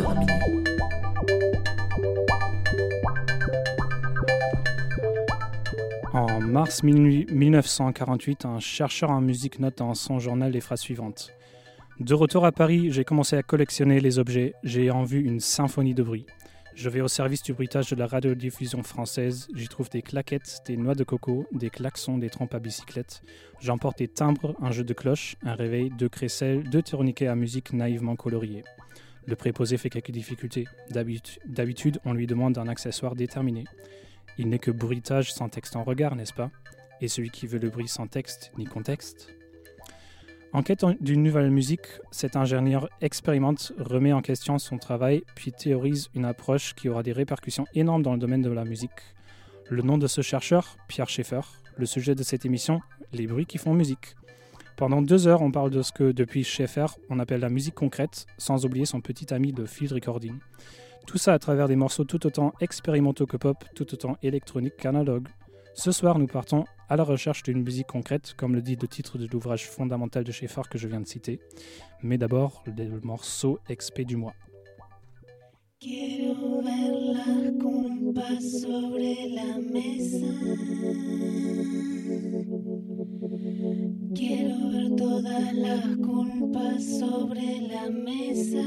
20h 0.00 0.10
à 0.10 0.14
minuit. 0.14 0.64
En 6.12 6.40
mars 6.40 6.82
1948, 6.82 8.44
un 8.44 8.58
chercheur 8.58 9.10
en 9.10 9.20
musique 9.20 9.58
note 9.60 9.78
dans 9.78 9.94
son 9.94 10.18
journal 10.18 10.52
les 10.52 10.60
phrases 10.60 10.80
suivantes. 10.80 11.32
De 12.00 12.14
retour 12.14 12.44
à 12.46 12.52
Paris, 12.52 12.90
j'ai 12.90 13.04
commencé 13.04 13.36
à 13.36 13.42
collectionner 13.42 14.00
les 14.00 14.18
objets. 14.18 14.54
J'ai 14.64 14.90
en 14.90 15.04
vue 15.04 15.22
une 15.22 15.40
symphonie 15.40 15.94
de 15.94 16.02
bruit. 16.02 16.26
Je 16.74 16.88
vais 16.88 17.02
au 17.02 17.08
service 17.08 17.42
du 17.42 17.52
bruitage 17.52 17.90
de 17.90 17.96
la 17.96 18.06
radiodiffusion 18.06 18.82
française. 18.82 19.48
J'y 19.54 19.68
trouve 19.68 19.90
des 19.90 20.00
claquettes, 20.00 20.62
des 20.66 20.76
noix 20.76 20.94
de 20.94 21.04
coco, 21.04 21.46
des 21.52 21.68
klaxons, 21.68 22.16
des 22.16 22.30
trompes 22.30 22.54
à 22.54 22.58
bicyclette. 22.58 23.22
J'emporte 23.60 23.98
des 23.98 24.08
timbres, 24.08 24.54
un 24.62 24.70
jeu 24.70 24.84
de 24.84 24.94
cloches, 24.94 25.36
un 25.42 25.54
réveil, 25.54 25.90
deux 25.90 26.08
crécelles, 26.08 26.64
deux 26.70 26.82
tourniquets 26.82 27.26
à 27.26 27.34
musique 27.34 27.72
naïvement 27.74 28.16
coloriés. 28.16 28.64
Le 29.26 29.36
préposé 29.36 29.76
fait 29.76 29.90
quelques 29.90 30.10
difficultés. 30.10 30.66
D'habitude, 30.90 32.00
on 32.04 32.12
lui 32.12 32.26
demande 32.26 32.58
un 32.58 32.68
accessoire 32.68 33.14
déterminé. 33.14 33.64
Il 34.38 34.48
n'est 34.48 34.58
que 34.58 34.70
bruitage 34.70 35.32
sans 35.32 35.48
texte 35.48 35.76
en 35.76 35.84
regard, 35.84 36.16
n'est-ce 36.16 36.34
pas? 36.34 36.50
Et 37.00 37.08
celui 37.08 37.30
qui 37.30 37.46
veut 37.46 37.58
le 37.58 37.70
bruit 37.70 37.88
sans 37.88 38.06
texte 38.06 38.52
ni 38.58 38.64
contexte 38.64 39.34
en 40.52 40.64
quête 40.64 40.84
d'une 41.00 41.22
nouvelle 41.22 41.50
musique, 41.50 41.86
cet 42.10 42.34
ingénieur 42.34 42.88
expérimente, 43.00 43.72
remet 43.78 44.12
en 44.12 44.20
question 44.20 44.58
son 44.58 44.78
travail, 44.78 45.22
puis 45.36 45.52
théorise 45.52 46.08
une 46.12 46.24
approche 46.24 46.74
qui 46.74 46.88
aura 46.88 47.04
des 47.04 47.12
répercussions 47.12 47.66
énormes 47.74 48.02
dans 48.02 48.14
le 48.14 48.18
domaine 48.18 48.42
de 48.42 48.50
la 48.50 48.64
musique. 48.64 48.90
Le 49.68 49.82
nom 49.82 49.96
de 49.96 50.08
ce 50.08 50.22
chercheur, 50.22 50.76
Pierre 50.88 51.08
Schaeffer. 51.08 51.42
Le 51.76 51.86
sujet 51.86 52.16
de 52.16 52.24
cette 52.24 52.44
émission, 52.44 52.80
les 53.12 53.28
bruits 53.28 53.46
qui 53.46 53.58
font 53.58 53.74
musique. 53.74 54.16
Pendant 54.80 55.02
deux 55.02 55.28
heures, 55.28 55.42
on 55.42 55.50
parle 55.50 55.68
de 55.68 55.82
ce 55.82 55.92
que, 55.92 56.10
depuis 56.10 56.42
Schaeffer, 56.42 56.86
on 57.10 57.18
appelle 57.18 57.40
la 57.40 57.50
musique 57.50 57.74
concrète, 57.74 58.24
sans 58.38 58.64
oublier 58.64 58.86
son 58.86 59.02
petit 59.02 59.34
ami 59.34 59.52
de 59.52 59.66
field 59.66 59.92
recording. 59.92 60.38
Tout 61.06 61.18
ça 61.18 61.34
à 61.34 61.38
travers 61.38 61.68
des 61.68 61.76
morceaux 61.76 62.04
tout 62.04 62.26
autant 62.26 62.54
expérimentaux 62.62 63.26
que 63.26 63.36
pop, 63.36 63.62
tout 63.74 63.92
autant 63.92 64.16
électroniques 64.22 64.78
qu'analogues. 64.78 65.28
Ce 65.74 65.92
soir, 65.92 66.18
nous 66.18 66.26
partons 66.26 66.64
à 66.88 66.96
la 66.96 67.04
recherche 67.04 67.42
d'une 67.42 67.62
musique 67.62 67.88
concrète, 67.88 68.32
comme 68.38 68.54
le 68.54 68.62
dit 68.62 68.78
le 68.80 68.88
titre 68.88 69.18
de 69.18 69.26
l'ouvrage 69.26 69.68
fondamental 69.68 70.24
de 70.24 70.32
Schaeffer 70.32 70.62
que 70.70 70.78
je 70.78 70.88
viens 70.88 71.02
de 71.02 71.06
citer. 71.06 71.40
Mais 72.02 72.16
d'abord, 72.16 72.64
le 72.64 73.00
morceau 73.02 73.58
XP 73.68 74.00
du 74.00 74.16
mois. 74.16 74.32
Quiero 84.14 84.70
ver 84.70 84.96
todas 84.96 85.52
las 85.54 85.84
culpas 85.96 86.82
sobre 86.82 87.60
la 87.68 87.90
mesa. 87.90 88.64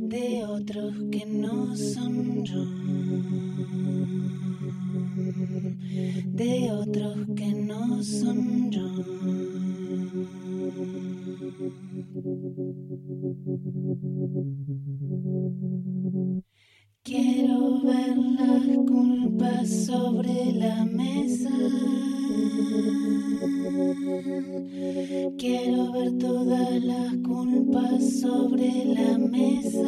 De 0.00 0.44
otros 0.46 0.94
que 1.10 1.26
no 1.26 1.76
son 1.76 2.44
yo. 2.44 2.64
de 6.34 6.70
otros 6.72 7.16
que 7.36 7.52
no 7.52 8.02
son 8.02 8.70
yo. 8.70 8.88
Quiero 17.04 17.80
ver 17.82 18.16
las 18.16 18.64
culpas 18.86 19.68
sobre 19.68 20.54
la 20.54 20.86
mesa. 20.86 21.50
Quiero 25.36 25.92
ver 25.92 26.16
todas 26.16 26.82
las 26.82 27.14
culpas 27.18 28.20
sobre 28.20 28.86
la 28.86 29.18
mesa 29.18 29.82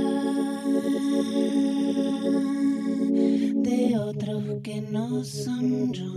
de 3.65 3.99
otros 3.99 4.45
que 4.63 4.83
no 4.83 5.25
son 5.25 5.95
yo, 5.95 6.13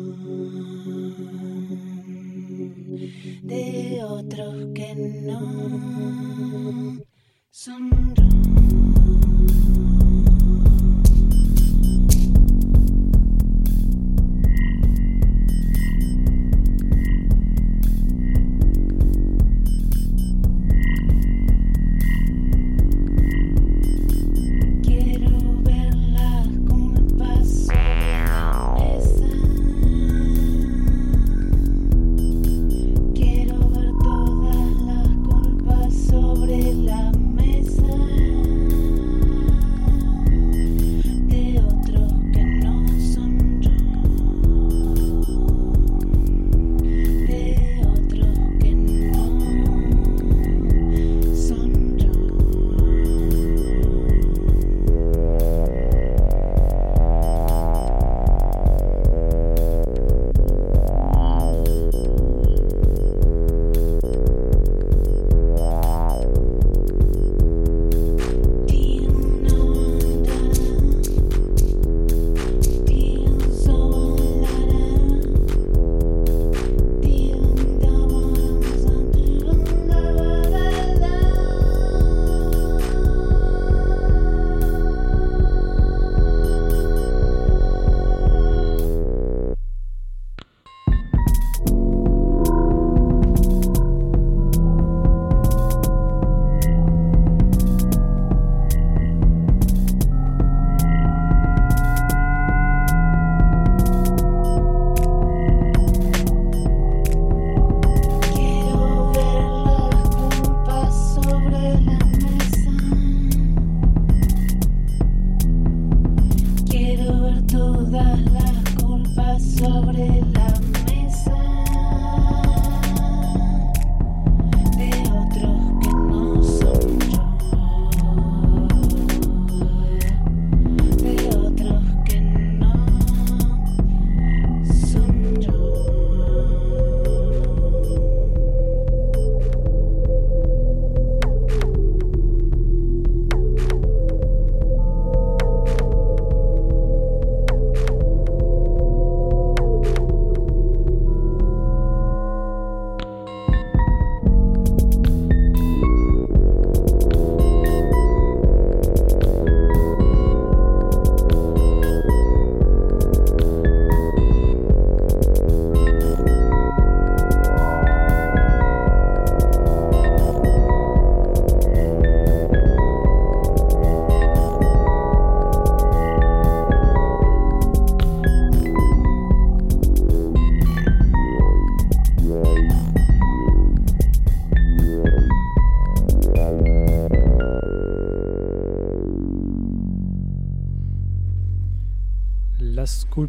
de 3.43 4.03
otros 4.03 4.67
que 4.75 4.95
no 4.95 5.39
son 7.51 7.89
yo. 8.15 8.29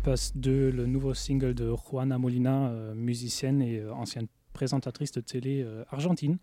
Culpas 0.03 0.33
2, 0.35 0.71
le 0.71 0.87
nouveau 0.87 1.13
single 1.13 1.53
de 1.53 1.75
Juana 1.75 2.17
Molina, 2.17 2.69
euh, 2.69 2.95
musicienne 2.95 3.61
et 3.61 3.81
euh, 3.81 3.93
ancienne 3.93 4.29
présentatrice 4.55 5.13
de 5.13 5.21
télé 5.21 5.63
euh, 5.63 5.85
argentine, 5.91 6.39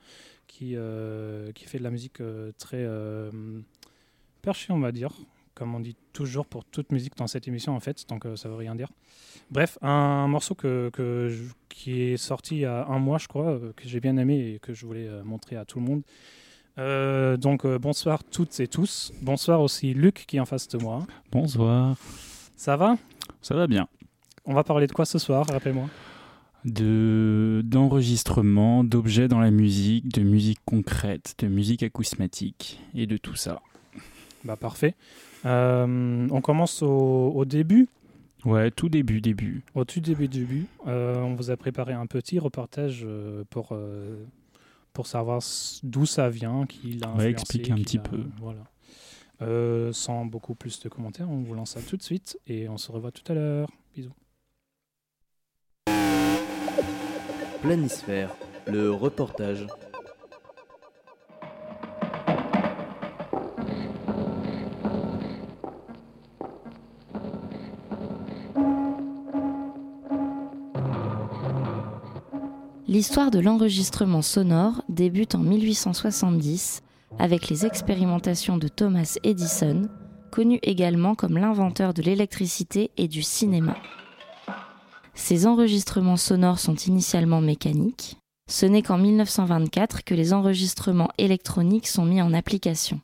qui, 0.45 0.75
qui 1.55 1.65
fait 1.65 1.79
de 1.79 1.83
la 1.83 1.89
musique 1.89 2.21
très 2.59 2.85
perchée, 4.43 4.71
on 4.73 4.79
va 4.79 4.91
dire, 4.91 5.09
comme 5.55 5.73
on 5.73 5.79
dit 5.79 5.95
toujours 6.13 6.45
pour 6.45 6.65
toute 6.65 6.91
musique 6.91 7.17
dans 7.17 7.25
cette 7.27 7.47
émission 7.47 7.75
en 7.75 7.79
fait, 7.79 8.07
donc 8.07 8.25
euh, 8.27 8.35
ça 8.35 8.47
veut 8.47 8.55
rien 8.55 8.75
dire. 8.75 8.89
Bref, 9.49 9.77
un 9.81 10.27
morceau 10.27 10.53
que, 10.55 10.89
que 10.93 11.27
je- 11.29 11.51
qui 11.67 12.01
est 12.01 12.17
sorti 12.17 12.55
il 12.57 12.61
y 12.61 12.65
a 12.65 12.85
un 12.85 12.99
mois, 12.99 13.17
je 13.17 13.27
crois, 13.27 13.49
euh, 13.49 13.73
que 13.75 13.87
j'ai 13.87 13.99
bien 13.99 14.17
aimé 14.17 14.53
et 14.53 14.59
que 14.59 14.73
je 14.73 14.85
voulais 14.85 15.07
euh, 15.07 15.23
montrer 15.23 15.55
à 15.57 15.65
tout 15.65 15.79
le 15.79 15.85
monde. 15.85 16.03
Donc 17.41 17.65
bonsoir 17.65 18.23
toutes 18.23 18.59
et 18.59 18.67
tous. 18.67 19.11
Bonsoir 19.23 19.61
aussi 19.61 19.95
Luc 19.95 20.25
qui 20.27 20.37
est 20.37 20.39
en 20.39 20.45
face 20.45 20.67
de 20.67 20.77
moi. 20.77 21.07
Bonsoir. 21.31 21.97
Ça 22.55 22.77
va? 22.77 22.97
Ça 23.41 23.55
va 23.55 23.67
bien. 23.67 23.87
On 24.45 24.53
va 24.53 24.63
parler 24.63 24.87
de 24.87 24.91
quoi 24.93 25.05
ce 25.05 25.19
soir 25.19 25.45
Rappelez-moi. 25.47 25.87
De 26.65 27.61
d'enregistrement, 27.63 28.83
d'objets 28.83 29.27
dans 29.27 29.39
la 29.39 29.51
musique, 29.51 30.09
de 30.13 30.21
musique 30.21 30.59
concrète, 30.65 31.35
de 31.39 31.47
musique 31.47 31.83
acousmatique 31.83 32.79
et 32.93 33.05
de 33.07 33.15
tout 33.17 33.35
ça. 33.35 33.61
Bah 34.43 34.55
parfait. 34.57 34.95
Euh, 35.45 36.27
on 36.29 36.41
commence 36.41 36.81
au, 36.81 36.87
au 37.35 37.45
début, 37.45 37.87
Ouais, 38.45 38.71
tout 38.71 38.89
début, 38.89 39.21
début. 39.21 39.63
au 39.75 39.83
tout 39.85 39.99
début 39.99 40.27
début. 40.27 40.65
Euh, 40.87 41.21
on 41.21 41.35
vous 41.35 41.51
a 41.51 41.57
préparé 41.57 41.93
un 41.93 42.05
petit 42.05 42.39
reportage 42.39 43.03
euh, 43.05 43.43
pour 43.49 43.69
euh, 43.71 44.23
pour 44.93 45.07
savoir 45.07 45.41
d'où 45.83 46.05
ça 46.05 46.29
vient, 46.29 46.65
qui 46.65 46.93
l'a 46.93 47.09
Ouais, 47.15 47.35
un 47.35 47.75
petit 47.75 47.99
peu. 47.99 48.19
Voilà. 48.41 48.61
Euh, 49.41 49.93
sans 49.93 50.25
beaucoup 50.25 50.55
plus 50.55 50.79
de 50.79 50.89
commentaires, 50.89 51.29
on 51.29 51.41
vous 51.41 51.53
lance 51.53 51.71
ça 51.71 51.81
tout 51.81 51.97
de 51.97 52.03
suite 52.03 52.39
et 52.47 52.67
on 52.69 52.77
se 52.77 52.91
revoit 52.91 53.11
tout 53.11 53.31
à 53.31 53.35
l'heure. 53.35 53.69
Bisous. 53.95 54.11
Planisphère, 57.61 58.35
le 58.65 58.91
reportage. 58.91 59.67
L'histoire 72.87 73.29
de 73.29 73.39
l'enregistrement 73.39 74.21
sonore 74.21 74.81
débute 74.89 75.35
en 75.35 75.39
1870 75.39 76.81
avec 77.19 77.49
les 77.49 77.65
expérimentations 77.65 78.57
de 78.57 78.67
Thomas 78.67 79.17
Edison, 79.23 79.89
connu 80.31 80.59
également 80.61 81.15
comme 81.15 81.37
l'inventeur 81.37 81.93
de 81.93 82.01
l'électricité 82.01 82.91
et 82.97 83.07
du 83.07 83.21
cinéma. 83.21 83.75
Ces 85.13 85.47
enregistrements 85.47 86.17
sonores 86.17 86.59
sont 86.59 86.75
initialement 86.75 87.41
mécaniques. 87.41 88.17
Ce 88.49 88.65
n'est 88.65 88.83
qu'en 88.83 88.97
1924 88.97 90.03
que 90.03 90.13
les 90.13 90.31
enregistrements 90.31 91.09
électroniques 91.17 91.87
sont 91.87 92.05
mis 92.05 92.21
en 92.21 92.33
application. 92.33 93.01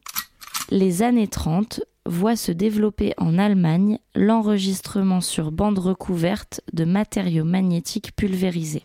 Les 0.69 1.01
années 1.01 1.27
30 1.27 1.81
voient 2.05 2.35
se 2.35 2.51
développer 2.51 3.13
en 3.17 3.37
Allemagne 3.37 3.97
l'enregistrement 4.15 5.21
sur 5.21 5.51
bande 5.51 5.79
recouverte 5.79 6.61
de 6.71 6.85
matériaux 6.85 7.45
magnétiques 7.45 8.15
pulvérisés. 8.15 8.83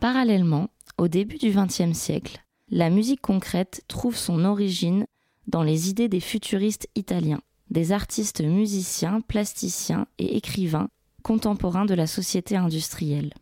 Parallèlement, 0.00 0.68
au 0.98 1.08
début 1.08 1.38
du 1.38 1.50
XXe 1.50 1.96
siècle, 1.96 2.45
la 2.68 2.90
musique 2.90 3.20
concrète 3.20 3.82
trouve 3.88 4.16
son 4.16 4.44
origine 4.44 5.06
dans 5.46 5.62
les 5.62 5.88
idées 5.88 6.08
des 6.08 6.20
futuristes 6.20 6.88
italiens, 6.94 7.40
des 7.70 7.92
artistes 7.92 8.42
musiciens, 8.42 9.20
plasticiens 9.20 10.06
et 10.18 10.36
écrivains 10.36 10.88
contemporains 11.22 11.86
de 11.86 11.94
la 11.94 12.06
société 12.06 12.56
industrielle. 12.56 13.32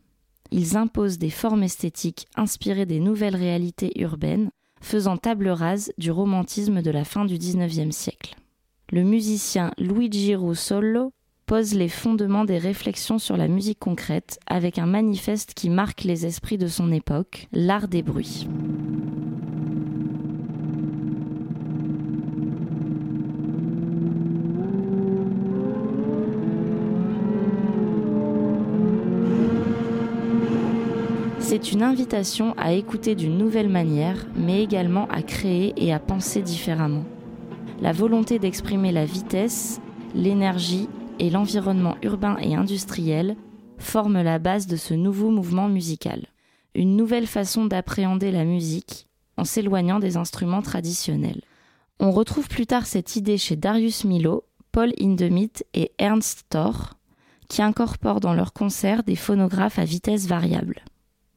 Ils 0.51 0.77
imposent 0.77 1.19
des 1.19 1.31
formes 1.31 1.63
esthétiques 1.63 2.27
inspirées 2.35 2.87
des 2.87 3.01
nouvelles 3.01 3.37
réalités 3.37 3.93
urbaines, 4.01 4.51
faisant 4.81 5.19
table 5.19 5.49
rase 5.49 5.93
du 5.99 6.11
romantisme 6.11 6.81
de 6.81 6.91
la 6.91 7.05
fin 7.05 7.27
du 7.27 7.37
XIXe 7.37 7.95
siècle. 7.95 8.37
Le 8.91 9.03
musicien 9.03 9.71
Luigi 9.77 10.35
Russolo 10.35 11.13
pose 11.47 11.75
les 11.75 11.89
fondements 11.89 12.45
des 12.47 12.59
réflexions 12.59 13.19
sur 13.19 13.37
la 13.37 13.49
musique 13.49 13.79
concrète 13.79 14.39
avec 14.47 14.79
un 14.79 14.87
manifeste 14.87 15.53
qui 15.53 15.69
marque 15.69 16.05
les 16.05 16.25
esprits 16.25 16.59
de 16.59 16.69
son 16.69 16.91
époque, 16.91 17.49
l'art 17.53 17.89
des 17.89 18.03
bruits. 18.03 18.47
C'est 31.65 31.73
une 31.73 31.83
invitation 31.83 32.53
à 32.59 32.75
écouter 32.75 33.15
d'une 33.15 33.39
nouvelle 33.39 33.71
manière, 33.71 34.27
mais 34.37 34.63
également 34.63 35.09
à 35.09 35.23
créer 35.23 35.73
et 35.79 35.95
à 35.95 35.99
penser 35.99 36.43
différemment. 36.43 37.05
La 37.81 37.91
volonté 37.91 38.39
d'exprimer 38.39 38.93
la 38.93 39.07
vitesse, 39.07 39.81
l'énergie 40.15 40.91
et 41.19 41.31
l'environnement 41.31 41.97
urbain 42.03 42.37
et 42.43 42.55
industriel 42.55 43.35
forment 43.79 44.21
la 44.21 44.39
base 44.39 44.67
de 44.67 44.77
ce 44.77 44.93
nouveau 44.93 45.31
mouvement 45.31 45.71
musical. 45.71 46.27
Une 46.75 46.97
nouvelle 46.97 47.27
façon 47.27 47.65
d'appréhender 47.65 48.31
la 48.31 48.45
musique 48.45 49.07
en 49.39 49.45
s'éloignant 49.45 50.01
des 50.01 50.19
instruments 50.19 50.63
traditionnels. 50.63 51.41
On 51.99 52.11
retrouve 52.11 52.49
plus 52.49 52.67
tard 52.67 52.85
cette 52.85 53.17
idée 53.17 53.39
chez 53.39 53.57
Darius 53.57 54.05
Milhaud, 54.05 54.45
Paul 54.71 54.93
Hindemith 55.01 55.65
et 55.73 55.93
Ernst 55.99 56.45
Thor, 56.51 56.99
qui 57.49 57.63
incorporent 57.63 58.21
dans 58.21 58.35
leurs 58.35 58.53
concerts 58.53 59.03
des 59.03 59.17
phonographes 59.17 59.79
à 59.79 59.87
vitesse 59.87 60.27
variable. 60.27 60.85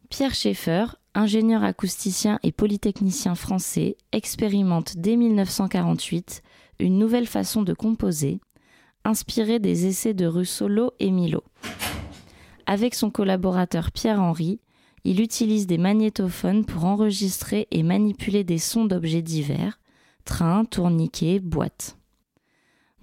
Pierre 0.09 0.33
Schaeffer, 0.33 0.85
ingénieur 1.13 1.63
acousticien 1.63 2.39
et 2.41 2.51
polytechnicien 2.51 3.35
français, 3.35 3.97
expérimente 4.13 4.95
dès 4.97 5.17
1948 5.17 6.43
une 6.79 6.97
nouvelle 6.97 7.27
façon 7.27 7.61
de 7.61 7.73
composer, 7.73 8.39
inspirée 9.03 9.59
des 9.59 9.85
essais 9.87 10.13
de 10.13 10.25
Russolo 10.25 10.91
et 10.99 11.11
Milo. 11.11 11.43
Avec 12.65 12.95
son 12.95 13.09
collaborateur 13.09 13.91
Pierre-Henri, 13.91 14.59
il 15.03 15.21
utilise 15.21 15.67
des 15.67 15.77
magnétophones 15.77 16.65
pour 16.65 16.85
enregistrer 16.85 17.67
et 17.71 17.83
manipuler 17.83 18.43
des 18.43 18.57
sons 18.57 18.85
d'objets 18.85 19.21
divers, 19.21 19.79
trains, 20.23 20.65
tourniquets, 20.65 21.39
boîtes. 21.39 21.97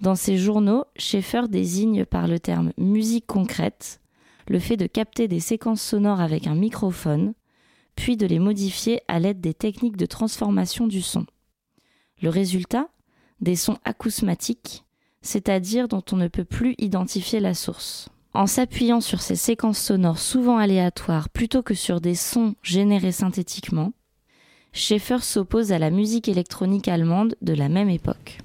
Dans 0.01 0.15
ses 0.15 0.37
journaux, 0.37 0.85
Schaeffer 0.97 1.47
désigne 1.49 2.05
par 2.05 2.27
le 2.27 2.39
terme 2.39 2.73
musique 2.77 3.27
concrète 3.27 4.01
le 4.47 4.59
fait 4.59 4.77
de 4.77 4.87
capter 4.87 5.27
des 5.27 5.39
séquences 5.39 5.81
sonores 5.81 6.21
avec 6.21 6.47
un 6.47 6.55
microphone, 6.55 7.33
puis 7.95 8.17
de 8.17 8.25
les 8.25 8.39
modifier 8.39 9.01
à 9.07 9.19
l'aide 9.19 9.41
des 9.41 9.53
techniques 9.53 9.97
de 9.97 10.05
transformation 10.05 10.87
du 10.87 11.01
son. 11.01 11.25
Le 12.21 12.29
résultat? 12.29 12.89
Des 13.41 13.55
sons 13.55 13.77
acousmatiques, 13.83 14.85
c'est-à-dire 15.21 15.89
dont 15.89 16.03
on 16.11 16.15
ne 16.15 16.29
peut 16.29 16.45
plus 16.45 16.75
identifier 16.77 17.41
la 17.41 17.53
source. 17.53 18.07
En 18.33 18.47
s'appuyant 18.47 19.01
sur 19.01 19.21
ces 19.21 19.35
séquences 19.35 19.79
sonores 19.79 20.19
souvent 20.19 20.57
aléatoires 20.57 21.29
plutôt 21.29 21.63
que 21.63 21.73
sur 21.73 21.99
des 21.99 22.15
sons 22.15 22.55
générés 22.63 23.11
synthétiquement, 23.11 23.93
Schaeffer 24.71 25.19
s'oppose 25.21 25.71
à 25.71 25.79
la 25.79 25.89
musique 25.89 26.27
électronique 26.27 26.89
allemande 26.89 27.35
de 27.41 27.53
la 27.53 27.69
même 27.69 27.89
époque. 27.89 28.39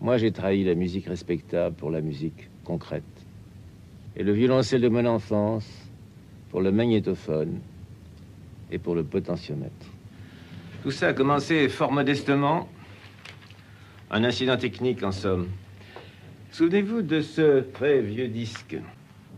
Moi, 0.00 0.18
j'ai 0.18 0.32
trahi 0.32 0.64
la 0.64 0.74
musique 0.74 1.06
respectable 1.06 1.76
pour 1.76 1.90
la 1.90 2.00
musique 2.00 2.50
concrète. 2.64 3.04
Et 4.16 4.22
le 4.22 4.32
violoncelle 4.32 4.80
de 4.80 4.88
mon 4.88 5.04
enfance 5.06 5.68
pour 6.50 6.60
le 6.60 6.70
magnétophone 6.70 7.58
et 8.70 8.78
pour 8.78 8.94
le 8.94 9.02
potentiomètre. 9.02 9.86
Tout 10.82 10.90
ça 10.90 11.08
a 11.08 11.12
commencé 11.12 11.68
fort 11.68 11.90
modestement. 11.90 12.68
Un 14.10 14.22
incident 14.22 14.56
technique, 14.56 15.02
en 15.02 15.10
somme. 15.10 15.48
Souvenez-vous 16.52 17.02
de 17.02 17.20
ce 17.20 17.60
très 17.72 18.00
vieux 18.00 18.28
disque. 18.28 18.76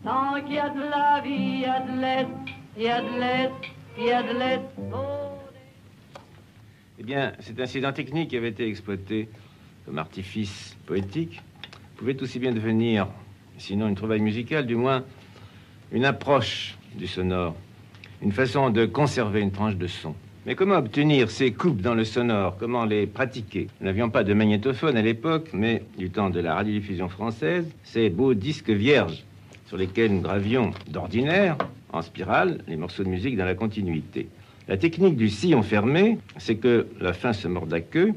Tant 0.04 0.34
qu'il 0.44 0.56
y 0.56 0.58
a 0.58 0.68
de 0.68 0.80
la 0.80 1.20
vie, 1.24 1.30
il 1.30 1.60
y 1.60 1.64
a 1.64 1.80
de 1.80 2.00
l'aide, 2.00 2.28
il 2.76 2.82
y 2.82 2.88
a 2.88 3.00
de 3.00 3.18
l'aide, 3.18 3.50
il 3.98 4.04
y 4.04 4.10
a 4.10 4.22
de. 4.22 4.60
Oh, 4.92 5.38
Eh 6.98 7.02
bien, 7.02 7.32
cet 7.40 7.58
incident 7.58 7.92
technique 7.92 8.30
qui 8.30 8.36
avait 8.36 8.50
été 8.50 8.68
exploité 8.68 9.30
comme 9.86 9.98
artifice 9.98 10.76
poétique 10.84 11.40
pouvait 11.96 12.20
aussi 12.22 12.38
bien 12.38 12.52
devenir, 12.52 13.08
sinon 13.58 13.88
une 13.88 13.94
trouvaille 13.94 14.20
musicale, 14.20 14.66
du 14.66 14.76
moins 14.76 15.04
une 15.92 16.04
approche 16.04 16.76
du 16.96 17.06
sonore, 17.06 17.54
une 18.22 18.32
façon 18.32 18.70
de 18.70 18.86
conserver 18.86 19.40
une 19.40 19.52
tranche 19.52 19.76
de 19.76 19.86
son. 19.86 20.14
Mais 20.46 20.54
comment 20.54 20.76
obtenir 20.76 21.30
ces 21.30 21.52
coupes 21.52 21.80
dans 21.80 21.94
le 21.94 22.04
sonore? 22.04 22.56
Comment 22.56 22.84
les 22.84 23.06
pratiquer? 23.06 23.66
Nous 23.80 23.86
n'avions 23.86 24.10
pas 24.10 24.22
de 24.22 24.32
magnétophone 24.32 24.96
à 24.96 25.02
l'époque, 25.02 25.48
mais 25.52 25.82
du 25.98 26.10
temps 26.10 26.30
de 26.30 26.38
la 26.38 26.54
radiodiffusion 26.54 27.08
française, 27.08 27.66
ces 27.82 28.10
beaux 28.10 28.34
disques 28.34 28.70
vierges 28.70 29.24
sur 29.66 29.76
lesquels 29.76 30.12
nous 30.12 30.20
gravions 30.20 30.70
d'ordinaire, 30.88 31.56
en 31.92 32.00
spirale, 32.00 32.58
les 32.68 32.76
morceaux 32.76 33.02
de 33.02 33.08
musique 33.08 33.36
dans 33.36 33.44
la 33.44 33.56
continuité. 33.56 34.28
La 34.68 34.76
technique 34.76 35.16
du 35.16 35.28
sillon 35.28 35.62
fermé, 35.62 36.18
c'est 36.36 36.56
que 36.56 36.86
la 37.00 37.12
fin 37.12 37.32
se 37.32 37.48
morde 37.48 37.72
à 37.74 37.80
queue 37.80 38.12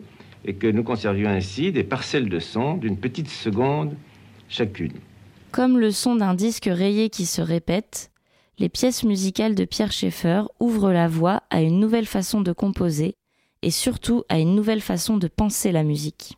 et 0.45 0.53
que 0.53 0.67
nous 0.67 0.83
conservions 0.83 1.29
ainsi 1.29 1.71
des 1.71 1.83
parcelles 1.83 2.29
de 2.29 2.39
son 2.39 2.75
d'une 2.75 2.97
petite 2.97 3.29
seconde 3.29 3.95
chacune. 4.49 4.93
Comme 5.51 5.79
le 5.79 5.91
son 5.91 6.15
d'un 6.15 6.35
disque 6.35 6.69
rayé 6.71 7.09
qui 7.09 7.25
se 7.25 7.41
répète, 7.41 8.11
les 8.59 8.69
pièces 8.69 9.03
musicales 9.03 9.55
de 9.55 9.65
Pierre 9.65 9.91
Schaeffer 9.91 10.43
ouvrent 10.59 10.91
la 10.91 11.07
voie 11.07 11.41
à 11.49 11.61
une 11.61 11.79
nouvelle 11.79 12.05
façon 12.05 12.41
de 12.41 12.51
composer 12.51 13.15
et 13.63 13.71
surtout 13.71 14.23
à 14.29 14.37
une 14.37 14.53
nouvelle 14.53 14.81
façon 14.81 15.17
de 15.17 15.27
penser 15.27 15.71
la 15.71 15.83
musique. 15.83 16.37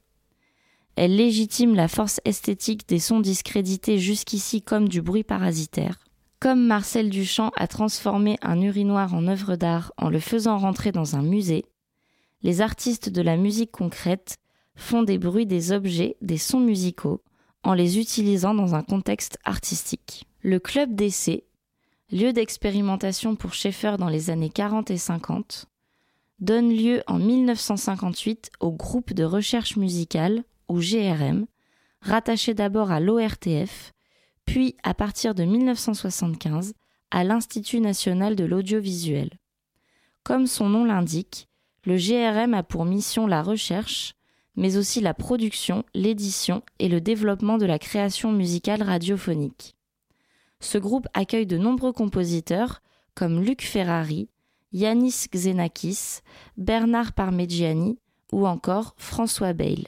Elle 0.96 1.16
légitime 1.16 1.76
la 1.76 1.90
force 1.90 2.22
esthétique 2.24 2.88
des 2.88 3.00
sons 3.00 3.20
discrédités 3.20 4.00
jusqu'ici 4.00 4.62
comme 4.62 4.88
du 4.88 5.02
bruit 5.02 5.24
parasitaire. 5.24 6.00
Comme 6.40 6.66
Marcel 6.66 7.10
Duchamp 7.10 7.52
a 7.56 7.68
transformé 7.68 8.38
un 8.42 8.62
urinoir 8.62 9.14
en 9.14 9.28
œuvre 9.28 9.58
d'art 9.58 9.92
en 9.98 10.10
le 10.10 10.20
faisant 10.20 10.58
rentrer 10.58 10.92
dans 10.92 11.18
un 11.18 11.22
musée, 11.22 11.66
les 12.44 12.62
artistes 12.62 13.10
de 13.10 13.22
la 13.22 13.36
musique 13.36 13.72
concrète 13.72 14.38
font 14.76 15.04
des 15.04 15.18
bruits 15.18 15.46
des 15.46 15.72
objets, 15.72 16.16
des 16.22 16.38
sons 16.38 16.62
musicaux, 16.62 17.22
en 17.64 17.74
les 17.74 18.00
utilisant 18.00 18.54
dans 18.54 18.76
un 18.76 18.84
contexte 18.84 19.38
artistique. 19.44 20.26
Le 20.42 20.60
club 20.60 20.96
d'essai, 20.96 21.46
lieu 22.12 22.34
d'expérimentation 22.34 23.36
pour 23.36 23.54
Schaeffer 23.54 23.96
dans 23.98 24.10
les 24.10 24.30
années 24.30 24.50
40 24.50 24.92
et 24.92 24.98
50, 24.98 25.68
donne 26.40 26.76
lieu 26.76 27.04
en 27.08 27.20
1958 27.20 28.52
au 28.60 28.72
groupe 28.72 29.14
de 29.14 29.24
recherche 29.24 29.78
musicale, 29.78 30.44
ou 30.68 30.80
GRM, 30.80 31.46
rattaché 32.02 32.54
d'abord 32.54 32.92
à 32.92 33.00
l'ORTF, 33.00 33.94
puis 34.46 34.76
à 34.84 34.94
partir 34.94 35.36
de 35.36 35.44
1975 35.44 36.74
à 37.12 37.24
l'Institut 37.24 37.80
national 37.80 38.36
de 38.36 38.46
l'audiovisuel. 38.46 39.30
Comme 40.24 40.48
son 40.48 40.70
nom 40.70 40.86
l'indique, 40.86 41.48
le 41.86 41.98
GRM 41.98 42.54
a 42.54 42.64
pour 42.64 42.86
mission 42.86 43.28
la 43.28 43.44
recherche, 43.44 44.14
mais 44.56 44.78
aussi 44.78 45.02
la 45.02 45.14
production, 45.14 45.84
l'édition 45.94 46.62
et 46.80 46.90
le 46.90 47.02
développement 47.02 47.58
de 47.58 47.66
la 47.66 47.80
création 47.80 48.32
musicale 48.32 48.84
radiophonique. 48.84 49.76
Ce 50.60 50.78
groupe 50.78 51.08
accueille 51.14 51.48
de 51.48 51.58
nombreux 51.58 51.94
compositeurs 51.94 52.82
comme 53.16 53.42
Luc 53.42 53.64
Ferrari, 53.64 54.30
Yanis 54.72 55.26
Xenakis, 55.34 56.20
Bernard 56.58 57.14
Parmigiani 57.14 57.98
ou 58.32 58.48
encore 58.48 58.94
François 58.98 59.54
Bale. 59.54 59.88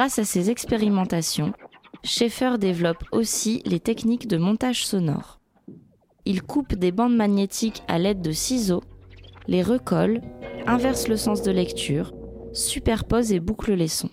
Grâce 0.00 0.18
à 0.18 0.24
ces 0.24 0.48
expérimentations, 0.48 1.52
Schaeffer 2.04 2.56
développe 2.58 3.04
aussi 3.12 3.60
les 3.66 3.80
techniques 3.80 4.26
de 4.26 4.38
montage 4.38 4.86
sonore. 4.86 5.40
Il 6.24 6.42
coupe 6.42 6.74
des 6.74 6.90
bandes 6.90 7.14
magnétiques 7.14 7.82
à 7.86 7.98
l'aide 7.98 8.22
de 8.22 8.32
ciseaux, 8.32 8.82
les 9.46 9.62
recolle, 9.62 10.22
inverse 10.66 11.06
le 11.06 11.18
sens 11.18 11.42
de 11.42 11.50
lecture, 11.50 12.14
superpose 12.54 13.30
et 13.32 13.40
boucle 13.40 13.74
les 13.74 13.88
sons. 13.88 14.08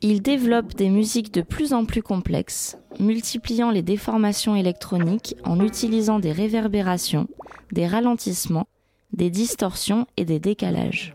Il 0.00 0.22
développe 0.22 0.74
des 0.74 0.88
musiques 0.88 1.32
de 1.32 1.42
plus 1.42 1.72
en 1.72 1.84
plus 1.84 2.02
complexes, 2.02 2.76
multipliant 2.98 3.70
les 3.70 3.82
déformations 3.82 4.56
électroniques 4.56 5.36
en 5.44 5.60
utilisant 5.60 6.18
des 6.18 6.32
réverbérations, 6.32 7.28
des 7.70 7.86
ralentissements, 7.86 8.66
des 9.12 9.30
distorsions 9.30 10.08
et 10.16 10.24
des 10.24 10.40
décalages. 10.40 11.14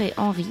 Et 0.00 0.12
Henry, 0.18 0.46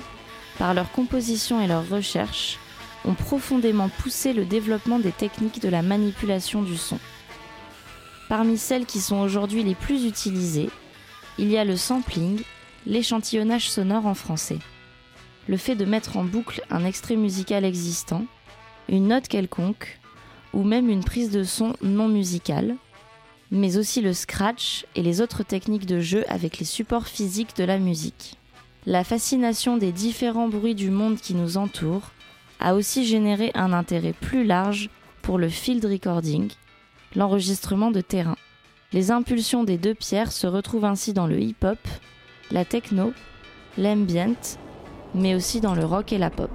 par 0.57 0.73
leur 0.73 0.91
composition 0.91 1.61
et 1.61 1.67
leurs 1.67 1.87
recherches, 1.87 2.57
ont 3.05 3.13
profondément 3.13 3.87
poussé 3.87 4.33
le 4.33 4.45
développement 4.45 4.97
des 4.97 5.11
techniques 5.11 5.61
de 5.61 5.69
la 5.69 5.83
manipulation 5.83 6.63
du 6.63 6.75
son. 6.75 6.97
Parmi 8.29 8.57
celles 8.57 8.87
qui 8.87 8.99
sont 8.99 9.19
aujourd'hui 9.19 9.63
les 9.63 9.75
plus 9.75 10.05
utilisées, 10.05 10.69
il 11.37 11.51
y 11.51 11.57
a 11.57 11.65
le 11.65 11.77
sampling, 11.77 12.41
l'échantillonnage 12.87 13.69
sonore 13.69 14.07
en 14.07 14.15
français. 14.15 14.57
Le 15.47 15.57
fait 15.57 15.75
de 15.75 15.85
mettre 15.85 16.17
en 16.17 16.23
boucle 16.23 16.63
un 16.71 16.83
extrait 16.83 17.15
musical 17.15 17.63
existant, 17.63 18.25
une 18.89 19.09
note 19.09 19.27
quelconque, 19.27 19.99
ou 20.51 20.63
même 20.63 20.89
une 20.89 21.03
prise 21.03 21.29
de 21.29 21.43
son 21.43 21.75
non 21.83 22.07
musicale, 22.07 22.75
mais 23.51 23.77
aussi 23.77 24.01
le 24.01 24.13
scratch 24.13 24.85
et 24.95 25.03
les 25.03 25.21
autres 25.21 25.43
techniques 25.43 25.85
de 25.85 25.99
jeu 25.99 26.25
avec 26.27 26.57
les 26.57 26.65
supports 26.65 27.07
physiques 27.07 27.55
de 27.55 27.63
la 27.63 27.77
musique. 27.77 28.36
La 28.89 29.03
fascination 29.03 29.75
des 29.75 29.91
différents 29.91 30.47
bruits 30.47 30.73
du 30.73 30.91
monde 30.91 31.17
qui 31.17 31.33
nous 31.33 31.57
entoure 31.57 32.11
a 32.61 32.73
aussi 32.73 33.05
généré 33.05 33.51
un 33.53 33.73
intérêt 33.73 34.13
plus 34.13 34.45
large 34.45 34.89
pour 35.21 35.37
le 35.37 35.49
field 35.49 35.83
recording, 35.83 36.49
l'enregistrement 37.13 37.91
de 37.91 37.99
terrain. 37.99 38.37
Les 38.93 39.11
impulsions 39.11 39.65
des 39.65 39.77
deux 39.77 39.93
pierres 39.93 40.31
se 40.31 40.47
retrouvent 40.47 40.85
ainsi 40.85 41.11
dans 41.11 41.27
le 41.27 41.37
hip-hop, 41.37 41.79
la 42.49 42.63
techno, 42.63 43.11
l'ambient, 43.77 44.57
mais 45.13 45.35
aussi 45.35 45.59
dans 45.59 45.75
le 45.75 45.83
rock 45.83 46.13
et 46.13 46.17
la 46.17 46.29
pop. 46.29 46.49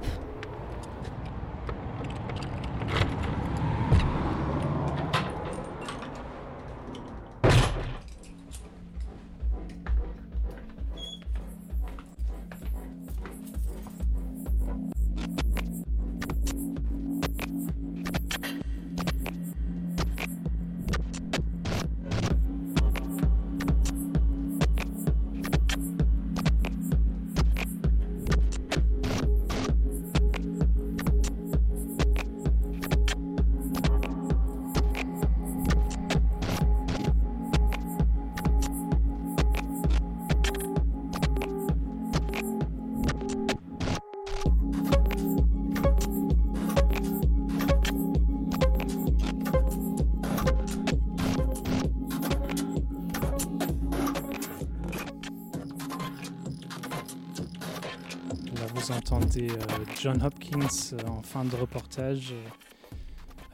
John 60.02 60.20
Hopkins 60.20 60.94
euh, 60.94 61.06
en 61.06 61.22
fin 61.22 61.44
de 61.44 61.54
reportage. 61.54 62.34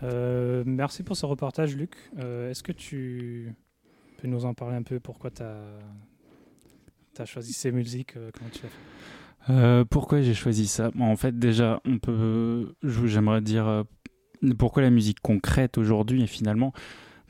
Euh, 0.03 0.63
merci 0.65 1.03
pour 1.03 1.15
ce 1.15 1.27
reportage, 1.27 1.77
Luc. 1.77 1.95
Euh, 2.19 2.51
Est-ce 2.51 2.63
que 2.63 2.73
tu 2.73 3.55
peux 4.17 4.29
nous 4.29 4.47
en 4.47 4.55
parler 4.55 4.77
un 4.77 4.83
peu 4.83 4.99
Pourquoi 4.99 5.31
tu 5.31 5.43
as, 5.43 7.25
choisi 7.27 7.53
ces 7.53 7.71
musiques 7.71 8.15
tu 8.53 8.63
pourquoi 9.91 10.23
j'ai 10.23 10.33
choisi 10.33 10.67
ça? 10.67 10.91
En 10.99 11.17
fait, 11.17 11.39
déjà, 11.39 11.83
on 11.85 11.99
peut, 11.99 12.75
j'aimerais 12.83 13.43
dire 13.43 13.85
pourquoi 14.59 14.83
la 14.83 14.91
musique 14.91 15.21
concrète 15.21 15.77
aujourd'hui 15.77 16.27
finalement? 16.27 16.73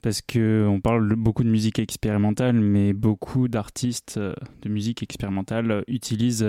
Parce 0.01 0.23
que 0.23 0.65
on 0.69 0.81
parle 0.81 1.17
beaucoup 1.17 1.43
de 1.43 1.51
musique 1.51 1.81
expérimentale, 1.81 2.61
mais 2.61 2.93
beaucoup 2.93 3.49
d'artistes 3.49 4.19
de 4.19 4.69
musique 4.69 5.03
expérimentale 5.03 5.83
utilisent 5.89 6.47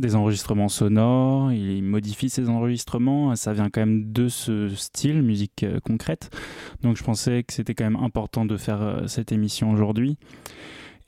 des 0.00 0.14
enregistrements 0.14 0.68
sonores, 0.68 1.52
ils 1.52 1.82
modifient 1.82 2.30
ces 2.30 2.48
enregistrements, 2.48 3.34
ça 3.36 3.52
vient 3.52 3.70
quand 3.70 3.80
même 3.80 4.12
de 4.12 4.28
ce 4.28 4.68
style, 4.70 5.22
musique 5.22 5.62
euh, 5.62 5.80
concrète. 5.80 6.30
Donc 6.82 6.96
je 6.96 7.04
pensais 7.04 7.42
que 7.42 7.52
c'était 7.52 7.74
quand 7.74 7.84
même 7.84 8.02
important 8.02 8.44
de 8.44 8.56
faire 8.56 9.04
cette 9.06 9.32
émission 9.32 9.70
aujourd'hui. 9.70 10.16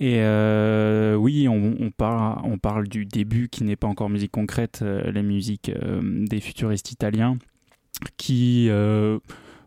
Et 0.01 0.21
oui, 1.17 1.47
on, 1.49 1.91
parle, 1.93 2.89
du 2.89 3.07
début 3.07 3.49
qui 3.49 3.63
n'est 3.63 3.77
pas 3.77 3.87
encore 3.87 4.11
musique 4.11 4.33
concrète, 4.33 4.83
la 4.83 5.23
musique 5.23 5.71
des 6.03 6.41
futuristes 6.41 6.91
italiens, 6.91 7.39
qui 8.17 8.69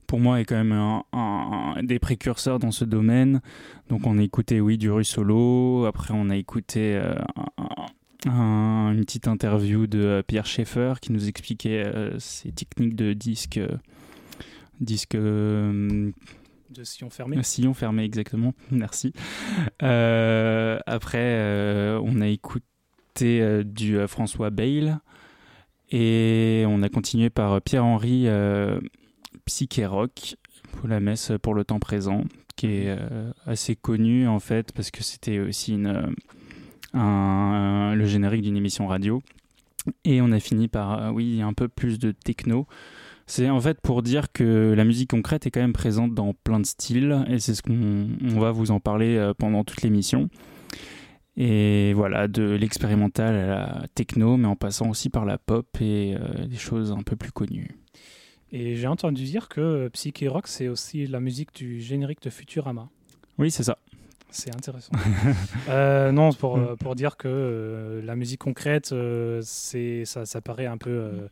pour 0.06 0.20
moi, 0.20 0.40
est 0.40 0.46
quand 0.46 0.56
même 0.56 0.72
un, 0.72 1.76
des 1.84 2.00
précurseurs 2.00 2.60
dans 2.60 2.72
ce 2.72 2.86
domaine. 2.86 3.42
Donc, 3.90 4.06
on 4.06 4.18
a 4.18 4.22
écouté, 4.22 4.62
oui, 4.62 4.78
du 4.78 4.90
Solo. 5.04 5.86
Après, 5.86 6.14
on 6.14 6.30
a 6.30 6.36
écouté 6.36 6.96
euh, 6.96 7.16
une 8.26 9.02
petite 9.02 9.28
interview 9.28 9.88
de 9.88 10.00
euh, 10.00 10.24
Pierre 10.24 10.46
Schaeffer 10.46 10.96
qui 11.02 11.12
nous 11.12 11.28
expliquait 11.28 11.86
euh, 11.86 12.18
ses 12.20 12.52
techniques 12.52 12.96
de 12.96 13.14
disque. 13.14 13.60
disque 14.80 15.16
de 15.16 16.14
sillon 16.84 17.10
fermé. 17.10 17.42
Sillon 17.44 17.74
fermé, 17.74 18.04
exactement. 18.04 18.54
Merci. 18.72 19.14
après, 19.80 21.40
on 22.02 22.22
a 22.22 22.28
écouté 22.28 23.64
du 23.64 23.98
François 24.08 24.50
Bale. 24.50 25.00
Et 25.92 26.66
on 26.68 26.82
a 26.82 26.90
continué 26.90 27.30
par 27.30 27.62
Pierre-Henri 27.62 28.28
psyché 29.46 29.86
rock 29.86 30.36
pour 30.72 30.88
la 30.88 31.00
messe 31.00 31.32
pour 31.42 31.54
le 31.54 31.64
temps 31.64 31.80
présent, 31.80 32.24
qui 32.56 32.68
est 32.68 32.90
euh, 32.90 33.32
assez 33.46 33.76
connu 33.76 34.28
en 34.28 34.40
fait 34.40 34.72
parce 34.72 34.92
que 34.92 35.04
c'était 35.04 35.40
aussi 35.40 35.74
une, 35.74 36.14
euh, 36.96 37.94
le 37.94 38.06
générique 38.06 38.42
d'une 38.42 38.58
émission 38.58 38.88
radio. 38.88 39.22
Et 40.04 40.22
on 40.22 40.32
a 40.32 40.40
fini 40.40 40.68
par, 40.68 41.02
euh, 41.02 41.12
oui, 41.12 41.42
un 41.42 41.54
peu 41.54 41.68
plus 41.68 42.00
de 42.00 42.12
techno. 42.12 42.68
C'est 43.28 43.50
en 43.50 43.60
fait 43.60 43.82
pour 43.82 44.04
dire 44.04 44.32
que 44.32 44.74
la 44.76 44.84
musique 44.84 45.10
concrète 45.10 45.48
est 45.48 45.52
quand 45.52 45.62
même 45.62 45.74
présente 45.74 46.14
dans 46.14 46.34
plein 46.34 46.60
de 46.60 46.66
styles 46.66 47.26
et 47.28 47.40
c'est 47.40 47.56
ce 47.56 47.64
qu'on 47.64 48.40
va 48.40 48.52
vous 48.52 48.70
en 48.70 48.80
parler 48.80 49.32
pendant 49.40 49.64
toute 49.64 49.82
l'émission. 49.82 50.30
Et 51.36 51.94
voilà, 51.94 52.28
de 52.28 52.44
l'expérimental 52.44 53.36
à 53.36 53.48
la 53.48 53.86
techno, 53.96 54.38
mais 54.38 54.48
en 54.48 54.56
passant 54.56 54.92
aussi 54.92 55.10
par 55.10 55.26
la 55.26 55.40
pop 55.40 55.66
et 55.82 56.16
des 56.48 56.56
choses 56.56 56.92
un 56.92 57.02
peu 57.02 57.16
plus 57.16 57.32
connues. 57.32 57.72
Et 58.52 58.76
j'ai 58.76 58.88
entendu 58.88 59.24
dire 59.24 59.50
que 59.50 59.88
Psyché 59.90 60.28
Rock, 60.28 60.48
c'est 60.48 60.68
aussi 60.68 61.08
la 61.08 61.20
musique 61.20 61.54
du 61.56 61.82
générique 61.82 62.22
de 62.22 62.30
Futurama. 62.30 62.90
Oui, 63.38 63.52
c'est 63.52 63.64
ça. 63.64 63.78
C'est 64.36 64.54
intéressant. 64.54 64.92
euh, 65.70 66.12
non, 66.12 66.34
pour, 66.34 66.58
mm. 66.58 66.76
pour 66.78 66.96
dire 66.96 67.16
que 67.16 67.30
euh, 67.30 68.02
la 68.02 68.18
musique 68.18 68.42
concrète, 68.42 68.92
euh, 68.92 69.40
c'est 69.44 70.04
ça, 70.04 70.26
ça 70.26 70.42
paraît 70.42 70.66
un 70.66 70.78
peu 70.78 70.90
euh, 70.90 71.28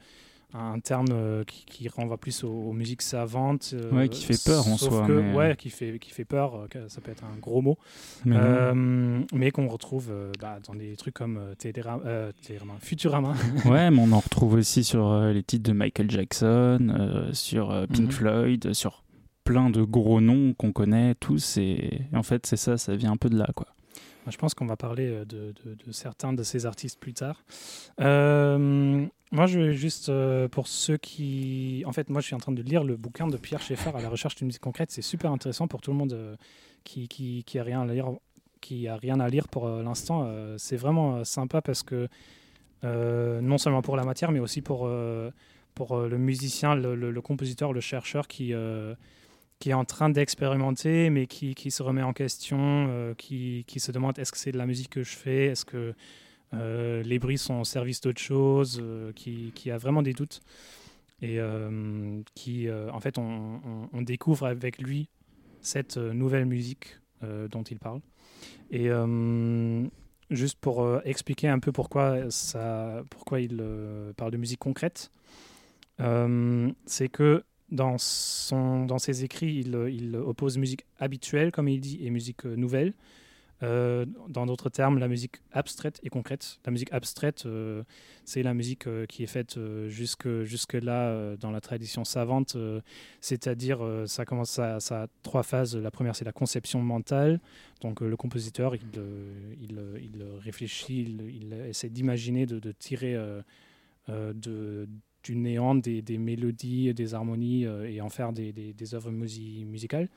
un 0.54 0.80
terme 0.80 1.08
euh, 1.12 1.44
qui, 1.44 1.66
qui, 1.66 1.90
renvoie 1.90 2.18
plus 2.18 2.44
aux, 2.44 2.74
musiques 2.74 3.02
savantes. 3.02 3.74
Euh, 3.74 3.92
ouais, 3.92 4.10
qui 4.10 4.24
fait 4.24 4.42
peur 4.44 4.68
en 4.68 4.78
soi. 4.78 5.06
Que, 5.08 5.34
Ouais, 5.34 5.56
qui 5.56 5.70
fait, 5.70 5.98
qui 6.00 6.12
fait 6.12 6.26
peur, 6.26 6.68
euh, 6.76 6.86
ça 6.88 7.02
peut 7.02 7.12
être 7.12 7.24
un 7.24 7.38
gros 7.40 7.62
mot. 7.62 7.78
Mais, 8.26 9.52
qu'on 9.52 9.68
retrouve 9.68 10.12
bah, 10.40 10.60
dans 10.66 10.76
des 10.76 10.96
trucs 10.96 11.14
comme 11.14 11.40
Télérama, 11.58 12.34
Futurama. 12.80 13.34
ouais, 13.66 13.92
mais 13.92 14.00
on 14.00 14.12
en 14.12 14.20
retrouve 14.20 14.54
aussi 14.54 14.84
sur 14.84 15.14
les 15.22 15.44
titres 15.44 15.70
de 15.70 15.74
Michael 15.74 16.10
Jackson, 16.10 17.30
sur 17.34 17.70
Pink 17.88 18.08
mhm. 18.08 18.12
Floyd, 18.12 18.74
sur 18.74 19.03
plein 19.44 19.70
de 19.70 19.84
gros 19.84 20.22
noms 20.22 20.54
qu'on 20.54 20.72
connaît 20.72 21.16
tous. 21.16 21.58
Et, 21.58 22.02
en 22.14 22.24
fait, 22.24 22.46
c'est 22.46 22.58
ça, 22.58 22.78
ça 22.78 22.96
vient 22.96 23.12
un 23.12 23.18
peu 23.18 23.30
de 23.30 23.38
là, 23.38 23.48
quoi. 23.56 23.68
Je 24.30 24.38
pense 24.38 24.54
qu'on 24.54 24.66
va 24.66 24.78
parler 24.78 25.10
de, 25.26 25.54
de, 25.66 25.92
certains 25.92 26.32
de 26.32 26.44
ces 26.44 26.66
artistes 26.66 26.98
plus 26.98 27.14
tard. 27.14 27.44
Euh, 28.00 29.06
moi, 29.34 29.48
je 29.48 29.60
vais 29.60 29.74
juste, 29.74 30.10
euh, 30.10 30.48
pour 30.48 30.68
ceux 30.68 30.98
qui... 30.98 31.84
En 31.88 31.92
fait, 31.92 32.08
moi, 32.12 32.22
je 32.22 32.28
suis 32.28 32.36
en 32.36 32.40
train 32.40 32.52
de 32.52 32.62
lire 32.62 32.84
le 32.84 32.96
bouquin 32.96 33.26
de 33.26 33.36
Pierre 33.36 33.64
Schaeffer 33.64 33.90
à 33.96 34.00
la 34.00 34.08
recherche 34.08 34.36
d'une 34.36 34.46
musique 34.46 34.62
concrète. 34.62 34.92
C'est 34.92 35.02
super 35.02 35.32
intéressant 35.32 35.68
pour 35.68 35.82
tout 35.82 35.90
le 35.90 35.98
monde 35.98 36.14
euh, 36.14 36.36
qui, 36.84 37.08
qui, 37.08 37.58
a 37.58 37.64
rien 37.64 37.82
à 37.82 37.92
lire, 37.92 38.12
qui 38.62 38.88
a 38.88 38.96
rien 38.96 39.20
à 39.20 39.28
lire 39.30 39.48
pour 39.48 39.66
euh, 39.66 39.82
l'instant. 39.82 40.32
c'est 40.58 40.78
vraiment 40.78 41.24
sympa 41.24 41.64
parce 41.64 41.82
que, 41.82 42.08
non 42.84 43.58
seulement 43.58 43.82
pour 43.82 43.98
la 43.98 44.04
matière, 44.04 44.32
mais 44.32 44.40
aussi 44.40 44.62
pour, 44.62 44.88
pour 45.74 45.98
le 45.98 46.18
musicien, 46.20 46.76
le, 46.76 47.22
compositeur, 47.22 47.74
le 47.74 47.82
chercheur 47.82 48.28
qui, 48.28 48.54
qui 49.64 49.70
est 49.70 49.74
en 49.74 49.86
train 49.86 50.10
d'expérimenter, 50.10 51.10
mais 51.10 51.26
qui, 51.26 51.56
qui, 51.56 51.72
se 51.72 51.82
remet 51.84 52.02
en 52.02 52.12
question, 52.12 53.16
qui, 53.18 53.64
qui 53.66 53.80
se 53.80 53.94
demande 53.94 54.20
est-ce 54.20 54.34
que 54.34 54.38
c'est 54.38 54.52
de 54.52 54.58
la 54.58 54.66
musique 54.66 54.90
que 54.90 55.04
je 55.04 55.16
fais? 55.16 55.46
Est-ce 55.46 55.64
que 55.64 55.96
euh, 56.54 57.02
les 57.04 57.18
bruits 57.18 57.38
sont 57.38 57.62
au 57.62 57.64
service 57.64 58.02
d'autre 58.02 58.20
chose, 58.20 58.82
euh, 58.84 59.14
qui, 59.14 59.54
qui, 59.56 59.72
a 59.72 59.78
vraiment 59.78 60.02
des 60.02 60.12
doutes. 60.12 60.42
Et 61.22 61.40
euh, 61.40 62.22
qui, 62.36 62.70
en 62.70 63.00
fait, 63.00 63.18
on, 63.18 64.02
découvre 64.02 64.48
avec 64.48 64.82
lui 64.82 65.08
cette 65.62 65.96
nouvelle 65.96 66.46
musique 66.46 67.00
dont 67.22 67.64
il 67.64 67.80
parle. 67.80 68.02
Et 68.70 68.90
juste 70.30 70.60
pour 70.60 71.00
expliquer 71.06 71.48
un 71.48 71.60
peu 71.60 71.72
pourquoi, 71.72 72.30
ça, 72.30 73.04
pourquoi 73.10 73.40
il 73.40 73.64
parle 74.18 74.32
de 74.32 74.38
musique 74.38 74.60
concrète, 74.60 75.12
c'est 75.98 77.08
que 77.08 77.46
dans, 77.74 77.98
ses 77.98 79.24
écrits, 79.24 79.64
il, 79.66 80.16
oppose 80.16 80.58
musique 80.58 80.86
habituelle, 81.00 81.52
comme 81.52 81.68
il 81.68 81.82
dit, 81.82 82.00
et 82.02 82.10
musique 82.10 82.46
nouvelle. 82.46 82.94
Euh, 83.64 84.06
dans 84.28 84.46
d'autres 84.46 84.70
termes, 84.70 85.00
la 85.00 85.08
musique 85.08 85.38
abstraite 85.54 86.00
et 86.04 86.10
concrète. 86.10 86.60
La 86.66 86.72
musique 86.72 86.92
abstraite, 86.92 87.46
euh, 87.46 87.84
c'est 88.26 88.44
la 88.44 88.54
musique 88.54 88.88
euh, 88.88 89.06
qui 89.06 89.24
est 89.24 89.28
faite 89.28 89.58
jusque, 89.88 90.28
jusque 90.44 90.74
là 90.74 91.38
dans 91.38 91.52
la 91.52 91.62
tradition 91.62 92.04
savante, 92.04 92.58
c'est-à-dire 93.22 93.80
ça 94.06 94.26
commence 94.26 94.60
à, 94.60 95.08
trois 95.22 95.44
phases. 95.44 95.78
La 95.78 95.92
première, 95.92 96.16
c'est 96.16 96.26
la 96.26 96.34
conception 96.34 96.82
mentale. 96.82 97.40
Donc 97.82 98.02
le 98.02 98.18
compositeur, 98.18 98.76
il, 98.76 98.84
il, 99.62 100.24
réfléchit, 100.40 101.02
il, 101.04 101.54
essaie 101.54 101.90
d'imaginer, 101.90 102.46
de, 102.46 102.72
tirer 102.72 103.18
de, 104.10 104.88
du 105.24 105.36
néant 105.36 105.76
des, 105.76 106.18
mélodies, 106.18 106.94
des 106.94 107.14
harmonies 107.14 107.64
et 107.64 108.02
en 108.02 108.10
faire 108.10 108.34
des, 108.34 108.94
œuvres 108.94 109.12
musicales. 109.12 110.10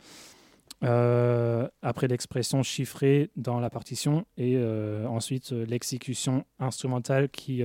Euh, 0.84 1.68
après 1.80 2.06
l'expression 2.06 2.62
chiffrée 2.62 3.30
dans 3.34 3.60
la 3.60 3.70
partition 3.70 4.26
et 4.36 4.56
euh, 4.56 5.06
ensuite 5.06 5.52
euh, 5.52 5.64
l'exécution 5.64 6.44
instrumentale 6.58 7.30
qui 7.30 7.62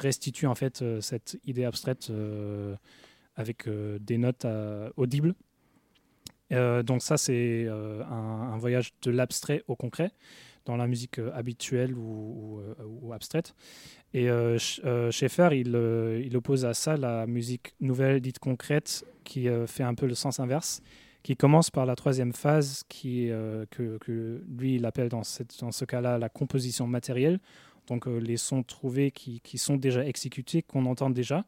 restitue 0.00 0.46
en 0.46 0.56
fait 0.56 0.82
cette 1.00 1.38
idée 1.44 1.64
abstraite 1.64 2.10
avec 3.36 3.68
des 3.68 4.18
notes 4.18 4.46
audibles. 4.96 5.34
donc 6.50 7.02
ça 7.02 7.16
c'est 7.16 7.68
un, 7.68 8.56
voyage 8.58 8.92
de 9.02 9.10
l'abstrait 9.12 9.62
au 9.68 9.76
concret 9.76 10.10
dans 10.64 10.76
la 10.76 10.86
musique 10.86 11.20
habituelle 11.34 11.94
ou, 11.94 12.60
ou, 13.02 13.12
abstraite. 13.12 13.54
Et 14.14 14.28
Schaeffer, 14.58 15.50
il, 15.52 15.76
il, 16.24 16.36
oppose 16.36 16.64
à 16.64 16.74
ça 16.74 16.96
la 16.96 17.26
musique 17.26 17.74
nouvelle 17.80 18.20
dite 18.20 18.38
concrète 18.38 19.04
qui 19.24 19.48
fait 19.66 19.82
un 19.82 19.94
peu 19.94 20.06
le 20.06 20.14
sens 20.14 20.40
inverse 20.40 20.82
qui 21.22 21.36
commence 21.36 21.70
par 21.70 21.86
la 21.86 21.94
troisième 21.94 22.32
phase, 22.32 22.84
qui, 22.88 23.30
euh, 23.30 23.64
que, 23.70 24.42
lui, 24.58 24.76
il 24.76 24.86
appelle 24.86 25.08
dans, 25.08 25.22
ce 25.22 25.84
cas-là 25.84 26.18
la 26.18 26.28
composition 26.28 26.86
matérielle. 26.86 27.38
Donc 27.86 28.06
euh, 28.06 28.18
les 28.18 28.36
sons 28.36 28.62
trouvés 28.62 29.10
qui, 29.10 29.58
sont 29.58 29.76
déjà 29.76 30.04
exécutés, 30.04 30.62
qu'on 30.62 30.86
entend 30.86 31.10
déjà. 31.10 31.44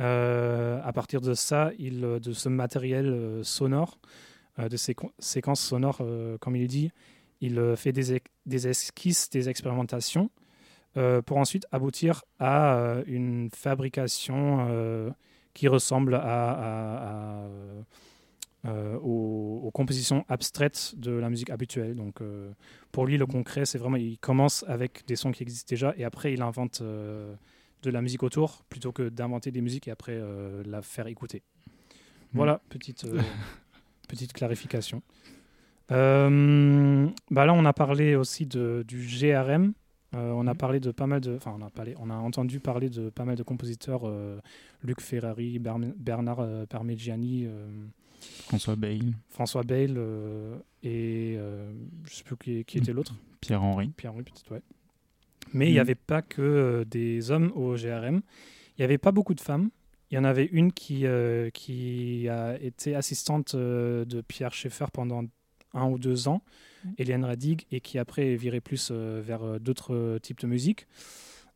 Euh, 0.00 0.80
à 0.82 0.92
partir 0.92 1.20
de 1.20 1.34
ça, 1.34 1.72
il, 1.78 2.00
de 2.00 2.32
ce 2.32 2.48
matériel 2.48 3.40
sonore, 3.42 3.98
de 4.58 4.76
ces 4.76 4.96
séquences 5.18 5.60
sonores, 5.60 6.02
comme 6.40 6.56
il 6.56 6.66
dit, 6.66 6.90
il 7.40 7.74
fait 7.76 7.92
des, 7.92 8.20
des 8.46 8.68
esquisses, 8.68 9.30
des 9.30 9.48
expérimentations, 9.48 10.30
pour 11.26 11.36
ensuite 11.36 11.66
aboutir 11.70 12.24
à 12.38 12.96
une 13.06 13.48
fabrication 13.54 15.14
qui 15.54 15.68
ressemble 15.68 16.14
à, 16.16 16.20
à 16.20 17.48
euh, 18.66 18.98
aux, 18.98 19.70
compositions 19.72 20.26
abstraites 20.28 20.92
de 20.98 21.12
la 21.12 21.30
musique 21.30 21.48
habituelle. 21.48 21.94
Donc, 21.94 22.20
euh, 22.20 22.50
pour 22.92 23.06
lui, 23.06 23.16
le 23.16 23.24
concret, 23.24 23.64
c'est 23.64 23.78
vraiment, 23.78 23.96
il 23.96 24.18
commence 24.18 24.66
avec 24.68 25.06
des 25.06 25.16
sons 25.16 25.32
qui 25.32 25.42
existent 25.42 25.70
déjà 25.70 25.94
et 25.96 26.04
après, 26.04 26.34
il 26.34 26.42
invente 26.42 26.82
euh, 26.82 27.34
de 27.82 27.90
la 27.90 28.02
musique 28.02 28.22
autour 28.22 28.62
plutôt 28.68 28.92
que 28.92 29.08
d'inventer 29.08 29.50
des 29.50 29.62
musiques 29.62 29.88
et 29.88 29.90
après 29.90 30.20
la 30.66 30.82
faire 30.82 31.06
écouter. 31.06 31.42
Hmm. 31.78 32.36
Voilà, 32.36 32.60
petite, 32.68 33.06
petite 34.08 34.34
clarification. 34.34 35.00
Bah 35.90 37.44
là, 37.46 37.52
on 37.52 37.64
a 37.64 37.72
parlé 37.72 38.14
aussi 38.16 38.46
de, 38.46 38.84
du 38.86 38.98
GRM. 39.06 39.72
Euh, 40.14 40.32
on 40.34 40.46
a 40.48 40.54
parlé 40.56 40.80
de 40.80 40.90
pas 40.90 41.06
mal 41.06 41.20
de, 41.20 41.36
enfin 41.36 41.54
on 41.56 41.64
a 41.64 41.70
parlé, 41.70 41.94
on 42.00 42.10
a 42.10 42.14
entendu 42.14 42.58
parler 42.58 42.90
de 42.90 43.10
pas 43.10 43.24
mal 43.24 43.36
de 43.36 43.44
compositeurs, 43.44 44.02
euh, 44.08 44.40
Luc 44.82 45.00
Ferrari, 45.00 45.60
Ber- 45.60 45.94
Bernard 45.96 46.40
euh, 46.40 46.66
Parmigiani, 46.66 47.44
euh, 47.46 47.68
François 48.48 48.74
Bale, 48.74 49.12
François 49.28 49.62
euh, 49.70 50.56
et 50.82 51.36
euh, 51.38 51.70
je 52.06 52.14
sais 52.14 52.24
plus 52.24 52.36
qui, 52.36 52.64
qui 52.64 52.78
était 52.78 52.92
l'autre, 52.92 53.14
Pierre-Henri. 53.40 53.92
Pierre-Henri 53.96 54.24
peut-être 54.24 54.50
ouais. 54.50 54.62
Mais 55.52 55.66
il 55.68 55.72
n'y 55.72 55.76
Mhm. 55.76 55.80
avait 55.82 55.94
pas 55.94 56.22
que 56.22 56.42
euh, 56.42 56.84
des 56.84 57.30
hommes 57.30 57.52
au 57.54 57.76
GRM, 57.76 58.20
il 58.76 58.80
n'y 58.80 58.84
avait 58.84 58.98
pas 58.98 59.12
beaucoup 59.12 59.34
de 59.34 59.40
femmes. 59.40 59.70
Il 60.10 60.16
y 60.16 60.18
en 60.18 60.24
avait 60.24 60.46
une 60.46 60.72
qui, 60.72 61.06
euh, 61.06 61.50
qui 61.50 62.28
a 62.28 62.60
été 62.60 62.96
assistante 62.96 63.54
euh, 63.54 64.04
de 64.04 64.22
Pierre 64.22 64.52
Schaeffer 64.52 64.86
pendant 64.92 65.22
un 65.74 65.88
ou 65.88 65.98
deux 65.98 66.28
ans, 66.28 66.42
Eliane 66.98 67.24
Radig, 67.24 67.66
et 67.70 67.80
qui 67.80 67.98
après 67.98 68.32
est 68.32 68.36
virée 68.36 68.60
plus 68.60 68.90
euh, 68.90 69.20
vers 69.24 69.42
euh, 69.42 69.58
d'autres 69.58 69.94
euh, 69.94 70.18
types 70.18 70.40
de 70.40 70.46
musique. 70.46 70.86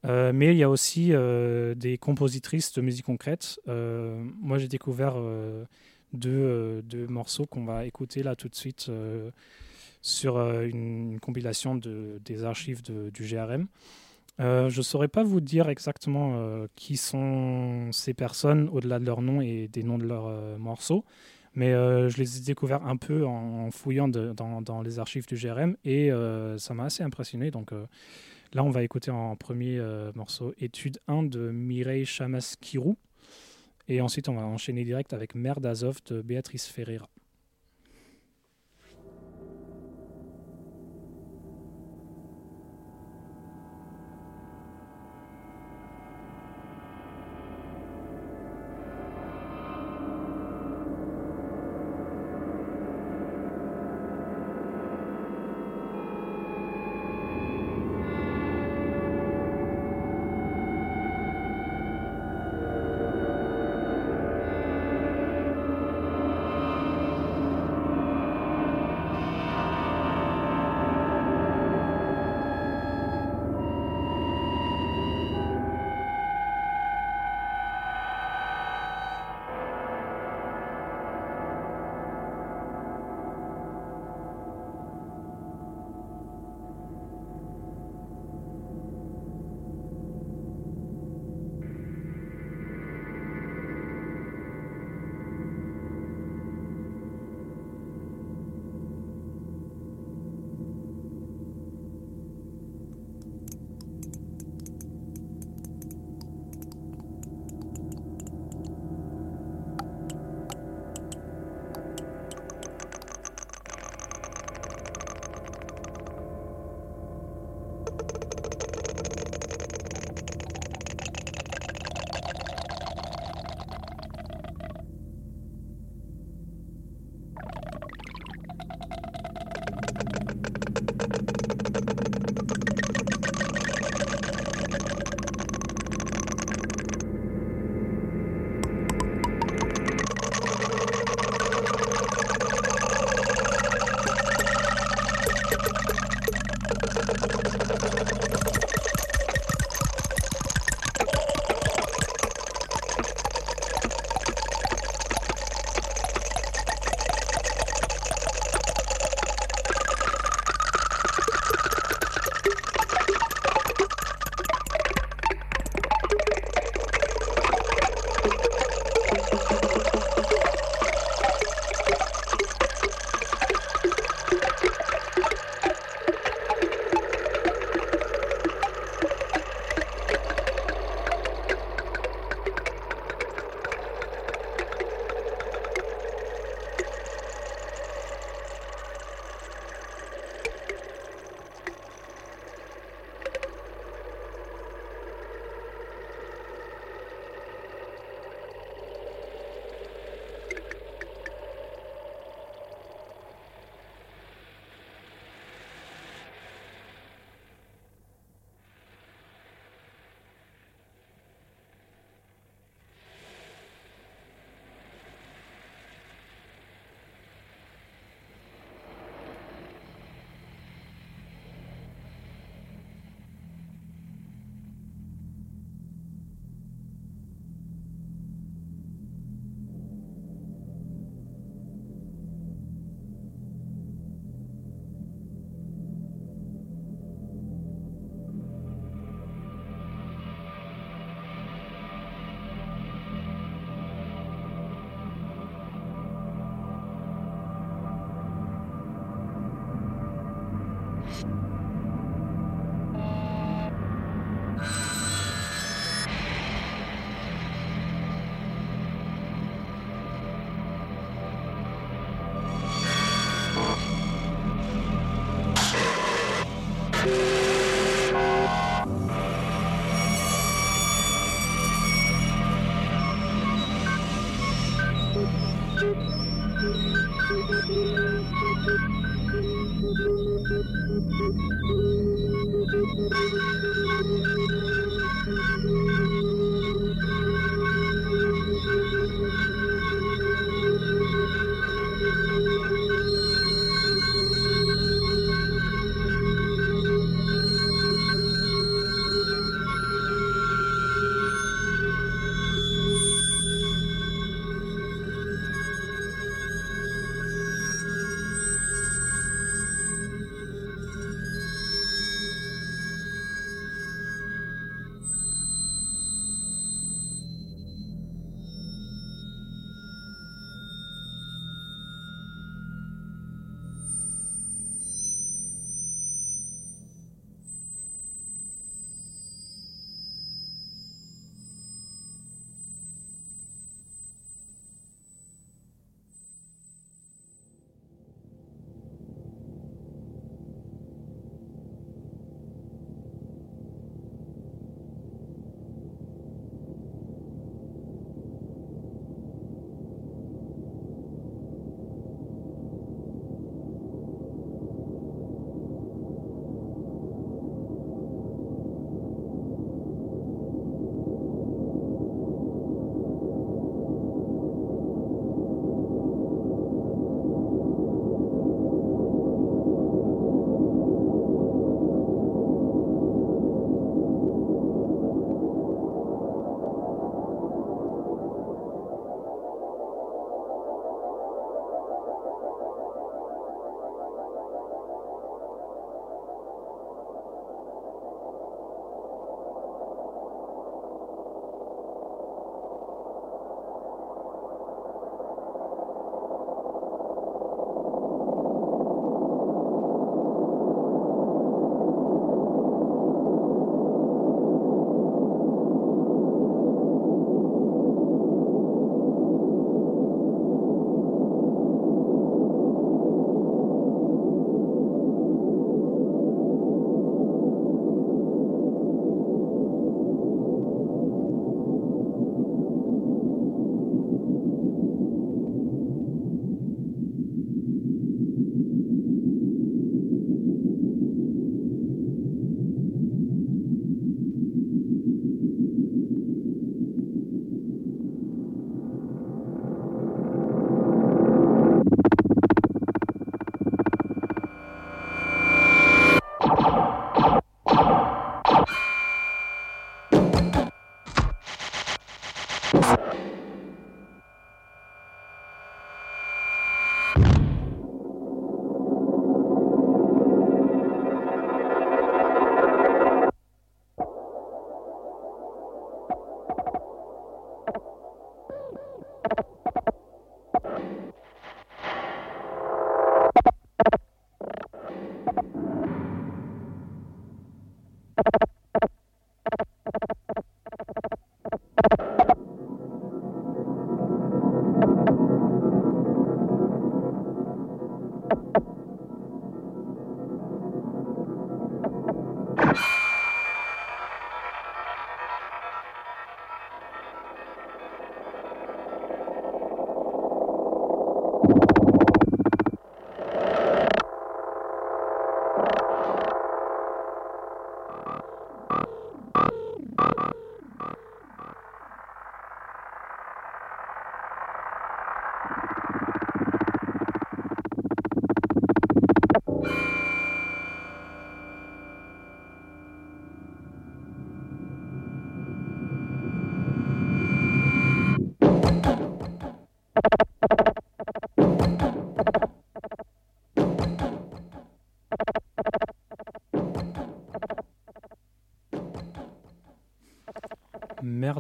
Euh, 0.05 0.33
mais 0.35 0.53
il 0.55 0.59
y 0.59 0.63
a 0.63 0.69
aussi 0.69 1.13
euh, 1.13 1.75
des 1.75 1.97
compositrices 1.97 2.73
de 2.75 2.83
musique 2.83 3.07
concrète. 3.07 3.59
Euh, 3.69 4.23
moi, 4.41 4.59
j'ai 4.59 4.69
découvert 4.69 5.15
deux, 6.13 6.83
deux 6.83 7.07
morceaux 7.07 7.47
qu'on 7.47 7.65
va 7.65 7.87
écouter 7.87 8.23
là 8.23 8.37
tout 8.37 8.49
de 8.49 8.55
suite 8.55 8.91
sur 10.03 10.39
une, 10.39 11.13
une 11.13 11.21
compilation 11.21 11.75
de, 11.75 12.21
des 12.25 12.45
archives 12.45 12.83
de- 12.83 13.11
du 13.11 13.25
GRM. 13.25 13.67
Je 14.39 14.77
ne 14.77 14.83
saurais 14.83 15.09
pas 15.09 15.23
vous 15.25 15.41
dire 15.41 15.69
exactement 15.69 16.67
qui 16.77 16.97
sont 16.97 17.89
ces 17.93 18.13
personnes 18.15 18.69
au-delà 18.73 18.99
de 18.99 19.07
leur 19.07 19.23
nom 19.23 19.41
et 19.41 19.69
des 19.69 19.83
noms 19.85 19.97
de 19.99 20.05
leurs 20.05 20.59
morceaux, 20.59 21.05
mais 21.55 21.73
euh, 21.73 22.09
je 22.09 22.19
les 22.19 22.39
ai 22.39 22.41
découverts 22.41 22.85
un 22.87 22.97
peu 22.97 23.25
en, 23.27 23.71
fouillant 23.71 24.09
dans, 24.09 24.83
les 24.83 24.99
archives 24.99 25.27
du 25.27 25.37
GRM 25.37 25.77
et 25.85 26.11
euh, 26.11 26.59
ça 26.59 26.75
m'a 26.75 26.85
assez 26.85 27.03
impressionné. 27.03 27.51
Donc 27.51 27.73
euh, 27.73 27.87
là, 28.53 28.65
on 28.65 28.71
va 28.71 28.83
écouter 28.83 29.11
en 29.11 29.37
premier 29.37 29.81
morceau 30.15 30.55
Étude 30.61 30.99
1 31.09 31.25
de 31.25 31.51
Mireille 31.51 32.07
Chamaskirou 32.07 32.97
et 33.89 34.01
ensuite 34.01 34.29
on 34.29 34.35
va 34.35 34.43
enchaîner 34.43 34.85
direct 34.85 35.13
avec 35.13 35.35
Mère 35.35 35.61
d'Azov 35.61 35.99
de 36.07 36.23
Béatrice 36.23 36.67
Ferreira. 36.67 37.09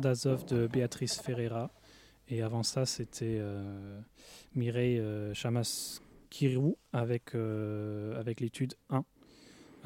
D'Azov 0.08 0.44
de 0.44 0.66
Béatrice 0.66 1.18
Ferreira. 1.18 1.70
Et 2.28 2.42
avant 2.42 2.62
ça, 2.62 2.84
c'était 2.84 3.38
euh, 3.40 3.98
Mireille 4.54 4.98
euh, 4.98 5.32
Chamaskirou 5.32 6.76
avec, 6.92 7.34
euh, 7.34 8.18
avec 8.20 8.40
l'étude 8.40 8.74
1. 8.90 9.02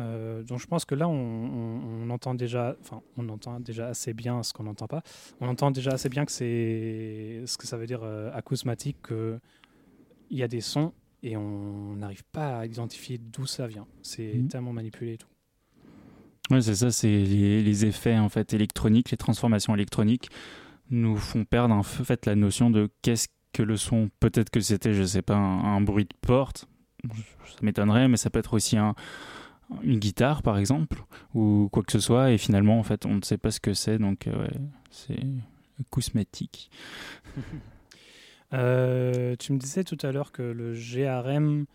Euh, 0.00 0.42
donc 0.42 0.58
je 0.58 0.66
pense 0.66 0.84
que 0.84 0.94
là, 0.96 1.08
on, 1.08 1.12
on- 1.12 2.02
on 2.04 2.10
entend 2.10 2.34
déjà, 2.34 2.76
enfin, 2.80 3.00
on 3.16 3.28
entend 3.28 3.60
déjà 3.60 3.86
assez 3.88 4.12
bien 4.12 4.42
ce 4.42 4.52
qu'on 4.52 4.64
n'entend 4.64 4.88
pas. 4.88 5.02
On 5.40 5.48
entend 5.48 5.70
déjà 5.70 5.92
assez 5.92 6.08
bien 6.08 6.24
que 6.24 6.32
c'est 6.32 7.42
ce 7.46 7.56
que 7.56 7.66
ça 7.68 7.76
veut 7.76 7.86
dire 7.86 8.00
euh, 8.02 8.30
acousmatique, 8.32 8.96
que 9.02 9.38
il 10.30 10.36
y 10.38 10.42
a 10.42 10.48
des 10.48 10.60
sons 10.60 10.92
et 11.22 11.36
on 11.36 11.94
n'arrive 11.96 12.24
pas 12.32 12.58
à 12.58 12.66
identifier 12.66 13.18
d'où 13.18 13.46
ça 13.46 13.66
vient. 13.68 13.86
C'est 14.02 14.34
Mhm. 14.34 14.48
tellement 14.48 14.72
manipulé 14.72 15.14
et 15.14 15.18
tout. 15.18 15.28
Ouais, 16.50 16.62
c'est 16.62 16.76
ça, 16.76 16.90
c'est 16.90 17.08
les, 17.08 17.84
effets 17.84 18.18
en 18.18 18.28
fait 18.28 18.54
électroniques, 18.54 19.10
les 19.10 19.16
transformations 19.16 19.74
électroniques 19.74 20.30
nous 20.90 21.16
font 21.16 21.44
perdre 21.44 21.74
en 21.74 21.82
fait 21.82 22.24
la 22.24 22.34
notion 22.34 22.70
de 22.70 22.88
qu'est-ce 23.02 23.28
que 23.52 23.62
le 23.62 23.76
son. 23.76 24.10
Peut-être 24.20 24.48
que 24.48 24.60
c'était, 24.60 24.94
je 24.94 25.04
sais 25.04 25.22
pas, 25.22 25.36
un, 25.36 25.80
bruit 25.82 26.04
de 26.04 26.14
porte, 26.20 26.66
ça 27.04 27.58
m'étonnerait, 27.62 28.08
mais 28.08 28.16
ça 28.16 28.30
peut 28.30 28.38
être 28.38 28.54
aussi 28.54 28.78
un, 28.78 28.94
une 29.82 29.98
guitare 29.98 30.42
par 30.42 30.58
exemple 30.58 31.02
ou 31.34 31.68
quoi 31.70 31.82
que 31.82 31.92
ce 31.92 32.00
soit 32.00 32.32
et 32.32 32.38
finalement 32.38 32.78
en 32.78 32.82
fait 32.82 33.04
on 33.04 33.16
ne 33.16 33.22
sait 33.22 33.36
pas 33.36 33.50
ce 33.50 33.60
que 33.60 33.74
c'est 33.74 33.98
donc 33.98 34.26
euh, 34.26 34.44
ouais, 34.44 34.60
c'est 34.90 35.20
cosmétique. 35.90 36.70
Euh, 38.54 39.36
tu 39.38 39.52
me 39.52 39.58
disais 39.58 39.84
tout 39.84 39.98
à 40.00 40.10
l'heure 40.10 40.32
que 40.32 40.40
le 40.40 40.72
GRM 40.72 41.66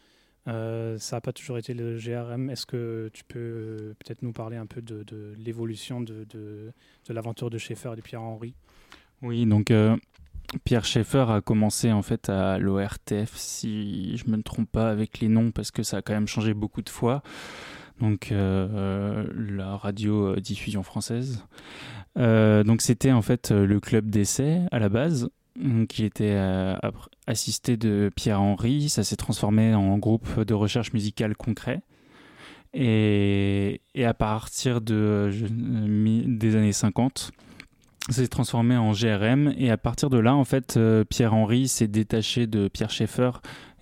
euh, 0.48 0.98
ça 0.98 1.18
n'a 1.18 1.22
pas 1.22 1.34
toujours 1.34 1.58
été 1.58 1.74
le 1.74 1.98
GRM. 1.98 2.50
Est-ce 2.50 2.66
que 2.66 3.10
tu 3.14 3.24
peux 3.24 3.40
euh, 3.40 3.96
peut-être 4.00 4.22
nous 4.22 4.34
parler 4.34 4.58
un 4.58 4.66
peu 4.66 4.82
de, 4.82 5.34
l'évolution 5.38 6.02
de, 6.02 6.26
l'aventure 7.10 7.50
de 7.50 7.58
Schaeffer 7.58 7.92
et 7.94 7.96
de 7.96 8.02
Pierre-Henri? 8.02 8.54
Oui, 9.22 9.46
donc 9.46 9.72
euh, 9.72 9.96
Pierre 10.66 10.84
Schaeffer 10.84 11.26
a 11.30 11.42
commencé 11.42 11.92
en 11.92 12.02
fait 12.02 12.30
à 12.30 12.58
l'ORTF, 12.60 13.36
si 13.36 14.18
je 14.18 14.30
me 14.30 14.42
trompe 14.42 14.70
pas 14.70 14.90
avec 14.90 15.20
les 15.20 15.30
noms, 15.30 15.52
parce 15.52 15.72
que 15.72 15.82
ça 15.84 15.98
a 15.98 16.02
quand 16.02 16.14
même 16.14 16.28
changé 16.28 16.54
beaucoup 16.54 16.82
de 16.82 16.90
fois. 16.90 17.24
Donc 18.02 18.32
la 18.32 19.78
radio 19.78 20.36
diffusion 20.38 20.84
française. 20.84 21.46
Donc 22.18 22.82
c'était 22.82 23.12
en 23.14 23.22
fait 23.22 23.52
le 23.52 23.80
club 23.80 24.10
d'essai 24.10 24.62
à 24.72 24.80
la 24.80 24.90
base 24.90 25.30
qui 25.88 26.04
était 26.04 26.36
euh, 26.36 26.76
assisté 27.28 27.78
de 27.78 28.12
Pierre-Henri. 28.16 28.90
Ça 28.90 29.04
s'est 29.04 29.16
transformé 29.16 29.74
en 29.76 29.98
groupe 29.98 30.42
de 30.42 30.54
recherche 30.54 30.94
musicale 30.94 31.36
concret. 31.36 31.82
Et, 32.74 33.82
à 34.04 34.14
partir 34.14 34.82
de, 34.82 35.30
des 36.26 36.56
années 36.56 36.74
50, 36.74 37.32
ça 38.10 38.14
s'est 38.14 38.28
transformé 38.28 38.76
en 38.76 38.92
GRM. 38.92 39.54
Et 39.58 39.70
à 39.70 39.78
partir 39.78 40.10
de 40.10 40.18
là, 40.18 40.36
en 40.36 40.44
fait, 40.44 40.78
euh, 40.78 41.04
Pierre-Henri 41.04 41.68
s'est 41.68 41.88
détaché 41.88 42.48
de 42.48 42.68
Pierre 42.68 42.90
Schaeffer 42.90 43.32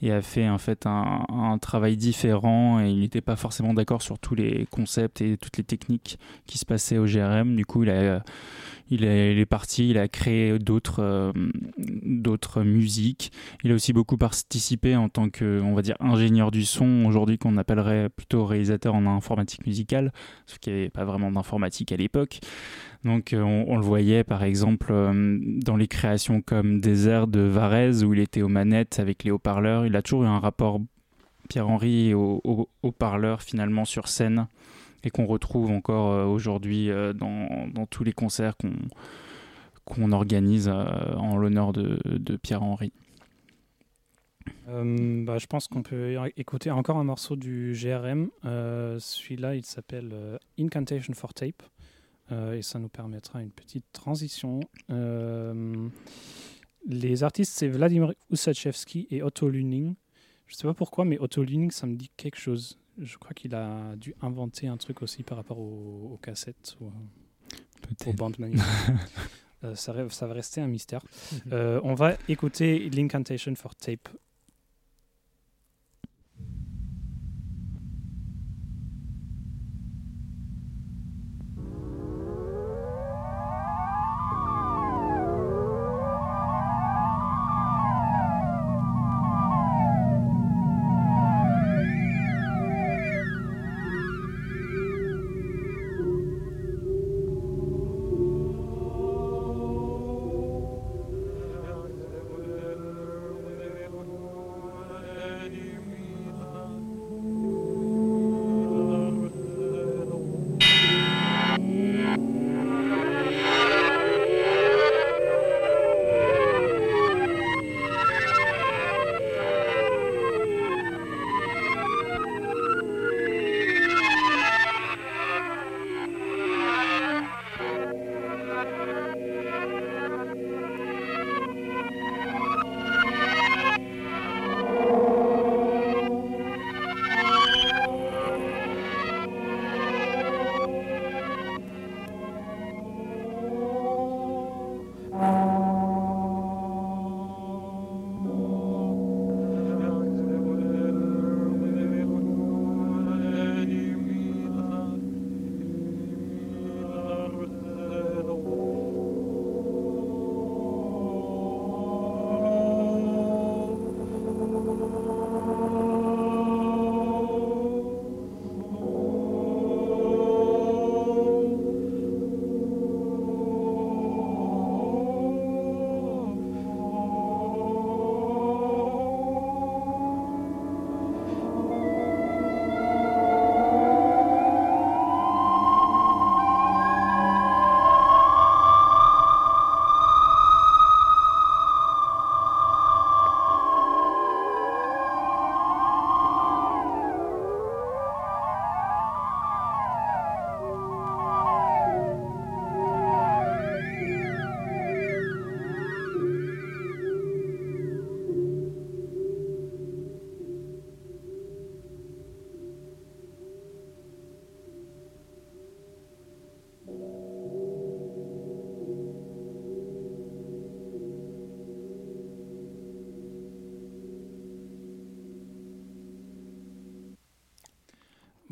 et 0.03 0.11
a 0.11 0.21
fait 0.21 0.49
en 0.49 0.57
fait 0.57 0.85
un, 0.87 1.25
un 1.29 1.57
travail 1.57 1.95
différent. 1.95 2.81
Et 2.81 2.89
il 2.89 2.99
n'était 2.99 3.21
pas 3.21 3.37
forcément 3.37 3.73
d'accord 3.73 4.01
sur 4.01 4.19
tous 4.19 4.35
les 4.35 4.67
concepts 4.69 5.21
et 5.21 5.37
toutes 5.37 5.57
les 5.57 5.63
techniques 5.63 6.19
qui 6.45 6.57
se 6.57 6.65
passaient 6.65 6.97
au 6.97 7.05
GRM. 7.05 7.55
Du 7.55 7.65
coup, 7.65 7.83
il 7.83 7.89
a 7.89 8.23
il 8.91 9.05
est, 9.05 9.45
parti, 9.45 9.89
il 9.89 9.97
a 9.97 10.09
créé 10.09 10.59
d'autres 10.59 11.01
euh, 11.01 11.31
d'autres 11.77 12.61
musiques. 12.61 13.31
Il 13.63 13.71
a 13.71 13.75
aussi 13.75 13.93
beaucoup 13.93 14.17
participé 14.17 14.97
en 14.97 15.07
tant 15.07 15.29
que, 15.29 15.61
on 15.61 15.73
va 15.73 15.81
dire, 15.81 15.95
ingénieur 16.01 16.51
du 16.51 16.65
son, 16.65 17.05
aujourd'hui 17.05 17.37
qu'on 17.37 17.55
appellerait 17.55 18.09
plutôt 18.09 18.45
réalisateur 18.45 18.93
en 18.93 19.07
informatique 19.07 19.65
musicale, 19.65 20.11
sauf 20.45 20.59
qu'il 20.59 20.73
n'y 20.73 20.79
avait 20.79 20.89
pas 20.89 21.05
vraiment 21.05 21.31
d'informatique 21.31 21.93
à 21.93 21.95
l'époque. 21.95 22.41
Donc 23.05 23.33
on, 23.33 23.65
on, 23.67 23.77
le 23.77 23.83
voyait 23.83 24.25
par 24.25 24.43
exemple 24.43 24.87
euh, 24.91 25.39
dans 25.41 25.77
les 25.77 25.87
créations 25.87 26.41
comme 26.41 26.81
Désert 26.81 27.27
de 27.27 27.39
Varese, 27.39 28.03
où 28.03 28.13
il 28.13 28.19
était 28.19 28.41
aux 28.41 28.49
manettes 28.49 28.99
avec 28.99 29.23
les 29.23 29.31
haut-parleurs. 29.31 29.85
Il 29.85 29.95
a 29.95 30.01
toujours 30.01 30.25
eu 30.25 30.27
un 30.27 30.39
rapport, 30.39 30.81
Pierre-Henri, 31.47 32.13
aux 32.13 32.41
au, 32.43 32.69
haut-parleurs 32.83 33.41
finalement 33.41 33.85
sur 33.85 34.09
scène 34.09 34.47
et 35.03 35.09
qu'on 35.09 35.25
retrouve 35.25 35.71
encore 35.71 36.13
euh, 36.13 36.25
aujourd'hui 36.25 36.89
euh, 36.89 37.13
dans, 37.13 37.85
tous 37.89 38.03
les 38.03 38.13
concerts 38.13 38.57
qu'on 38.57 38.73
qu'on 39.83 40.11
organise 40.11 40.69
euh, 40.69 41.15
en 41.15 41.37
l'honneur 41.37 41.73
de, 41.73 42.37
Pierre-Henri. 42.37 42.93
Bah, 44.67 45.37
je 45.37 45.47
pense 45.47 45.67
qu'on 45.67 45.81
peut 45.81 46.15
écouter 46.37 46.71
encore 46.71 46.97
un 46.97 47.03
morceau 47.03 47.35
du 47.35 47.73
GRM. 47.73 48.29
Celui-là, 48.43 49.55
il 49.55 49.65
s'appelle 49.65 50.39
Incantation 50.57 51.13
for 51.13 51.33
Tape. 51.33 51.63
et 52.31 52.61
ça 52.61 52.79
nous 52.79 52.87
permettra 52.87 53.41
une 53.41 53.51
petite 53.51 53.85
transition. 53.91 54.61
les 56.87 57.23
artistes, 57.23 57.53
c'est 57.53 57.67
Vladimir 57.67 58.13
Usachevski 58.29 59.07
et 59.09 59.23
Otto 59.23 59.49
Luning. 59.49 59.95
Je 60.47 60.53
ne 60.55 60.57
sais 60.57 60.67
pas 60.67 60.73
pourquoi, 60.73 61.05
mais 61.05 61.17
Otto 61.19 61.43
Luning, 61.43 61.71
ça 61.71 61.85
me 61.85 61.95
dit 61.95 62.11
quelque 62.15 62.39
chose 62.39 62.80
je 62.97 63.17
crois 63.17 63.33
qu'il 63.33 63.55
a 63.55 63.95
dû 63.95 64.13
inventer 64.21 64.67
un 64.67 64.77
truc 64.77 65.01
aussi 65.01 65.23
par 65.23 65.37
rapport 65.37 65.59
aux, 65.59 66.11
aux 66.13 66.19
cassettes 66.21 66.75
ou 66.81 66.91
aux 68.05 68.13
bandes 68.13 68.39
magnétiques. 68.39 68.65
euh, 69.63 69.75
ça, 69.75 69.93
ça, 70.09 70.27
va 70.27 70.33
rester 70.33 70.61
un 70.61 70.67
mystère. 70.67 71.03
Mm 71.03 71.35
-hmm. 71.35 71.53
euh, 71.53 71.81
on 71.83 71.95
va 71.95 72.17
écouter 72.27 72.89
L'Incantation 72.89 73.55
for 73.55 73.75
Tape. 73.75 74.09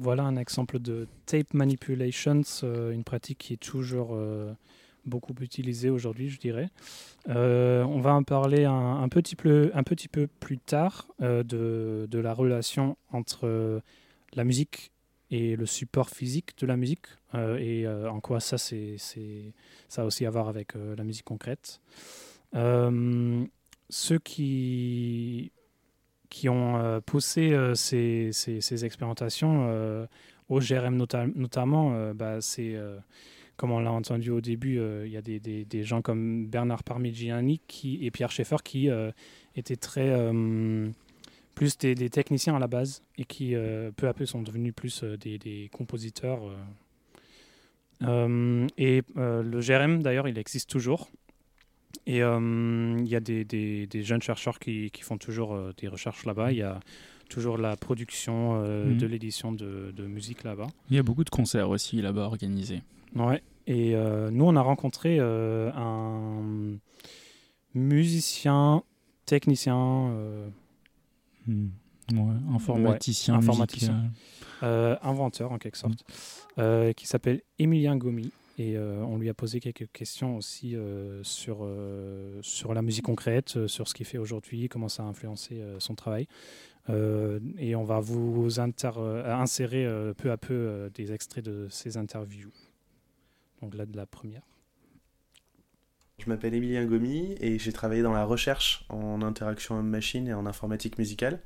Voilà 0.01 0.23
un 0.23 0.37
exemple 0.37 0.79
de 0.79 1.09
tape 1.25 1.53
manipulations, 1.53 2.41
euh, 2.63 2.91
une 2.91 3.03
pratique 3.03 3.37
qui 3.39 3.53
est 3.53 3.57
toujours 3.57 4.11
euh, 4.13 4.53
beaucoup 5.05 5.33
utilisé 5.41 5.89
aujourd'hui, 5.89 6.29
je 6.29 6.39
dirais. 6.39 6.69
Euh, 7.27 7.83
on 7.83 7.99
va 7.99 8.13
en 8.13 8.23
parler 8.23 8.63
un, 8.63 9.09
petit 9.09 9.35
peu, 9.35 10.27
plus 10.39 10.57
tard 10.57 11.09
de, 11.19 12.07
la 12.13 12.33
relation 12.33 12.95
entre 13.11 13.81
la 14.35 14.43
musique 14.45 14.93
et 15.31 15.57
le 15.57 15.65
support 15.65 16.09
physique 16.09 16.57
de 16.57 16.65
la 16.65 16.77
musique 16.77 17.07
et 17.33 17.85
en 17.85 18.21
quoi 18.21 18.39
ça 18.39 18.55
a 18.55 20.05
aussi 20.05 20.25
à 20.25 20.29
voir 20.29 20.47
avec 20.47 20.75
la 20.75 21.03
musique 21.03 21.25
concrète. 21.25 21.81
ceux 22.53 24.19
qui, 24.23 25.51
qui 26.29 26.49
ont 26.49 27.01
poussé 27.05 27.57
ces, 27.73 28.29
ces, 28.31 28.61
ces, 28.61 28.85
expérimentations 28.85 30.07
au 30.47 30.59
GRM 30.59 30.95
notamment, 30.95 32.13
bah, 32.13 32.41
c'est 32.41 32.75
comme 33.59 33.71
on 33.71 33.79
l'a 33.81 33.91
entendu 33.91 34.31
au 34.31 34.39
début, 34.39 34.79
euh, 34.79 35.05
il 35.05 35.11
y 35.11 35.17
a 35.17 35.21
des, 35.21 35.39
des, 35.39 35.83
gens 35.83 36.01
comme 36.01 36.47
Bernard 36.47 36.81
Parmigiani 36.85 37.59
qui, 37.67 37.99
et 38.05 38.09
Pierre 38.09 38.31
Schaeffer 38.31 38.55
qui 38.63 38.89
euh, 38.89 39.11
étaient 39.57 39.75
très 39.75 40.09
euh, 40.09 40.89
plus 41.55 41.77
des, 41.77 42.09
techniciens 42.09 42.55
à 42.55 42.59
la 42.59 42.67
base 42.67 43.03
et 43.17 43.25
qui 43.25 43.53
peu 43.97 44.07
à 44.07 44.13
peu 44.13 44.25
sont 44.25 44.41
devenus 44.41 44.73
plus 44.73 45.03
des, 45.03 45.69
compositeurs. 45.73 46.39
et 48.01 49.01
le 49.15 49.59
GRM 49.59 50.01
d'ailleurs, 50.01 50.29
il 50.29 50.37
existe 50.37 50.69
toujours. 50.69 51.09
Et 52.05 52.17
il 52.17 53.07
y 53.07 53.15
a 53.15 53.19
des, 53.19 54.03
jeunes 54.03 54.21
chercheurs 54.21 54.59
qui, 54.59 54.89
qui 54.91 55.01
font 55.01 55.17
toujours 55.17 55.57
des 55.77 55.87
recherches 55.87 56.25
là-bas. 56.25 56.51
Il 56.51 56.57
y 56.57 56.63
a 56.63 56.79
toujours 57.29 57.57
la 57.57 57.75
production 57.77 58.61
mhm. 58.61 58.97
de 58.97 59.05
l'édition 59.05 59.51
de, 59.51 59.93
de, 59.95 60.05
musique 60.05 60.43
là-bas. 60.43 60.67
Il 60.89 60.95
y 60.95 60.99
a 60.99 61.03
beaucoup 61.03 61.23
de 61.23 61.29
concerts 61.29 61.69
aussi 61.69 62.01
là-bas 62.01 62.23
organisés. 62.23 62.81
Ouais. 63.15 63.41
Et 63.69 63.93
euh, 63.93 64.31
nous, 64.31 64.45
on 64.45 64.55
a 64.55 64.61
rencontré 64.61 65.17
euh, 65.19 65.71
un 65.75 66.79
musicien, 67.75 68.83
technicien. 69.27 70.09
Euh, 70.09 70.49
hmm. 71.45 71.69
informaticien. 72.51 73.35
informaticien. 73.35 74.11
inventeur 74.61 75.51
en 75.51 75.59
quelque 75.59 75.77
sorte. 75.77 76.03
Hmm. 76.57 76.93
qui 76.95 77.05
s'appelle 77.05 77.41
Emilien 77.59 77.95
Gomi. 77.95 78.31
Et 78.59 78.77
on 78.77 79.17
lui 79.17 79.29
a 79.29 79.33
posé 79.33 79.61
quelques 79.61 79.89
questions 79.93 80.35
aussi 80.35 80.75
sur, 81.23 81.65
sur 82.41 82.73
la 82.73 82.81
musique 82.81 83.05
concrète, 83.05 83.67
sur 83.67 83.87
ce 83.87 83.93
qu'il 83.93 84.05
fait 84.05 84.17
aujourd'hui, 84.17 84.67
comment 84.67 84.89
ça 84.89 85.03
a 85.03 85.05
influencé 85.05 85.63
son 85.79 85.95
travail. 85.95 86.27
et 86.89 87.75
on 87.75 87.83
va 87.85 88.01
vous 88.01 88.59
insérer 88.59 89.87
peu 90.17 90.29
à 90.29 90.37
peu 90.37 90.91
des 90.93 91.13
extraits 91.13 91.45
de 91.45 91.67
ces 91.69 91.95
interviews 91.95 92.51
donc 93.61 93.75
là 93.75 93.85
de 93.85 93.95
la 93.95 94.05
première. 94.05 94.41
Je 96.17 96.27
m'appelle 96.27 96.53
Emilien 96.53 96.85
Gomi 96.85 97.35
et 97.39 97.59
j'ai 97.59 97.71
travaillé 97.71 98.01
dans 98.01 98.11
la 98.11 98.25
recherche 98.25 98.85
en 98.89 99.21
interaction 99.21 99.75
homme-machine 99.75 100.27
et 100.27 100.33
en 100.33 100.45
informatique 100.45 100.97
musicale. 100.97 101.41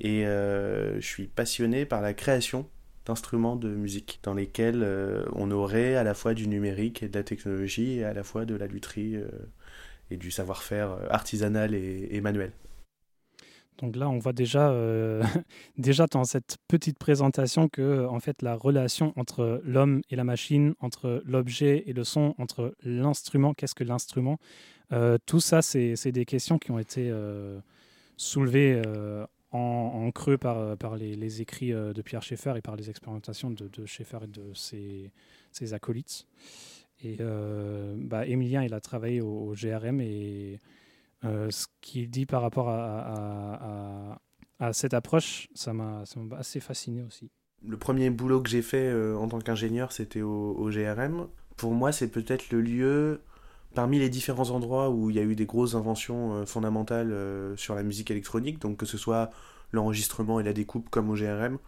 Et 0.00 0.26
euh, 0.26 1.00
je 1.00 1.06
suis 1.06 1.28
passionné 1.28 1.86
par 1.86 2.00
la 2.00 2.12
création 2.14 2.68
d'instruments 3.06 3.56
de 3.56 3.68
musique 3.68 4.20
dans 4.22 4.34
lesquels 4.34 4.82
euh, 4.82 5.24
on 5.32 5.50
aurait 5.50 5.96
à 5.96 6.04
la 6.04 6.14
fois 6.14 6.34
du 6.34 6.48
numérique 6.48 7.02
et 7.02 7.08
de 7.08 7.16
la 7.16 7.24
technologie 7.24 7.98
et 7.98 8.04
à 8.04 8.12
la 8.12 8.22
fois 8.22 8.44
de 8.44 8.54
la 8.54 8.66
lutherie 8.66 9.16
euh, 9.16 9.28
et 10.10 10.16
du 10.16 10.30
savoir-faire 10.30 10.96
artisanal 11.10 11.74
et 11.74 12.20
manuel. 12.20 12.52
Donc 13.82 13.96
là, 13.96 14.08
on 14.08 14.18
voit 14.18 14.32
déjà, 14.32 14.70
euh, 14.70 15.22
déjà 15.78 16.06
dans 16.06 16.24
cette 16.24 16.56
petite 16.68 16.98
présentation 16.98 17.68
que 17.68 18.06
en 18.06 18.20
fait, 18.20 18.40
la 18.42 18.54
relation 18.54 19.12
entre 19.16 19.60
l'homme 19.64 20.02
et 20.08 20.16
la 20.16 20.24
machine, 20.24 20.74
entre 20.80 21.22
l'objet 21.26 21.82
et 21.86 21.92
le 21.92 22.04
son, 22.04 22.34
entre 22.38 22.74
l'instrument, 22.84 23.54
qu'est-ce 23.54 23.74
que 23.74 23.84
l'instrument, 23.84 24.38
euh, 24.92 25.18
tout 25.26 25.40
ça, 25.40 25.62
c'est 25.62 26.12
des 26.12 26.24
questions 26.24 26.58
qui 26.58 26.70
ont 26.70 26.78
été 26.78 27.08
euh, 27.10 27.60
soulevées 28.16 28.82
en, 29.52 30.10
creux 30.12 30.38
par, 30.38 30.76
par 30.78 30.96
les, 30.96 31.40
écrits 31.40 31.70
de 31.72 32.02
Pierre 32.02 32.22
Schaeffer 32.22 32.54
et 32.56 32.62
par 32.62 32.76
les 32.76 32.90
expérimentations 32.90 33.50
de, 33.50 33.86
Schaeffer 33.86 34.18
et 34.24 34.26
de 34.26 34.52
ses, 34.54 35.74
acolytes. 35.74 36.26
Et 37.04 37.18
bah, 37.96 38.26
Emilien, 38.26 38.62
il 38.64 38.74
a 38.74 38.80
travaillé 38.80 39.20
au, 39.20 39.50
au 39.50 39.54
GRM 39.54 40.00
et 40.00 40.58
euh, 41.24 41.50
ce 41.50 41.66
qu'il 41.80 42.10
dit 42.10 42.26
par 42.26 42.42
rapport 42.42 42.68
à, 42.68 44.18
cette 44.72 44.94
approche, 44.94 45.48
ça 45.54 45.72
m'a 45.72 46.04
assez 46.38 46.60
fasciné 46.60 47.02
aussi. 47.02 47.30
Le 47.66 47.76
premier 47.76 48.10
boulot 48.10 48.40
que 48.40 48.48
j'ai 48.48 48.62
fait 48.62 48.88
euh, 48.88 49.16
en 49.16 49.26
tant 49.28 49.40
qu'ingénieur, 49.40 49.90
c'était 49.90 50.22
au, 50.22 50.70
GRM. 50.70 51.26
Pour 51.56 51.72
moi, 51.72 51.90
c'est 51.90 52.08
peut-être 52.08 52.50
le 52.50 52.60
lieu, 52.60 53.20
parmi 53.74 53.98
les 53.98 54.08
différents 54.08 54.50
endroits 54.50 54.90
où 54.90 55.10
il 55.10 55.16
y 55.16 55.18
a 55.18 55.22
eu 55.22 55.34
des 55.34 55.46
grosses 55.46 55.74
inventions 55.74 56.34
euh, 56.34 56.46
fondamentales 56.46 57.14
sur 57.56 57.74
la 57.74 57.82
musique 57.82 58.10
électronique, 58.10 58.60
donc 58.60 58.76
que 58.76 58.86
ce 58.86 58.98
soit 58.98 59.30
l'enregistrement 59.72 60.40
et 60.40 60.42
la 60.42 60.52
découpe 60.52 60.90
comme 60.90 61.10
au 61.10 61.14
GRM, 61.14 61.58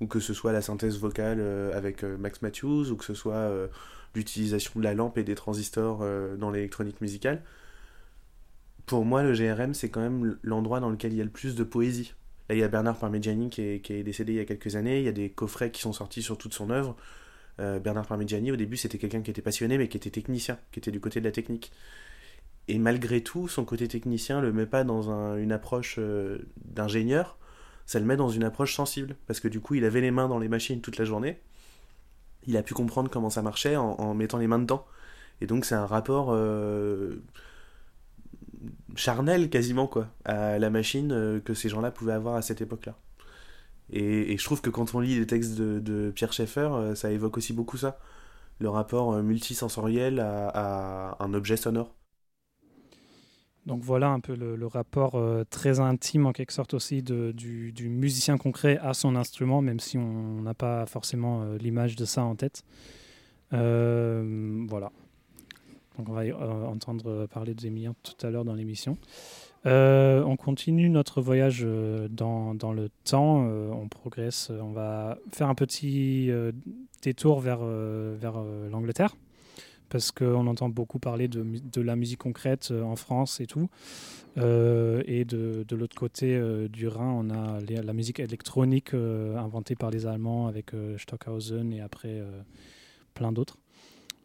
ou 0.00 0.06
que 0.06 0.20
ce 0.20 0.34
soit 0.34 0.52
la 0.52 0.62
synthèse 0.62 0.98
vocale 0.98 1.40
avec 1.74 2.04
Max 2.04 2.40
Matthews, 2.40 2.90
ou 2.90 2.96
que 2.96 3.04
ce 3.04 3.14
soit 3.14 3.50
l'utilisation 4.14 4.78
de 4.78 4.84
la 4.84 4.94
lampe 4.94 5.18
et 5.18 5.24
des 5.24 5.34
transistors 5.34 6.04
dans 6.38 6.52
l'électronique 6.52 7.00
musicale 7.00 7.42
pour 8.88 9.04
moi, 9.04 9.22
le 9.22 9.34
GRM, 9.34 9.74
c'est 9.74 9.90
quand 9.90 10.00
même 10.00 10.38
l'endroit 10.42 10.80
dans 10.80 10.88
lequel 10.88 11.12
il 11.12 11.18
y 11.18 11.20
a 11.20 11.24
le 11.24 11.30
plus 11.30 11.54
de 11.54 11.62
poésie. 11.62 12.14
Là, 12.48 12.54
il 12.54 12.58
y 12.58 12.64
a 12.64 12.68
Bernard 12.68 12.96
Parmigiani 12.96 13.50
qui 13.50 13.60
est, 13.62 14.02
décédé 14.02 14.32
il 14.32 14.36
y 14.36 14.40
a 14.40 14.46
quelques 14.46 14.74
années. 14.74 14.98
Il 14.98 15.04
y 15.04 15.08
a 15.08 15.12
des 15.12 15.30
coffrets 15.30 15.70
qui 15.70 15.82
sont 15.82 15.92
sortis 15.92 16.22
sur 16.22 16.38
toute 16.38 16.54
son 16.54 16.70
œuvre. 16.70 16.96
Euh, 17.60 17.78
Bernard 17.78 18.06
Parmigiani, 18.06 18.52
au 18.52 18.56
début, 18.56 18.76
c'était 18.76 18.98
quelqu'un 18.98 19.22
qui 19.22 19.30
était 19.30 19.42
passionné, 19.42 19.78
mais 19.78 19.88
qui 19.88 19.96
était 19.96 20.10
technicien, 20.10 20.58
qui 20.72 20.78
était 20.78 20.90
du 20.90 21.00
côté 21.00 21.20
de 21.20 21.24
la 21.24 21.32
technique. 21.32 21.72
Et 22.68 22.78
malgré 22.78 23.22
tout, 23.22 23.48
son 23.48 23.64
côté 23.64 23.88
technicien 23.88 24.40
le 24.40 24.52
met 24.52 24.66
pas 24.66 24.84
dans 24.84 25.36
une 25.36 25.52
approche 25.52 25.96
euh, 25.98 26.38
d'ingénieur, 26.64 27.38
ça 27.86 27.98
le 27.98 28.04
met 28.04 28.16
dans 28.16 28.28
une 28.28 28.44
approche 28.44 28.74
sensible. 28.74 29.16
Parce 29.26 29.40
que 29.40 29.48
du 29.48 29.60
coup, 29.60 29.74
il 29.74 29.84
avait 29.84 30.00
les 30.00 30.10
mains 30.10 30.28
dans 30.28 30.38
les 30.38 30.48
machines 30.48 30.80
toute 30.80 30.98
la 30.98 31.04
journée. 31.04 31.40
Il 32.46 32.56
a 32.56 32.62
pu 32.62 32.74
comprendre 32.74 33.10
comment 33.10 33.30
ça 33.30 33.42
marchait 33.42 33.76
en, 33.76 34.14
mettant 34.14 34.38
les 34.38 34.46
mains 34.46 34.58
dedans. 34.58 34.86
Et 35.40 35.46
donc, 35.46 35.64
c'est 35.64 35.74
un 35.74 35.86
rapport. 35.86 36.28
Euh, 36.30 37.22
charnel 38.96 39.50
quasiment 39.50 39.86
quoi 39.86 40.08
à 40.24 40.58
la 40.58 40.70
machine 40.70 41.40
que 41.44 41.54
ces 41.54 41.68
gens-là 41.68 41.90
pouvaient 41.90 42.12
avoir 42.12 42.34
à 42.34 42.42
cette 42.42 42.60
époque-là. 42.60 42.96
Et, 43.90 44.36
je 44.36 44.44
trouve 44.44 44.60
que 44.60 44.70
quand 44.70 44.94
on 44.94 45.00
lit 45.00 45.18
les 45.18 45.26
textes 45.26 45.56
de, 45.58 46.10
Pierre 46.10 46.32
Schaeffer, 46.32 46.68
euh, 46.72 46.94
ça 46.94 47.10
évoque 47.10 47.36
aussi 47.36 47.52
beaucoup 47.52 47.76
ça, 47.76 47.98
le 48.58 48.68
rapport 48.68 49.12
euh, 49.12 49.22
multisensoriel 49.22 50.20
à, 50.20 51.16
un 51.20 51.34
objet 51.34 51.56
sonore. 51.56 51.94
Donc 53.66 53.82
voilà 53.82 54.08
un 54.08 54.20
peu 54.20 54.34
le, 54.34 54.66
rapport 54.66 55.22
très 55.50 55.78
intime 55.78 56.24
en 56.24 56.32
quelque 56.32 56.52
sorte 56.52 56.72
aussi 56.72 57.02
du, 57.02 57.88
musicien 57.90 58.38
concret 58.38 58.78
à 58.78 58.94
son 58.94 59.14
instrument, 59.14 59.60
même 59.60 59.78
si 59.78 59.98
on 59.98 60.40
n'a 60.40 60.54
pas 60.54 60.86
forcément 60.86 61.44
l'image 61.60 61.94
de 61.94 62.06
ça 62.06 62.22
en 62.22 62.34
tête. 62.34 62.64
voilà 63.50 64.90
on 66.06 66.12
va 66.12 66.22
euh, 66.22 66.66
entendre 66.66 67.26
parler 67.26 67.54
de 67.54 67.60
Zemilien 67.60 67.94
tout 68.02 68.26
à 68.26 68.30
l'heure 68.30 68.44
dans 68.44 68.54
l'émission. 68.54 68.96
Euh, 69.66 70.22
on 70.22 70.36
continue 70.36 70.88
notre 70.88 71.20
voyage 71.20 71.62
euh, 71.64 72.08
dans, 72.08 72.54
le 72.72 72.88
temps, 73.04 73.38
on 73.38 73.88
progresse, 73.88 74.50
on 74.50 74.72
va 74.72 75.18
faire 75.32 75.48
un 75.48 75.54
petit 75.54 76.30
détour 77.02 77.40
vers, 77.40 77.60
l'Angleterre, 78.70 79.16
parce 79.88 80.10
qu'on 80.10 80.46
entend 80.46 80.68
beaucoup 80.68 80.98
parler 80.98 81.28
de, 81.28 81.44
de, 81.72 81.80
la 81.80 81.96
musique 81.96 82.20
concrète 82.20 82.70
en 82.70 82.96
France 82.96 83.40
et 83.40 83.46
tout. 83.46 83.68
et 84.36 85.24
de, 85.24 85.64
de 85.66 85.76
l'autre 85.76 85.96
côté 85.96 86.40
du 86.68 86.88
Rhin, 86.88 87.10
on 87.10 87.30
a 87.30 87.60
la 87.60 87.92
musique 87.92 88.20
électronique 88.20 88.94
inventée 88.94 89.74
par 89.74 89.90
les 89.90 90.06
Allemands 90.06 90.46
avec 90.46 90.72
Stockhausen 90.98 91.72
et 91.72 91.80
après 91.80 92.22
plein 93.14 93.32
d'autres. 93.32 93.58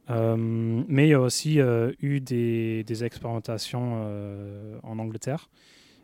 Euh, 0.10 0.36
mais 0.38 1.08
il 1.08 1.10
y 1.12 1.14
a 1.14 1.22
aussi 1.22 1.60
euh, 1.60 1.91
eu 2.01 2.20
des, 2.20 3.04
expérimentations 3.04 4.04
euh, 4.06 4.78
en 4.84 4.99
Angleterre. 4.99 5.49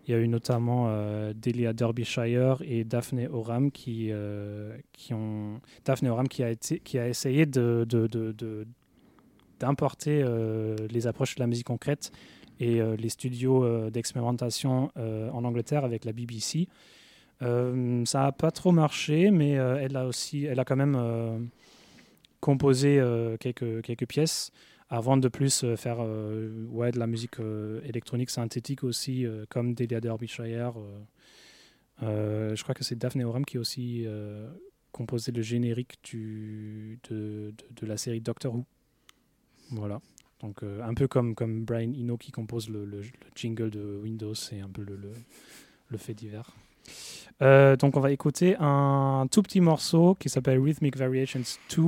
Il 0.08 0.12
y 0.12 0.16
a 0.16 0.18
eu 0.20 0.28
notamment 0.28 0.90
Delia 1.36 1.72
Derbyshire 1.72 2.64
et 2.64 2.84
Daphne 2.84 3.28
Oram 3.32 3.70
qui, 3.70 4.12
ont 5.12 5.62
Daphne 5.86 6.08
Oram 6.08 6.28
qui 6.28 6.44
a, 6.44 7.08
essayé 7.08 7.46
d'importer 9.60 10.26
les 10.90 11.06
approches 11.06 11.36
de 11.36 11.42
la 11.42 11.46
musique 11.46 11.68
concrète 11.68 12.12
et 12.60 12.82
les 12.82 13.10
studios 13.10 13.92
d'expérimentation 13.92 14.90
en 14.96 15.44
Angleterre 15.44 15.86
avec 15.86 16.06
la 16.06 16.12
BBC. 16.12 16.68
ça 17.40 18.20
n'a 18.20 18.32
pas 18.32 18.50
trop 18.50 18.72
marché, 18.72 19.30
mais 19.30 19.52
elle 19.52 19.96
a 19.96 20.08
aussi, 20.08 20.46
elle 20.46 20.60
a 20.60 20.66
quand 20.66 20.78
même 20.78 21.52
composer 22.40 23.00
euh, 23.00 23.38
quelques, 23.38 23.82
quelques 23.82 24.08
pièces 24.08 24.52
avant 24.90 25.18
de 25.18 25.28
plus 25.28 25.64
euh, 25.64 25.76
faire 25.76 25.98
euh, 26.00 26.66
ouais, 26.70 26.92
de 26.92 27.00
la 27.00 27.08
musique 27.08 27.38
électronique 27.84 28.30
synthétique 28.30 28.84
aussi, 28.84 29.26
comme 29.50 29.74
Delia 29.74 30.02
Derbyshire. 30.02 30.74
je 32.02 32.64
crois 32.64 32.76
que 32.76 32.84
c'est 32.84 32.98
Daphne 32.98 33.24
Oram 33.24 33.46
qui 33.46 33.58
aussi 33.58 34.08
composé 34.92 35.32
le 35.32 35.42
générique 35.42 36.00
de, 36.14 37.54
la 37.82 37.98
série 37.98 38.22
Doctor 38.22 38.56
Who. 38.56 38.66
Voilà. 39.72 40.02
Donc 40.42 40.64
un 40.64 40.94
peu 40.94 41.08
comme, 41.08 41.36
comme 41.36 41.66
Brian 41.66 41.92
Eno 41.94 42.18
qui 42.18 42.32
compose 42.32 42.70
le, 42.70 42.86
le- 42.86 43.02
le 43.02 43.30
jingle 43.36 43.70
de 43.70 44.00
Windows, 44.02 44.34
c'est 44.34 44.62
un 44.62 44.70
peu 44.70 44.84
le, 44.84 45.98
fait 45.98 46.14
divers. 46.14 46.56
Donc 47.42 47.96
on 47.98 48.00
va 48.00 48.12
écouter 48.12 48.56
un 48.60 49.28
tout 49.30 49.44
petit 49.44 49.62
morceau 49.62 50.16
qui 50.16 50.30
s'appelle 50.30 50.60
Rhythmic 50.60 50.98
Variations 50.98 51.44
2, 51.76 51.84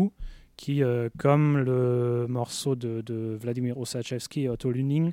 qui, 0.61 0.83
euh, 0.83 1.09
comme 1.17 1.57
le 1.57 2.27
morceau 2.29 2.75
de, 2.75 3.01
de 3.01 3.35
Vladimir 3.41 3.79
Osachevsky 3.79 4.43
et 4.43 4.49
Otto 4.49 4.69
Luning, 4.69 5.11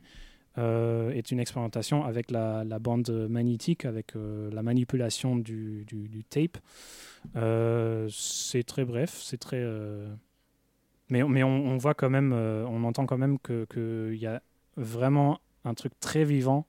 euh, 0.59 1.11
est 1.11 1.31
une 1.31 1.41
expérimentation 1.41 2.05
avec 2.05 2.31
la, 2.31 2.65
bande 2.79 3.09
magnétique, 3.31 3.87
avec 3.87 4.15
euh, 4.15 4.51
la 4.53 4.63
manipulation 4.63 5.37
du, 5.37 5.87
tape. 6.29 6.59
C'est 8.11 8.63
très 8.65 8.85
bref, 8.85 9.19
c'est 9.23 9.39
très... 9.39 9.65
Mais, 11.09 11.23
on, 11.23 11.77
voit 11.79 11.95
quand 11.95 12.11
même, 12.11 12.35
on 12.35 12.85
entend 12.85 13.07
quand 13.07 13.17
même 13.17 13.39
qu'il 13.39 13.67
que 13.71 14.15
y 14.15 14.27
a 14.27 14.43
vraiment 14.77 15.41
un 15.65 15.73
truc 15.73 15.99
très 15.99 16.25
vivant 16.25 16.67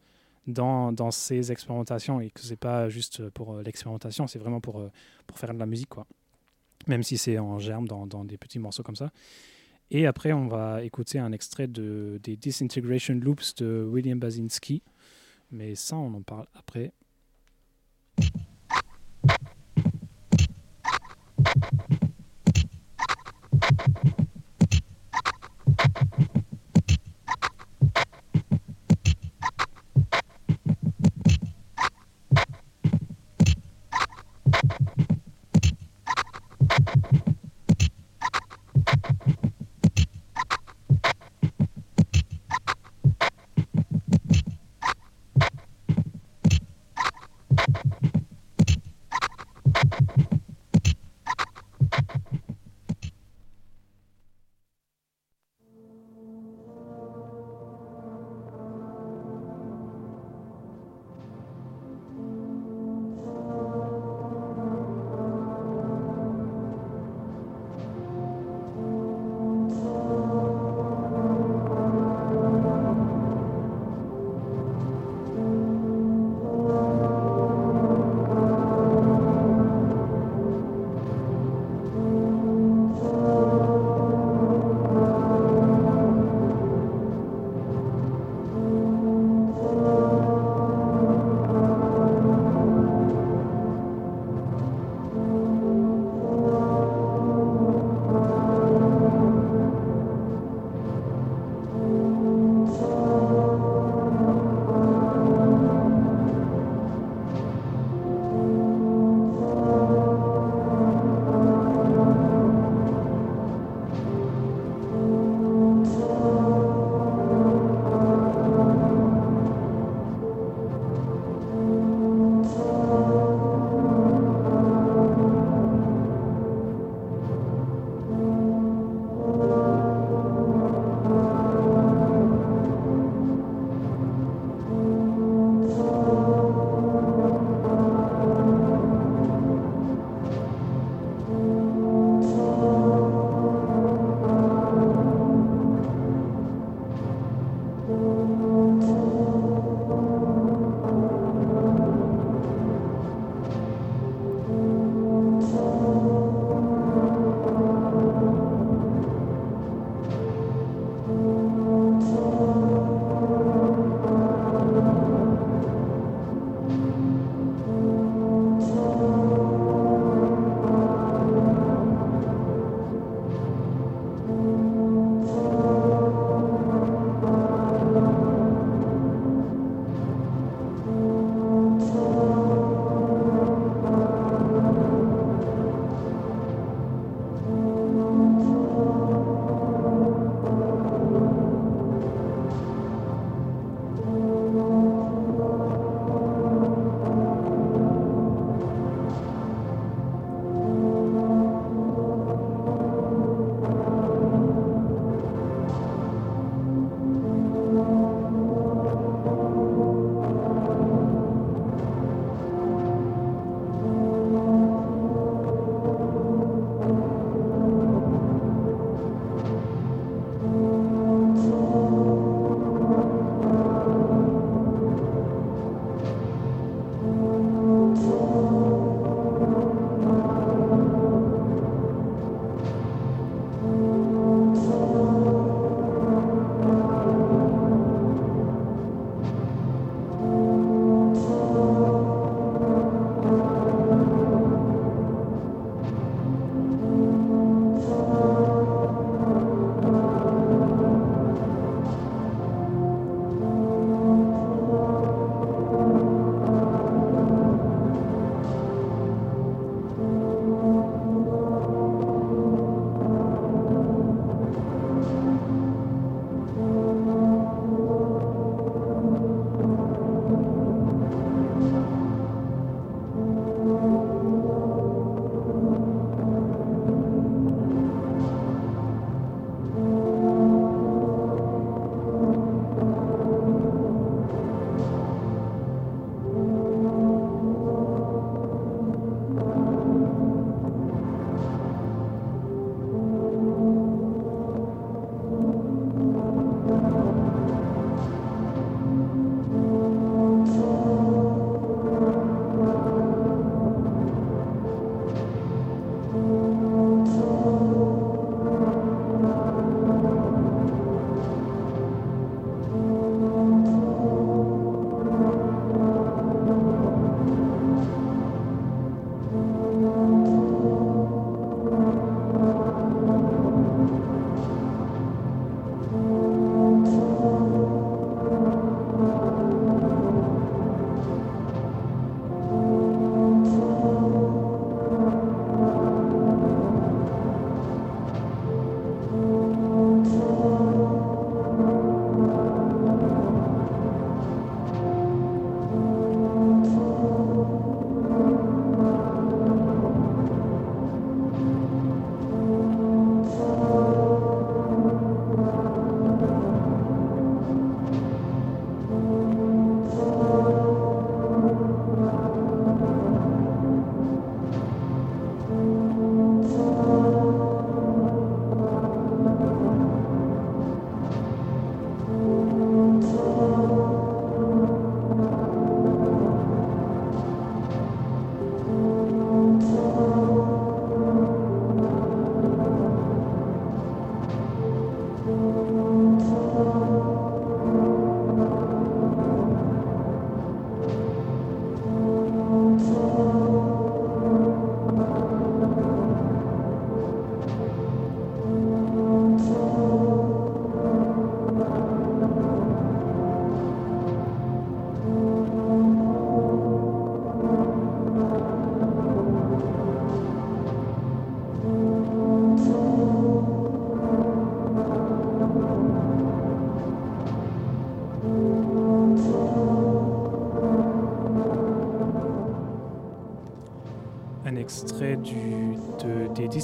dans, 0.47 1.11
ces 1.11 1.51
expérimentations 1.51 2.21
et 2.21 2.29
que 2.29 2.39
c'est 2.39 2.55
pas 2.55 2.87
juste 2.87 3.29
pour 3.31 3.57
l'expérimentation, 3.57 4.25
c'est 4.25 4.39
vraiment 4.39 4.61
pour, 4.61 4.89
pour 5.27 5.37
faire 5.37 5.53
de 5.53 5.59
la 5.59 5.65
musique, 5.65 5.89
quoi 5.89 6.07
même 6.87 7.03
si 7.03 7.17
c'est 7.17 7.37
en 7.37 7.59
germe 7.59 7.87
dans, 7.87 8.25
des 8.25 8.37
petits 8.37 8.59
morceaux 8.59 8.83
comme 8.83 8.95
ça. 8.95 9.11
Et 9.91 10.05
après, 10.05 10.33
on 10.33 10.47
va 10.47 10.83
écouter 10.83 11.19
un 11.19 11.31
extrait 11.31 11.67
de, 11.67 12.19
des 12.23 12.35
Disintegration 12.35 13.15
Loops 13.15 13.55
de 13.55 13.87
William 13.89 14.19
Basinski. 14.19 14.83
Mais 15.51 15.73
ça, 15.75 15.97
on 15.97 16.13
en 16.13 16.21
parle 16.21 16.47
après. 16.53 16.93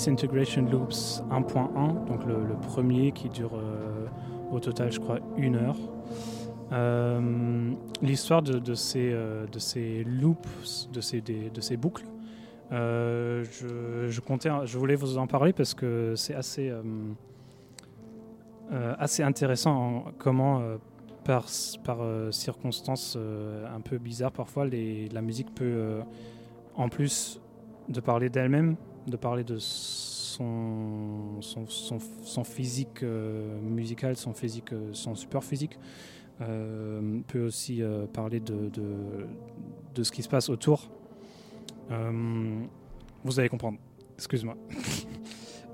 Disintegration 0.05 0.67
Loops 0.69 1.23
1.1, 1.31 2.05
donc 2.05 2.25
le, 2.27 2.55
premier 2.61 3.11
qui 3.11 3.27
dure 3.27 3.55
euh, 3.55 4.05
au 4.51 4.59
total, 4.59 4.91
je 4.91 4.99
crois, 4.99 5.17
une 5.35 5.55
heure. 5.55 5.77
Euh, 6.71 7.71
L'histoire 8.03 8.43
de, 8.43 8.75
ces, 8.75 9.09
euh, 9.11 9.47
de 9.47 9.57
ces 9.57 10.03
loops, 10.03 10.91
de 10.93 11.01
ces, 11.01 11.21
de 11.21 11.59
ces 11.59 11.75
boucles, 11.75 12.05
je, 12.69 14.05
je 14.07 14.21
comptais, 14.21 14.51
je 14.65 14.77
voulais 14.77 14.93
vous 14.93 15.17
en 15.17 15.25
parler 15.25 15.53
parce 15.53 15.73
que 15.73 16.13
c'est 16.15 16.35
assez, 16.35 16.71
assez 18.99 19.23
intéressant 19.23 19.71
en- 19.71 20.03
comment, 20.19 20.61
par, 21.23 21.45
par 21.83 21.97
circonstances 22.29 23.17
un 23.75 23.81
peu 23.81 23.97
bizarres 23.97 24.33
parfois, 24.33 24.67
la 24.67 25.21
musique 25.23 25.55
peut, 25.55 26.01
en 26.75 26.89
plus 26.89 27.41
de 27.89 27.99
parler 28.01 28.29
d'elle-même, 28.29 28.75
de 29.07 29.17
parler 29.17 29.43
de 29.43 29.57
son, 29.59 31.39
physique 32.43 33.03
euh, 33.03 33.59
musical, 33.61 34.15
son 34.15 34.33
physique, 34.33 34.73
euh, 34.73 34.89
son 34.93 35.15
support 35.15 35.43
physique, 35.43 35.77
euh, 36.41 37.19
peut 37.27 37.45
aussi 37.45 37.81
euh, 37.81 38.05
parler 38.07 38.39
de, 38.39 38.69
de, 39.93 40.03
ce 40.03 40.11
qui 40.11 40.21
se 40.23 40.29
passe 40.29 40.49
autour. 40.49 40.89
Vous 41.89 43.39
allez 43.39 43.49
comprendre. 43.49 43.77
Excuse-moi. 44.15 44.55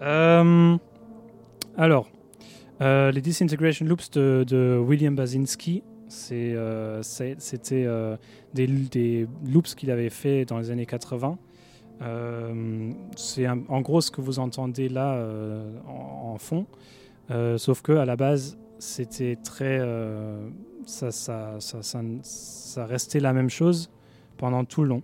Alors, 1.78 2.10
les 2.80 3.22
Disintegration 3.22 3.86
Loops 3.86 4.12
de, 4.12 4.78
William 4.78 5.16
Basinski, 5.16 5.84
c'était 6.08 6.56
des, 8.54 8.68
des 8.68 9.28
loops 9.46 9.76
qu'il 9.76 9.92
avait 9.92 10.10
fait 10.10 10.46
dans 10.46 10.60
les 10.60 10.70
années 10.70 10.86
80. 10.86 11.38
Euh, 12.02 12.91
c'est 13.16 13.47
en 13.47 13.82
gros 13.82 14.02
ce 14.02 14.10
que 14.10 14.22
vous 14.22 14.39
entendez 14.39 14.89
là 14.89 15.14
euh, 15.16 15.72
en, 15.88 16.38
fond, 16.38 16.66
Euh, 17.30 17.58
sauf 17.58 17.82
que 17.82 17.91
à 17.93 18.06
la 18.06 18.16
base 18.16 18.58
c'était 18.80 19.36
très, 19.36 19.80
ça, 20.88 21.12
ça, 21.12 21.58
ça, 21.60 21.82
ça, 22.24 22.86
restait 22.88 23.20
la 23.20 23.32
même 23.32 23.49
chose 23.49 23.91
pendant 24.38 24.66
tout 24.66 24.82
le 24.82 24.88
long. 24.89 25.02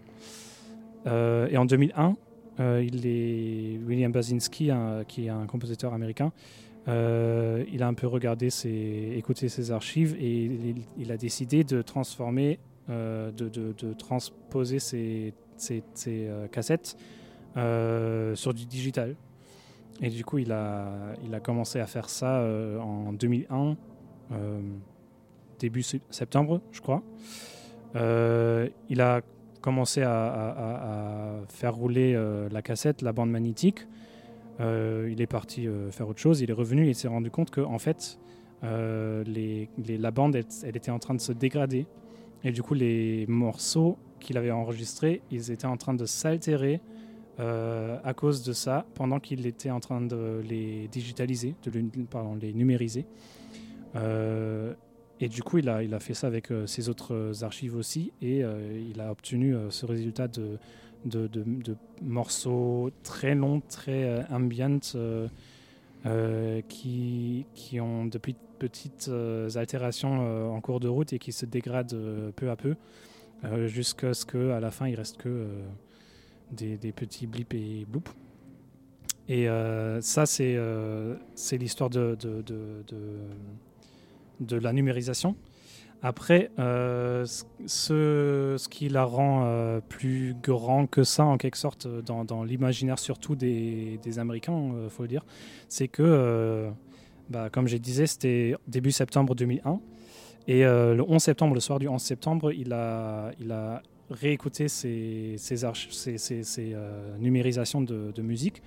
Et 1.06 1.56
en 1.58 1.66
2001, 1.66 2.16
euh, 2.60 2.84
il 2.84 3.06
est 3.06 3.78
William 3.88 4.12
Basinski, 4.12 4.72
qui 5.08 5.28
est 5.28 5.30
un 5.30 5.46
compositeur 5.46 5.94
américain, 5.94 6.32
il 6.88 7.84
a 7.84 7.88
un 7.88 7.94
peu 7.94 8.08
regardé 8.08 8.50
ses, 8.50 9.14
écouté 9.16 9.48
ses 9.48 9.70
archives 9.72 10.16
et 10.20 10.50
il, 10.98 11.12
a 11.12 11.18
décidé 11.18 11.64
de 11.64 11.84
transformer, 11.84 12.58
de, 12.90 13.32
de- 13.32 13.76
de 13.78 13.94
transposer 13.94 14.80
ses, 14.80 15.34
ses- 15.58 15.84
euh, 16.08 16.48
cassettes 16.48 16.98
euh, 17.58 18.36
sur 18.36 18.54
du 18.54 18.66
digital. 18.66 19.16
Et 20.02 20.10
du 20.10 20.24
coup, 20.24 20.38
il 20.38 20.52
a, 20.52 21.14
il 21.26 21.34
a 21.34 21.40
commencé 21.40 21.80
à 21.80 21.88
faire 21.88 22.10
ça 22.10 22.38
euh, 22.38 22.80
en 22.80 23.14
2001, 23.14 23.76
euh, 24.32 24.62
début 25.60 25.82
se- 25.82 25.98
septembre, 26.12 26.62
je 26.72 26.82
crois. 26.82 27.02
Il 27.96 29.02
a 29.02 29.22
commencé 29.62 30.04
à, 30.04 31.42
faire 31.50 31.74
rouler 31.74 32.14
la 32.52 32.62
cassette, 32.62 33.02
la 33.02 33.12
bande 33.12 33.32
magnétique. 33.32 33.88
Il 34.60 35.20
est 35.20 35.28
parti 35.28 35.68
faire 35.90 36.08
autre 36.08 36.20
chose. 36.20 36.42
Il 36.42 36.52
est 36.52 36.54
revenu 36.54 36.86
et 36.86 36.90
il 36.90 36.96
s'est 36.96 37.08
rendu 37.08 37.32
compte 37.32 37.50
que 37.50 37.62
en 37.62 37.80
fait, 37.80 38.20
les, 38.62 39.68
la 39.88 40.12
bande, 40.12 40.36
elle 40.36 40.78
était 40.78 40.92
en 40.92 41.00
train 41.00 41.16
de 41.16 41.22
se 41.22 41.32
dégrader. 41.32 41.88
Et 42.44 42.52
du 42.52 42.62
coup, 42.62 42.76
les 42.76 43.26
morceaux 43.28 43.98
qu'il 44.20 44.38
avait 44.38 44.52
enregistrés, 44.52 45.22
ils 45.32 45.52
étaient 45.52 45.68
en 45.68 45.78
train 45.78 45.94
de 45.94 46.06
s'altérer 46.06 46.82
euh, 47.40 48.00
à 48.04 48.14
cause 48.16 48.44
de 48.44 48.52
ça, 48.52 48.86
pendant 48.96 49.20
qu'il 49.20 49.46
était 49.46 49.70
en 49.70 49.80
train 49.80 50.02
de 50.02 50.42
les 50.48 50.88
digitaliser, 50.88 51.54
de 51.64 51.72
le- 51.72 52.06
pardon, 52.10 52.36
les 52.36 52.52
numériser. 52.52 53.06
Euh, 53.96 54.74
et 55.20 55.30
du 55.30 55.44
coup, 55.44 55.60
il 55.60 55.70
a, 55.70 55.84
il 55.84 55.94
a 55.94 56.00
fait 56.00 56.16
ça 56.16 56.28
avec 56.28 56.52
euh, 56.52 56.66
ses 56.66 56.90
autres 56.90 57.44
archives 57.44 57.76
aussi, 57.76 58.12
et 58.22 58.42
il 58.90 59.00
a 59.02 59.12
obtenu 59.12 59.56
ce 59.70 59.86
résultat 59.86 60.28
de, 60.28 60.58
de, 61.06 61.30
morceaux 62.02 62.90
très 63.04 63.36
longs, 63.36 63.62
très 63.70 64.26
ambient, 64.32 64.80
qui, 66.68 67.46
qui 67.54 67.80
ont 67.80 68.06
de 68.06 68.18
pe- 68.18 68.34
petites 68.60 69.12
altérations 69.56 70.56
en 70.56 70.62
cours 70.62 70.80
de 70.80 70.88
route 70.88 71.14
et 71.14 71.20
qui 71.20 71.32
se 71.32 71.46
dégradent 71.46 72.32
peu 72.36 72.50
à 72.50 72.56
peu, 72.56 72.76
jusqu'à 73.68 74.14
ce 74.14 74.26
qu'à 74.26 74.60
la 74.60 74.72
fin, 74.72 74.88
il 74.88 74.96
reste 74.96 75.18
que 75.18 75.30
euh, 75.30 75.62
des, 76.52 76.92
petits 76.92 77.28
blips 77.28 77.54
et 77.54 77.86
bloops. 77.88 78.12
Et 79.30 79.50
euh, 79.50 80.00
ça, 80.02 80.26
c'est 80.26 80.56
euh, 80.56 81.16
c'est 81.36 81.58
l'histoire 81.58 81.90
de, 81.90 82.16
de, 82.20 82.42
de, 82.42 82.84
de- 84.40 84.58
la 84.58 84.72
numérisation. 84.72 85.36
Après, 86.04 86.52
euh, 86.60 87.26
ce, 87.66 88.56
ce 88.58 88.70
qui 88.70 88.88
la 88.88 89.04
rend 89.04 89.46
euh, 89.46 89.80
plus 89.82 90.36
grand 90.42 90.86
que 90.86 91.04
ça, 91.04 91.26
en 91.26 91.38
quelque 91.38 91.58
sorte, 91.58 91.88
euh, 91.88 92.02
dans, 92.04 92.24
dans 92.24 92.44
l'imaginaire 92.44 93.00
surtout 93.00 93.36
des, 93.36 94.00
des 94.04 94.20
Américains, 94.20 94.72
il 94.84 94.90
faut 94.92 95.02
le 95.04 95.10
dire, 95.10 95.26
c'est 95.70 95.88
que, 95.88 96.04
euh, 96.06 96.70
bah, 97.30 97.50
comme 97.50 97.68
je 97.68 97.78
disais, 97.78 98.06
c'était 98.06 98.56
début 98.68 98.92
septembre 98.92 99.34
2001. 99.36 99.82
Et 100.48 100.66
euh, 100.66 100.96
le 100.96 101.04
11 101.04 101.22
septembre, 101.22 101.54
le 101.54 101.60
soir 101.60 101.80
du 101.80 101.88
11 101.88 102.02
septembre, 102.02 102.52
il 102.52 102.74
a, 102.74 103.32
réécouté 104.10 104.70
ses, 104.70 105.36
euh, 106.60 107.18
numérisations 107.20 107.82
de, 107.82 108.22
musique. 108.22 108.62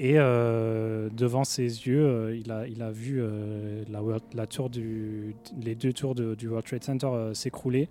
Et 0.00 0.14
euh, 0.16 1.08
devant 1.10 1.44
ses 1.44 1.86
yeux, 1.86 2.36
il, 2.36 2.50
a, 2.50 2.90
vu 2.90 3.22
la, 3.88 4.46
tour 4.46 4.70
les 5.62 5.74
deux 5.74 5.92
tours 5.92 6.14
du 6.14 6.48
World 6.48 6.66
Trade 6.66 6.84
Center 6.84 7.30
s'écrouler. 7.34 7.88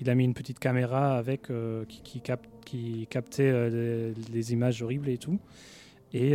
Il 0.00 0.10
a 0.10 0.14
mis 0.14 0.24
une 0.24 0.34
petite 0.34 0.58
caméra 0.58 1.16
avec 1.16 1.48
qui, 1.88 2.02
qui, 2.02 2.20
cap- 2.20 2.46
qui 2.68 3.06
captait 3.08 3.50
euh, 3.50 4.12
les, 4.30 4.52
images 4.52 4.82
horribles 4.82 5.08
et 5.08 5.16
tout. 5.16 5.38
Et 6.12 6.32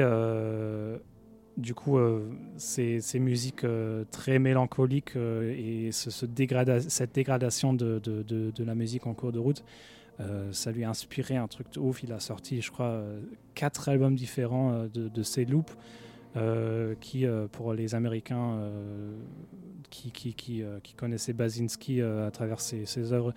du 1.57 1.73
coup, 1.75 1.97
euh, 1.97 2.29
ces, 2.57 3.01
musiques 3.19 3.63
euh, 3.63 4.05
très 4.11 4.39
mélancoliques 4.39 5.15
euh, 5.15 5.53
et 5.55 5.91
cette 5.91 6.33
dégradation 6.33 7.73
de, 7.73 8.01
la 8.59 8.75
musique 8.75 9.05
en 9.05 9.13
cours 9.13 9.31
de 9.31 9.39
route, 9.39 9.63
ça 10.51 10.71
lui 10.71 10.83
a 10.83 10.89
inspiré 10.89 11.35
un 11.35 11.47
truc 11.47 11.71
de 11.73 11.79
ouf. 11.79 12.03
Il 12.03 12.13
a 12.13 12.19
sorti, 12.19 12.61
je 12.61 12.71
crois, 12.71 13.03
quatre 13.55 13.89
albums 13.89 14.15
différents 14.15 14.87
de, 14.93 15.23
ces 15.23 15.43
loops 15.43 15.75
qui, 17.01 17.25
pour 17.51 17.73
les 17.73 17.95
Américains 17.95 18.71
qui, 19.89 20.63
connaissaient 20.95 21.33
Basinski 21.33 22.01
à 22.01 22.31
travers 22.31 22.61
ses, 22.61 23.11
œuvres, 23.11 23.33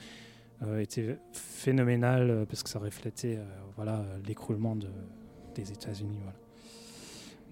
étaient 0.78 1.18
phénoménales 1.32 2.30
euh, 2.30 2.44
parce 2.44 2.62
que 2.62 2.68
ça 2.70 2.78
reflétait 2.78 3.38
voilà, 3.74 4.04
l'écroulement 4.26 4.76
de, 4.76 4.88
des 5.54 5.72
États-Unis. 5.72 6.18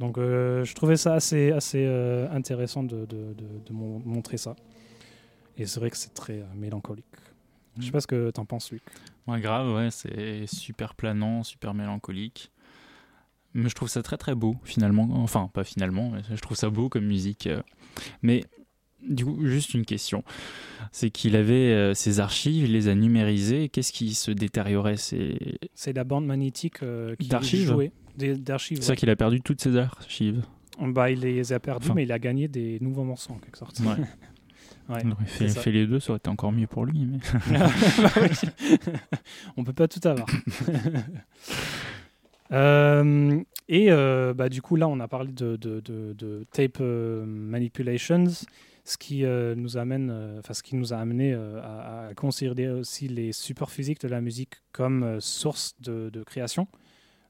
Donc 0.01 0.19
euh, 0.19 0.65
je 0.65 0.75
trouvais 0.75 0.97
ça 0.97 1.15
assez, 1.15 1.53
assez 1.53 1.85
euh, 1.87 2.29
intéressant 2.31 2.83
de, 2.83 3.07
de, 3.07 3.33
de- 3.35 3.61
de 3.67 3.73
mon- 3.73 4.01
montrer 4.01 4.37
ça. 4.37 4.57
Et 5.57 5.67
c'est 5.67 5.79
vrai 5.81 5.91
que 5.91 5.97
c'est 5.97 6.15
très 6.15 6.41
euh, 6.41 6.45
mélancolique. 6.57 7.05
Je 7.79 7.87
sais 7.87 7.91
pas 7.93 8.01
ce 8.01 8.07
que 8.07 8.31
t'en 8.31 8.45
penses, 8.45 8.71
Luc. 8.73 8.83
Ouais, 9.27 9.41
grave, 9.41 9.73
ouais, 9.75 9.91
c'est 9.91 10.47
super 10.47 10.95
planant, 10.95 11.43
super 11.43 11.75
mélancolique. 11.75 12.51
Mais 13.53 13.69
je 13.69 13.75
trouve 13.75 13.89
ça 13.89 14.03
très 14.03 14.17
très 14.17 14.35
beau, 14.35 14.57
finalement. 14.65 15.09
Enfin, 15.23 15.49
pas 15.53 15.63
finalement, 15.65 16.11
mais 16.11 16.21
je 16.29 16.41
trouve 16.41 16.57
ça 16.57 16.71
beau 16.71 16.89
comme 16.89 17.05
musique. 17.05 17.49
Mais 18.23 18.45
du 19.09 19.25
coup, 19.25 19.45
juste 19.47 19.75
une 19.75 19.85
question. 19.85 20.25
C'est 20.93 21.11
qu'il 21.11 21.37
avait 21.37 21.73
euh, 21.73 21.95
ses 21.95 22.19
archives, 22.21 22.65
il 22.65 22.73
les 22.73 22.89
a 22.89 22.95
numérisées. 22.97 23.69
Qu'est-ce 23.69 23.93
qui 23.93 24.15
se 24.15 24.31
détériorait? 24.33 24.97
C'est 24.97 25.59
C'est 25.75 25.93
la 25.93 26.05
bande 26.05 26.27
magnétique 26.27 26.83
euh, 26.83 27.15
qui 27.17 27.29
jouait. 27.65 27.93
D'archives. 28.17 28.79
c'est 28.79 28.83
ça 28.85 28.91
ouais. 28.93 28.97
qu'il 28.97 29.11
a 29.11 29.17
perdu 29.17 29.41
toutes 29.41 29.61
ses 29.61 29.77
archives. 29.77 30.43
Bah, 30.81 31.11
il 31.11 31.21
les 31.21 31.53
a 31.53 31.61
perdus, 31.61 31.87
Enfin. 31.87 31.95
mais 31.95 32.03
il 32.05 32.13
a 32.13 32.19
gagné 32.19 32.49
des 32.49 32.79
nouveaux 32.81 33.05
morceaux 33.05 33.33
en 33.33 33.39
quelque 33.39 33.59
sorte. 33.59 33.79
Ouais. 33.81 33.87
Ouais, 34.87 34.99
Il 35.03 35.13
aurait 35.13 35.25
fait, 35.25 35.71
les 35.73 35.87
deux, 35.87 35.99
ça 35.99 36.11
aurait 36.11 36.19
été 36.19 36.29
encore 36.29 36.53
mieux 36.53 36.67
pour 36.67 36.85
lui. 36.85 37.07
Mais... 37.07 37.19
Bah. 37.59 38.11
On 39.57 39.65
peut 39.65 39.73
pas 39.73 39.89
tout 39.89 40.07
avoir. 40.07 40.27
Euh, 42.53 43.41
et 43.69 43.91
euh, 43.91 44.35
bah, 44.35 44.49
du 44.51 44.61
coup, 44.61 44.77
là, 44.77 44.87
on 44.89 45.01
a 45.01 45.09
parlé 45.09 45.33
de, 45.33 45.57
de- 45.57 45.81
de- 45.81 46.13
de 46.13 46.45
tape 46.53 46.79
euh, 46.81 47.25
manipulations, 47.25 48.27
ce 48.85 48.99
qui, 48.99 49.25
nous 49.25 49.79
amène, 49.79 50.41
ce 50.51 50.63
qui 50.63 50.77
nous 50.77 50.93
a 50.93 50.99
amené 50.99 51.33
à, 51.33 52.09
à 52.11 52.15
considérer 52.15 52.69
aussi 52.71 53.09
les 53.09 53.33
supports 53.33 53.71
physiques 53.71 54.03
de 54.03 54.09
la 54.09 54.21
musique 54.21 54.57
comme 54.73 55.19
source 55.21 55.75
de 55.81 56.23
création, 56.25 56.69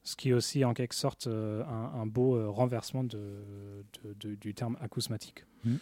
ce 0.05 0.14
qui 0.16 0.28
est 0.30 0.32
aussi 0.32 0.64
en 0.64 0.74
quelque 0.74 0.94
sorte 0.94 1.26
euh, 1.26 1.64
un, 1.64 2.00
un 2.00 2.07
beau 2.07 2.36
euh, 2.36 2.48
renversement 2.48 3.02
de, 3.05 3.18
de- 4.05 4.14
de- 4.20 4.34
du 4.36 4.55
terme 4.55 4.76
acousmatique. 4.80 5.44
Mhm. 5.64 5.78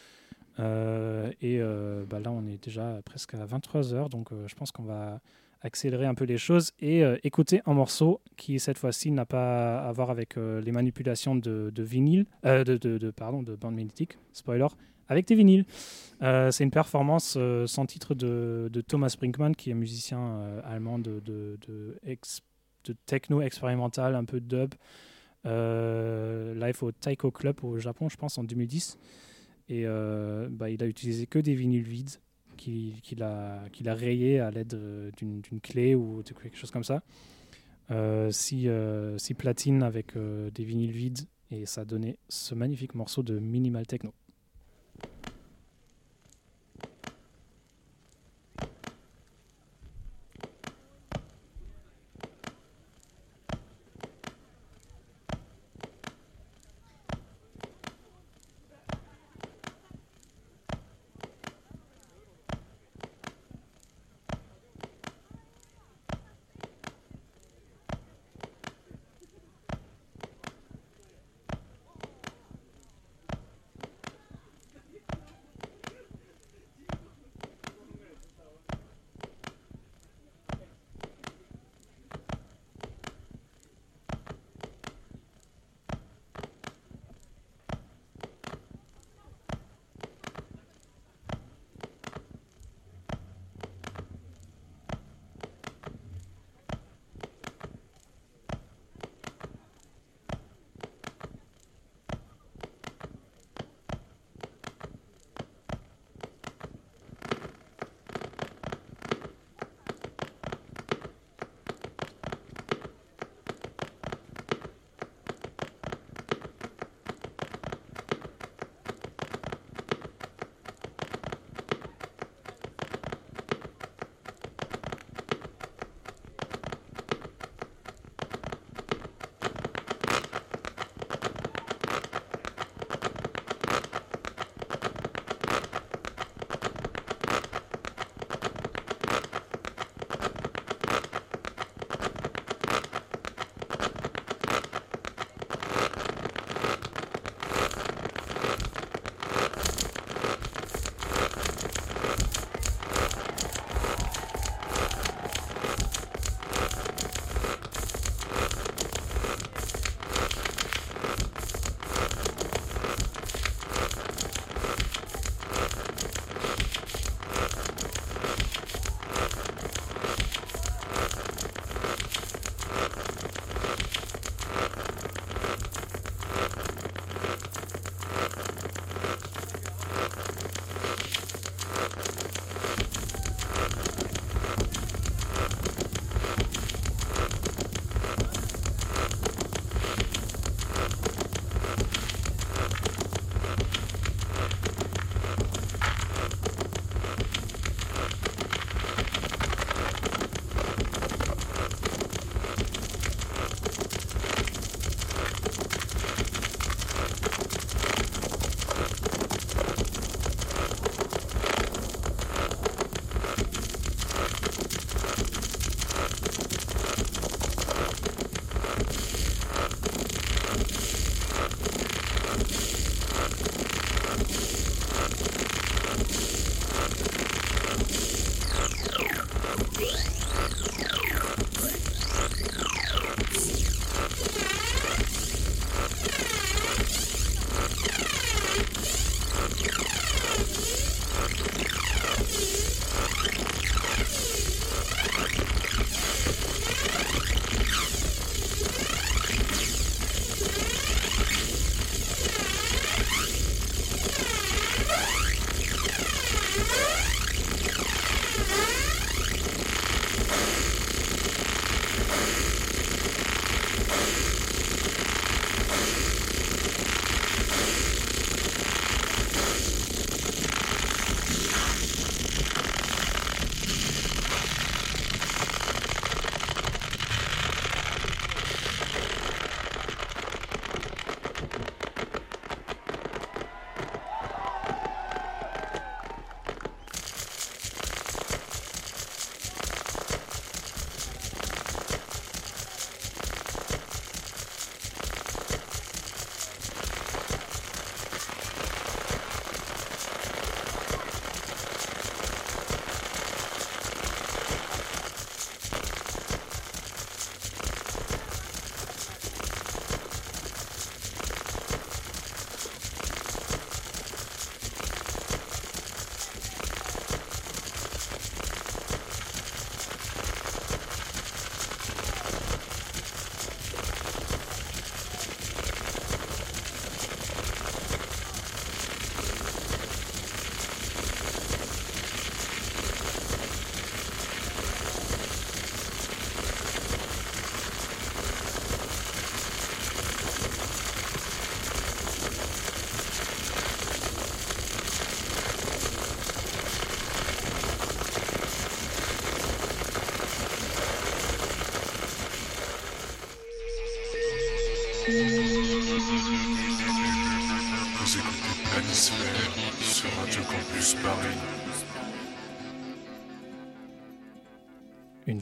Euh, 0.60 1.30
et 1.40 1.60
bah, 2.08 2.20
là, 2.20 2.30
on 2.30 2.46
est 2.46 2.62
déjà 2.62 3.00
presque 3.04 3.34
à 3.34 3.44
23 3.44 3.94
heures, 3.94 4.08
donc 4.08 4.28
je 4.46 4.54
pense 4.54 4.70
qu'on 4.70 4.82
va 4.84 5.20
accélérer 5.62 6.06
un 6.06 6.14
peu 6.14 6.24
les 6.24 6.38
choses 6.38 6.72
et 6.80 7.02
écouter 7.22 7.62
un 7.66 7.72
morceau 7.72 8.20
qui 8.36 8.58
cette 8.58 8.78
fois-ci 8.78 9.10
n'a 9.12 9.24
pas 9.24 9.78
à 9.78 9.92
voir 9.92 10.10
avec 10.10 10.36
les 10.36 10.72
manipulations 10.72 11.36
de, 11.36 11.72
vinyle, 11.78 12.26
de, 12.44 13.10
pardon, 13.12 13.42
de 13.42 13.54
bande 13.54 13.76
magnétique, 13.76 14.18
spoiler, 14.32 14.66
avec 15.08 15.26
des 15.26 15.34
vinyles. 15.36 15.64
Euh, 16.22 16.50
c'est 16.50 16.64
une 16.64 16.70
performance 16.70 17.34
euh, 17.38 17.66
sans 17.66 17.86
titre 17.86 18.14
de, 18.14 18.68
de 18.72 18.80
Thomas 18.80 19.14
Brinkmann, 19.18 19.54
qui 19.56 19.70
est 19.70 19.74
musicien 19.74 20.20
euh, 20.20 20.60
allemand 20.64 20.98
de, 20.98 21.20
de, 21.20 21.58
de, 21.66 21.98
ex- 22.04 22.40
de 22.84 22.94
techno 23.06 23.40
expérimental, 23.40 24.14
un 24.14 24.24
peu 24.24 24.40
dub, 24.40 24.74
euh, 25.46 26.54
live 26.54 26.82
au 26.82 26.92
Taiko 26.92 27.30
Club 27.30 27.62
au 27.62 27.78
Japon, 27.78 28.08
je 28.08 28.16
pense, 28.16 28.38
en 28.38 28.44
2010. 28.44 28.98
Et 29.68 29.84
euh, 29.86 30.48
bah, 30.50 30.70
il 30.70 30.82
a 30.82 30.86
utilisé 30.86 31.26
que 31.26 31.38
des 31.38 31.54
vinyles 31.54 31.82
vides 31.82 32.16
qu'il 32.56 33.22
a, 33.22 33.68
qu'il 33.72 33.88
a 33.88 33.94
rayé 33.94 34.38
à 34.38 34.50
l'aide 34.50 34.74
euh, 34.74 35.10
d'une 35.16 35.42
clé 35.60 35.94
ou 35.94 36.22
de 36.22 36.32
quelque 36.32 36.56
chose 36.56 36.70
comme 36.70 36.84
ça. 36.84 37.02
Euh, 37.90 38.30
si, 38.30 38.68
si 39.16 39.34
platine 39.34 39.82
avec 39.82 40.14
des 40.16 40.64
vinyles 40.64 40.92
vides 40.92 41.20
et 41.50 41.66
ça 41.66 41.84
donnait 41.84 42.18
ce 42.28 42.54
magnifique 42.54 42.94
morceau 42.94 43.22
de 43.22 43.38
minimal 43.38 43.86
techno. 43.86 44.12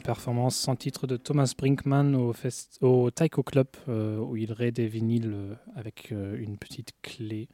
Une 0.01 0.05
performance 0.05 0.55
sans 0.55 0.75
titre 0.75 1.05
de 1.05 1.15
Thomas 1.15 1.53
Brinkman 1.55 2.15
au, 2.15 2.33
fest... 2.33 2.79
au 2.81 3.11
Taiko 3.11 3.43
Club 3.43 3.67
euh, 3.87 4.17
où 4.17 4.35
il 4.35 4.51
raid 4.51 4.73
des 4.73 4.87
vinyles 4.87 5.31
euh, 5.31 5.53
avec 5.75 6.11
euh, 6.11 6.35
une 6.41 6.57
petite 6.57 6.93
clé. 7.03 7.47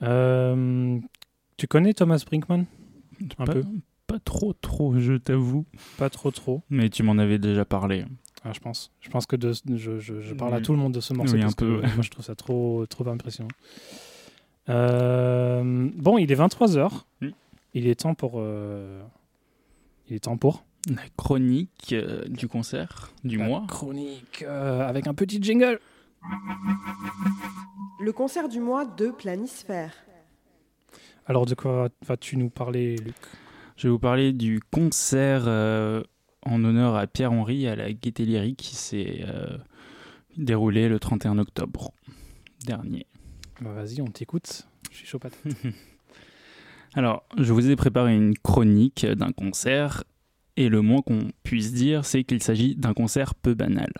Tu 0.00 1.66
connais 1.68 1.92
Thomas 1.92 2.22
Brinkman? 2.26 2.64
Un 3.38 3.44
pas, 3.44 3.52
peu. 3.52 3.62
pas 4.06 4.18
trop, 4.20 4.54
trop, 4.54 4.98
je 4.98 5.12
t'avoue. 5.18 5.66
Pas 5.98 6.08
trop 6.08 6.30
trop, 6.30 6.62
Mais 6.70 6.88
tu 6.88 7.02
m'en 7.02 7.18
avais 7.18 7.38
déjà 7.38 7.66
parlé. 7.66 8.06
ah, 8.42 8.52
je 8.54 8.60
pense. 8.60 8.90
Je 9.02 9.10
pense 9.10 9.26
que 9.26 9.36
de- 9.36 9.52
je, 9.52 9.98
je- 9.98 10.20
je 10.22 10.34
parle 10.34 10.54
à 10.54 10.62
tout 10.62 10.72
le 10.72 10.78
monde 10.78 10.94
de 10.94 11.00
ce 11.00 11.12
morceau 11.12 11.34
Oui, 11.34 11.40
un 11.40 11.44
parce 11.44 11.56
peu, 11.56 11.82
moi 11.82 12.00
je 12.00 12.08
trouve 12.08 12.24
ça 12.24 12.34
trop, 12.34 12.86
trop 12.86 13.06
impressionnant. 13.06 13.50
Euh, 14.70 15.90
bon, 15.94 16.16
il 16.16 16.32
est 16.32 16.36
23h. 16.40 17.02
Mm. 17.20 17.28
Il 17.74 17.86
est 17.86 18.00
temps 18.00 18.14
pour... 18.14 18.36
euh, 18.36 19.02
Il 20.08 20.16
est 20.16 20.20
temps 20.20 20.38
pour... 20.38 20.64
La 20.86 21.02
chronique 21.16 21.92
euh, 21.92 22.24
du 22.28 22.46
concert 22.46 23.10
du 23.24 23.38
la 23.38 23.44
mois. 23.44 23.64
chronique 23.68 24.44
euh, 24.46 24.86
avec 24.86 25.06
un 25.08 25.14
petit 25.14 25.42
jingle. 25.42 25.80
Le 28.00 28.12
concert 28.12 28.48
du 28.48 28.60
mois 28.60 28.84
de 28.84 29.10
Planisphère. 29.10 29.92
Alors 31.26 31.44
de 31.44 31.54
quoi 31.54 31.88
vas-tu 32.06 32.36
nous 32.36 32.50
parler, 32.50 32.96
Luc? 32.96 33.16
Je 33.76 33.88
vais 33.88 33.92
vous 33.92 33.98
parler 33.98 34.32
du 34.32 34.60
concert 34.70 35.44
euh, 35.46 36.02
en 36.42 36.62
honneur 36.62 36.94
à 36.94 37.06
Pierre-Henri 37.08 37.66
à 37.66 37.74
la 37.74 37.92
Gaieté 37.92 38.24
Lyrique 38.24 38.58
qui 38.58 38.76
s'est 38.76 39.24
euh, 39.26 39.58
déroulé 40.36 40.88
le 40.88 41.00
31 41.00 41.38
octobre 41.38 41.92
dernier. 42.64 43.06
Bah, 43.60 43.72
Vas-y, 43.72 44.00
on 44.02 44.06
t'écoute. 44.06 44.68
Je 44.92 44.98
suis 44.98 45.06
chaud 45.06 45.18
patate. 45.18 45.40
Alors, 46.94 47.24
je 47.36 47.52
vous 47.52 47.68
ai 47.68 47.76
préparé 47.76 48.14
une 48.14 48.38
chronique 48.38 49.04
d'un 49.04 49.32
concert 49.32 50.04
et 50.56 50.68
le 50.68 50.82
moins 50.82 51.02
qu'on 51.02 51.30
puisse 51.42 51.72
dire, 51.72 52.04
c'est 52.04 52.24
qu'il 52.24 52.42
s'agit 52.42 52.76
d'un 52.76 52.94
concert 52.94 53.34
peu 53.34 53.54
banal. 53.54 53.92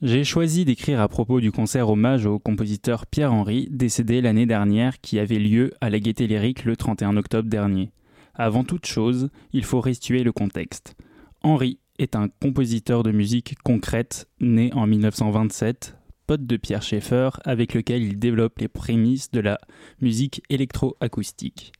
J'ai 0.00 0.22
choisi 0.22 0.64
d'écrire 0.64 1.00
à 1.00 1.08
propos 1.08 1.40
du 1.40 1.50
concert 1.50 1.88
hommage 1.88 2.24
au 2.24 2.38
compositeur 2.38 3.06
Pierre-Henri, 3.06 3.66
décédé 3.70 4.20
l'année 4.20 4.46
dernière, 4.46 5.00
qui 5.00 5.18
avait 5.18 5.40
lieu 5.40 5.72
à 5.80 5.90
la 5.90 5.98
Gaieté 5.98 6.28
Lyrique 6.28 6.64
le 6.64 6.76
31 6.76 7.16
octobre 7.16 7.48
dernier. 7.48 7.90
Avant 8.34 8.62
toute 8.62 8.86
chose, 8.86 9.30
il 9.52 9.64
faut 9.64 9.80
restituer 9.80 10.22
le 10.22 10.30
contexte. 10.30 10.94
Henri 11.42 11.80
est 11.98 12.14
un 12.14 12.28
compositeur 12.28 13.02
de 13.02 13.10
musique 13.10 13.56
concrète 13.64 14.28
né 14.40 14.72
en 14.72 14.86
1927, 14.86 15.96
pote 16.28 16.46
de 16.46 16.56
Pierre 16.56 16.82
Schaeffer, 16.82 17.30
avec 17.44 17.74
lequel 17.74 18.02
il 18.02 18.20
développe 18.20 18.60
les 18.60 18.68
prémices 18.68 19.32
de 19.32 19.40
la 19.40 19.58
musique 20.00 20.42
électroacoustique. 20.48 21.72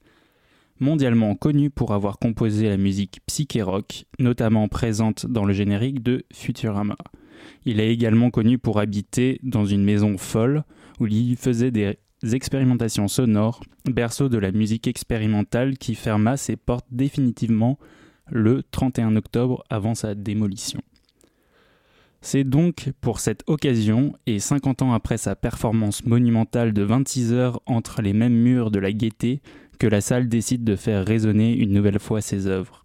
Mondialement 0.80 1.34
connu 1.34 1.70
pour 1.70 1.92
avoir 1.92 2.18
composé 2.18 2.68
la 2.68 2.76
musique 2.76 3.20
psyché 3.26 3.62
rock, 3.62 4.04
notamment 4.20 4.68
présente 4.68 5.26
dans 5.26 5.44
le 5.44 5.52
générique 5.52 6.02
de 6.02 6.24
Futurama. 6.32 6.96
Il 7.64 7.80
est 7.80 7.92
également 7.92 8.30
connu 8.30 8.58
pour 8.58 8.78
habiter 8.78 9.40
dans 9.42 9.66
une 9.66 9.82
maison 9.82 10.16
folle 10.18 10.62
où 11.00 11.06
il 11.06 11.36
faisait 11.36 11.72
des 11.72 11.98
expérimentations 12.32 13.08
sonores, 13.08 13.62
berceau 13.86 14.28
de 14.28 14.38
la 14.38 14.52
musique 14.52 14.86
expérimentale 14.86 15.78
qui 15.78 15.96
ferma 15.96 16.36
ses 16.36 16.56
portes 16.56 16.86
définitivement 16.92 17.78
le 18.30 18.62
31 18.62 19.16
octobre 19.16 19.64
avant 19.70 19.94
sa 19.94 20.14
démolition. 20.14 20.80
C'est 22.20 22.44
donc 22.44 22.90
pour 23.00 23.20
cette 23.20 23.44
occasion, 23.46 24.12
et 24.26 24.40
50 24.40 24.82
ans 24.82 24.92
après 24.92 25.18
sa 25.18 25.36
performance 25.36 26.04
monumentale 26.04 26.72
de 26.72 26.82
26 26.82 27.32
heures 27.32 27.62
entre 27.66 28.02
les 28.02 28.12
mêmes 28.12 28.34
murs 28.34 28.72
de 28.72 28.80
la 28.80 28.92
gaieté, 28.92 29.40
que 29.78 29.86
la 29.86 30.00
salle 30.00 30.28
décide 30.28 30.64
de 30.64 30.76
faire 30.76 31.06
résonner 31.06 31.54
une 31.54 31.72
nouvelle 31.72 31.98
fois 31.98 32.20
ses 32.20 32.46
œuvres. 32.46 32.84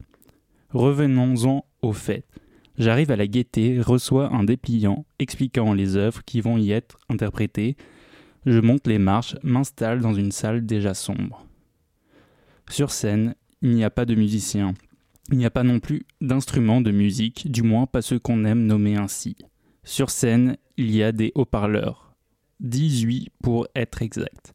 Revenons-en 0.70 1.66
au 1.82 1.94
fait. 1.94 2.26
J'arrive 2.78 3.12
à 3.12 3.16
la 3.16 3.28
gaieté, 3.28 3.80
reçois 3.80 4.34
un 4.34 4.44
dépliant 4.44 5.06
expliquant 5.20 5.74
les 5.74 5.96
œuvres 5.96 6.24
qui 6.26 6.42
vont 6.42 6.58
y 6.58 6.72
être 6.72 6.98
interprétées. 7.10 7.78
Je 8.46 8.60
monte 8.60 8.88
les 8.88 8.98
marches, 8.98 9.36
m'installe 9.44 10.02
dans 10.02 10.14
une 10.14 10.32
salle 10.32 10.66
déjà 10.66 10.94
sombre. 10.94 11.46
Sur 12.70 12.92
scène, 12.92 13.36
il 13.62 13.76
n'y 13.76 13.84
a 13.84 13.92
pas 13.92 14.06
de 14.06 14.16
musiciens. 14.16 14.74
Il 15.32 15.38
n'y 15.38 15.46
a 15.46 15.52
pas 15.52 15.64
non 15.64 15.80
plus 15.80 16.06
d'instruments 16.22 16.82
de 16.82 16.92
musique, 16.92 17.50
du 17.52 17.62
moins 17.62 17.86
pas 17.86 18.02
ceux 18.02 18.20
qu'on 18.20 18.44
aime 18.46 18.66
nommer 18.66 18.98
ainsi. 18.98 19.38
Sur 19.84 20.10
scène, 20.10 20.58
il 20.78 20.92
y 20.96 21.04
a 21.04 21.12
des 21.12 21.32
haut-parleurs. 21.36 22.16
18 22.62 23.30
pour 23.42 23.68
être 23.76 24.02
exact. 24.02 24.54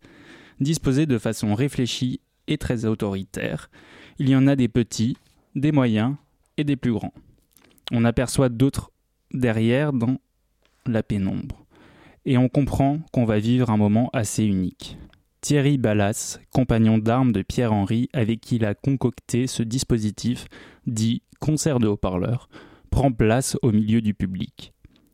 Disposés 0.61 1.07
de 1.07 1.19
façon 1.19 1.55
réfléchie 1.55 2.21
très 2.57 2.85
autoritaire. 2.87 3.71
Il 4.19 4.29
y 4.29 4.37
en 4.37 4.47
a 4.47 4.57
des 4.57 4.69
petits, 4.69 5.17
des 5.55 5.73
moyens 5.73 6.15
et 6.57 6.65
des 6.65 6.77
plus 6.77 6.93
grands. 6.93 7.15
On 7.93 8.05
aperçoit 8.05 8.49
d'autres 8.49 8.91
derrière 9.33 9.93
dans 9.93 10.19
la 10.87 11.03
pénombre. 11.03 11.67
Et 12.25 12.39
on 12.39 12.49
comprend 12.49 13.01
qu'on 13.13 13.25
va 13.25 13.39
vivre 13.39 13.71
un 13.71 13.77
moment 13.77 14.11
assez 14.13 14.45
unique. 14.45 14.99
Thierry 15.41 15.79
Ballas, 15.79 16.41
compagnon 16.53 16.99
d'armes 16.99 17.33
de 17.33 17.43
Pierre-Henri 17.43 18.09
avec 18.13 18.41
qui 18.41 18.57
il 18.57 18.65
a 18.65 18.75
concocté 18.75 19.47
ce 19.47 19.63
dispositif 19.63 20.47
dit 20.87 21.23
concert 21.41 21.79
de 21.79 21.87
haut-parleurs, 21.87 22.49
prend 22.91 23.13
place 23.13 23.57
au 23.63 23.71
milieu 23.71 24.01
du 24.01 24.15
public. 24.15 24.73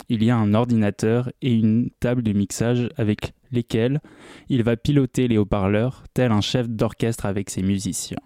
Il 0.08 0.22
y 0.22 0.30
a 0.30 0.36
un 0.36 0.54
ordinateur 0.54 1.30
et 1.42 1.52
une 1.52 1.90
table 2.00 2.22
de 2.22 2.32
mixage 2.32 2.88
avec 2.96 3.34
lesquels 3.54 4.00
il 4.48 4.62
va 4.62 4.76
piloter 4.76 5.28
les 5.28 5.38
haut-parleurs 5.38 6.04
tel 6.12 6.32
un 6.32 6.40
chef 6.40 6.68
d'orchestre 6.68 7.26
avec 7.26 7.50
ses 7.50 7.62
musiciens. 7.62 8.18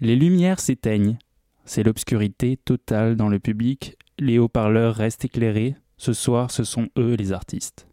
Les 0.00 0.16
lumières 0.16 0.60
s'éteignent, 0.60 1.18
c'est 1.64 1.82
l'obscurité 1.82 2.56
totale 2.56 3.16
dans 3.16 3.28
le 3.28 3.38
public, 3.38 3.96
les 4.18 4.38
haut-parleurs 4.38 4.94
restent 4.94 5.24
éclairés, 5.24 5.76
ce 5.96 6.12
soir 6.12 6.50
ce 6.50 6.64
sont 6.64 6.88
eux 6.98 7.14
les 7.14 7.32
artistes. 7.32 7.86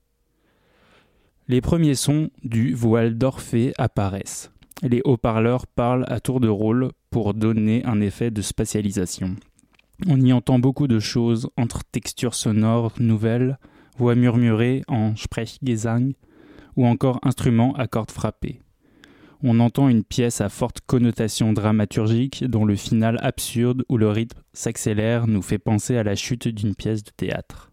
Les 1.47 1.61
premiers 1.61 1.95
sons 1.95 2.30
du 2.43 2.74
voile 2.74 3.17
d'Orphée 3.17 3.74
apparaissent. 3.78 4.51
Les 4.84 5.01
haut-parleurs 5.03 5.67
parlent 5.67 6.05
à 6.07 6.19
tour 6.19 6.39
de 6.39 6.47
rôle 6.47 6.91
pour 7.09 7.34
donner 7.34 7.86
un 7.86 8.01
effet 8.01 8.32
de 8.32 8.41
spatialisation. 8.41 9.36
On 10.07 10.19
y 10.19 10.34
entend 10.34 10.59
beaucoup 10.59 10.88
de 10.88 10.99
choses 10.99 11.49
entre 11.57 11.84
textures 11.84 12.36
sonores 12.36 12.93
nouvelles, 12.99 13.59
voix 14.02 14.16
murmurées 14.16 14.82
en 14.88 15.16
Sprechgesang 15.16 16.14
ou 16.76 16.88
encore 16.88 17.20
instruments 17.22 17.76
à 17.76 17.86
cordes 17.86 18.10
frappées. 18.10 18.60
On 19.43 19.60
entend 19.60 19.89
une 19.89 20.04
pièce 20.04 20.41
à 20.41 20.49
forte 20.49 20.80
connotation 20.88 21.54
dramaturgique 21.54 22.43
dont 22.43 22.66
le 22.66 22.76
final 22.76 23.20
absurde 23.22 23.84
où 23.89 23.97
le 23.97 24.10
rythme 24.10 24.41
s'accélère 24.54 25.28
nous 25.28 25.43
fait 25.43 25.60
penser 25.60 25.97
à 25.97 26.04
la 26.04 26.16
chute 26.16 26.47
d'une 26.47 26.74
pièce 26.74 27.04
de 27.04 27.12
théâtre. 27.16 27.72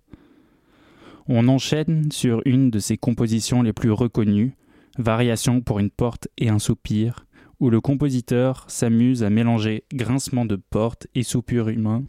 On 1.29 1.49
enchaîne 1.49 2.13
sur 2.13 2.43
une 2.45 2.71
de 2.71 2.79
ses 2.79 2.99
compositions 2.99 3.63
les 3.63 3.73
plus 3.73 3.91
reconnues, 3.91 4.55
Variation 4.99 5.63
pour 5.63 5.79
une 5.79 5.91
porte 5.91 6.29
et 6.37 6.51
un 6.51 6.59
soupir, 6.59 7.25
où 7.59 7.71
le 7.71 7.81
compositeur 7.81 8.67
s'amuse 8.69 9.23
à 9.23 9.31
mélanger 9.31 9.85
grincement 9.95 10.45
de 10.45 10.57
porte 10.57 11.07
et 11.15 11.23
soupir 11.23 11.69
humain, 11.69 12.05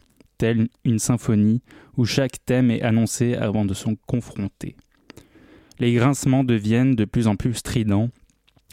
une 0.84 0.98
symphonie 0.98 1.62
où 1.96 2.04
chaque 2.04 2.44
thème 2.44 2.70
est 2.70 2.82
annoncé 2.82 3.34
avant 3.34 3.64
de 3.64 3.74
s'en 3.74 3.94
confronter. 4.06 4.76
Les 5.78 5.94
grincements 5.94 6.44
deviennent 6.44 6.94
de 6.94 7.04
plus 7.04 7.26
en 7.26 7.36
plus 7.36 7.54
stridents. 7.54 8.10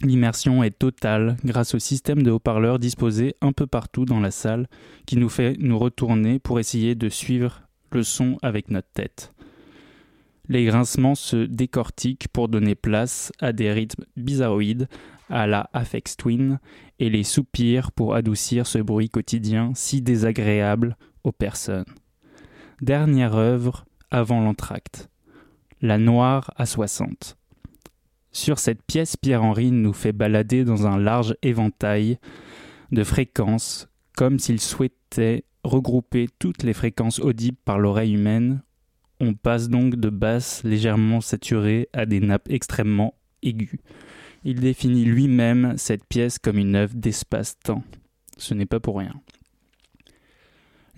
L'immersion 0.02 0.62
est 0.62 0.78
totale 0.78 1.36
grâce 1.44 1.74
au 1.74 1.78
système 1.78 2.22
de 2.22 2.30
haut-parleurs 2.30 2.78
disposé 2.78 3.34
un 3.40 3.52
peu 3.52 3.66
partout 3.66 4.04
dans 4.04 4.20
la 4.20 4.30
salle 4.30 4.68
qui 5.06 5.16
nous 5.16 5.28
fait 5.28 5.56
nous 5.58 5.78
retourner 5.78 6.38
pour 6.38 6.60
essayer 6.60 6.94
de 6.94 7.08
suivre 7.08 7.62
le 7.92 8.02
son 8.02 8.36
avec 8.42 8.70
notre 8.70 8.90
tête. 8.92 9.32
Les 10.48 10.64
grincements 10.64 11.14
se 11.14 11.36
décortiquent 11.36 12.28
pour 12.28 12.48
donner 12.48 12.74
place 12.74 13.32
à 13.40 13.52
des 13.52 13.72
rythmes 13.72 14.04
bizarroïdes, 14.16 14.88
à 15.28 15.46
la 15.46 15.68
Aphex 15.74 16.16
Twin, 16.16 16.58
et 16.98 17.10
les 17.10 17.22
soupirs 17.22 17.92
pour 17.92 18.14
adoucir 18.14 18.66
ce 18.66 18.78
bruit 18.78 19.10
quotidien 19.10 19.72
si 19.74 20.00
désagréable 20.00 20.96
aux 21.24 21.32
personnes. 21.32 21.84
Dernière 22.80 23.34
œuvre 23.34 23.84
avant 24.10 24.40
l'entracte. 24.40 25.08
La 25.80 25.98
Noire 25.98 26.52
à 26.56 26.66
60. 26.66 27.36
Sur 28.32 28.58
cette 28.58 28.82
pièce, 28.82 29.16
Pierre-Henri 29.16 29.70
nous 29.70 29.92
fait 29.92 30.12
balader 30.12 30.64
dans 30.64 30.86
un 30.86 30.98
large 30.98 31.36
éventail 31.42 32.18
de 32.92 33.04
fréquences, 33.04 33.88
comme 34.16 34.38
s'il 34.38 34.60
souhaitait 34.60 35.44
regrouper 35.64 36.28
toutes 36.38 36.62
les 36.62 36.72
fréquences 36.72 37.20
audibles 37.20 37.58
par 37.64 37.78
l'oreille 37.78 38.14
humaine. 38.14 38.62
On 39.20 39.34
passe 39.34 39.68
donc 39.68 39.96
de 39.96 40.10
basses 40.10 40.62
légèrement 40.64 41.20
saturées 41.20 41.88
à 41.92 42.06
des 42.06 42.20
nappes 42.20 42.48
extrêmement 42.50 43.14
aiguës. 43.42 43.80
Il 44.44 44.60
définit 44.60 45.04
lui-même 45.04 45.74
cette 45.76 46.04
pièce 46.04 46.38
comme 46.38 46.58
une 46.58 46.76
œuvre 46.76 46.94
d'espace-temps. 46.94 47.82
Ce 48.36 48.54
n'est 48.54 48.66
pas 48.66 48.80
pour 48.80 48.98
rien. 48.98 49.14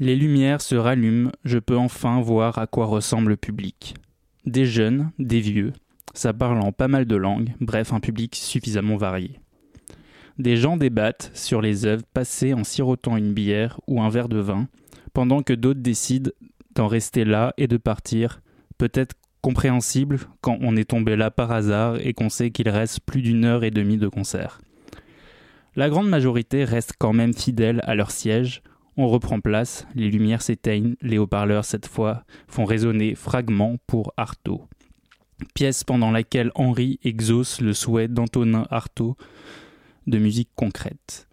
Les 0.03 0.17
lumières 0.17 0.63
se 0.63 0.77
rallument, 0.77 1.31
je 1.45 1.59
peux 1.59 1.77
enfin 1.77 2.23
voir 2.23 2.57
à 2.57 2.67
quoi 2.67 2.87
ressemble 2.87 3.33
le 3.33 3.37
public. 3.37 3.95
des 4.47 4.65
jeunes, 4.65 5.11
des 5.19 5.41
vieux, 5.41 5.75
ça 6.15 6.33
parle 6.33 6.59
en 6.63 6.73
pas 6.73 6.89
mal 6.89 7.05
de 7.05 7.17
langues, 7.17 7.53
bref, 7.61 7.93
un 7.93 8.01
public 8.01 8.35
suffisamment 8.35 8.97
varié. 8.97 9.41
Des 10.39 10.57
gens 10.57 10.79
débattent 10.79 11.31
sur 11.35 11.61
les 11.61 11.85
œuvres 11.85 12.07
passées 12.15 12.55
en 12.55 12.65
sirotant 12.65 13.19
une 13.19 13.35
bière 13.35 13.79
ou 13.87 14.01
un 14.01 14.09
verre 14.09 14.31
de 14.31 14.39
vin, 14.39 14.69
pendant 15.13 15.43
que 15.43 15.53
d'autres 15.53 15.83
décident 15.83 16.31
d'en 16.75 16.87
rester 16.87 17.27
là 17.27 17.53
et 17.59 17.67
de 17.67 17.77
partir, 17.77 18.41
peut-être 18.79 19.15
compréhensible 19.43 20.19
quand 20.41 20.57
on 20.63 20.77
est 20.77 20.89
tombé 20.89 21.15
là 21.15 21.31
par 21.31 21.53
hasard 21.53 21.99
et 22.01 22.15
qu'on 22.15 22.31
sait 22.31 22.51
qu'il 22.51 22.71
reste 22.71 23.01
plus 23.01 23.21
d'une 23.21 23.45
heure 23.45 23.65
et 23.65 23.71
demie 23.71 23.99
de 23.99 24.09
concert. 24.09 24.63
La 25.77 25.91
grande 25.91 26.09
majorité 26.09 26.65
reste 26.65 26.95
quand 26.99 27.13
même 27.13 27.35
fidèle 27.35 27.83
à 27.85 27.95
leur 27.95 28.11
siège, 28.11 28.63
on 29.01 29.09
reprend 29.09 29.41
place, 29.41 29.87
les 29.95 30.11
lumières 30.11 30.43
s'éteignent, 30.43 30.97
les 31.01 31.19
haut-parleurs 31.19 31.65
cette 31.65 31.87
fois 31.87 32.25
font 32.49 32.65
résonner 32.65 33.15
fragments 33.15 33.77
pour 33.87 34.13
Artaud. 34.17 34.63
Pièce 35.55 35.85
pendant 35.85 36.11
laquelle 36.11 36.53
Henri 36.55 37.01
exauce 37.03 37.61
le 37.61 37.73
souhait 37.73 38.09
d'Antonin 38.09 38.67
Artaud 38.71 39.17
de 40.07 40.19
musique 40.19 40.51
concrète. 40.55 41.29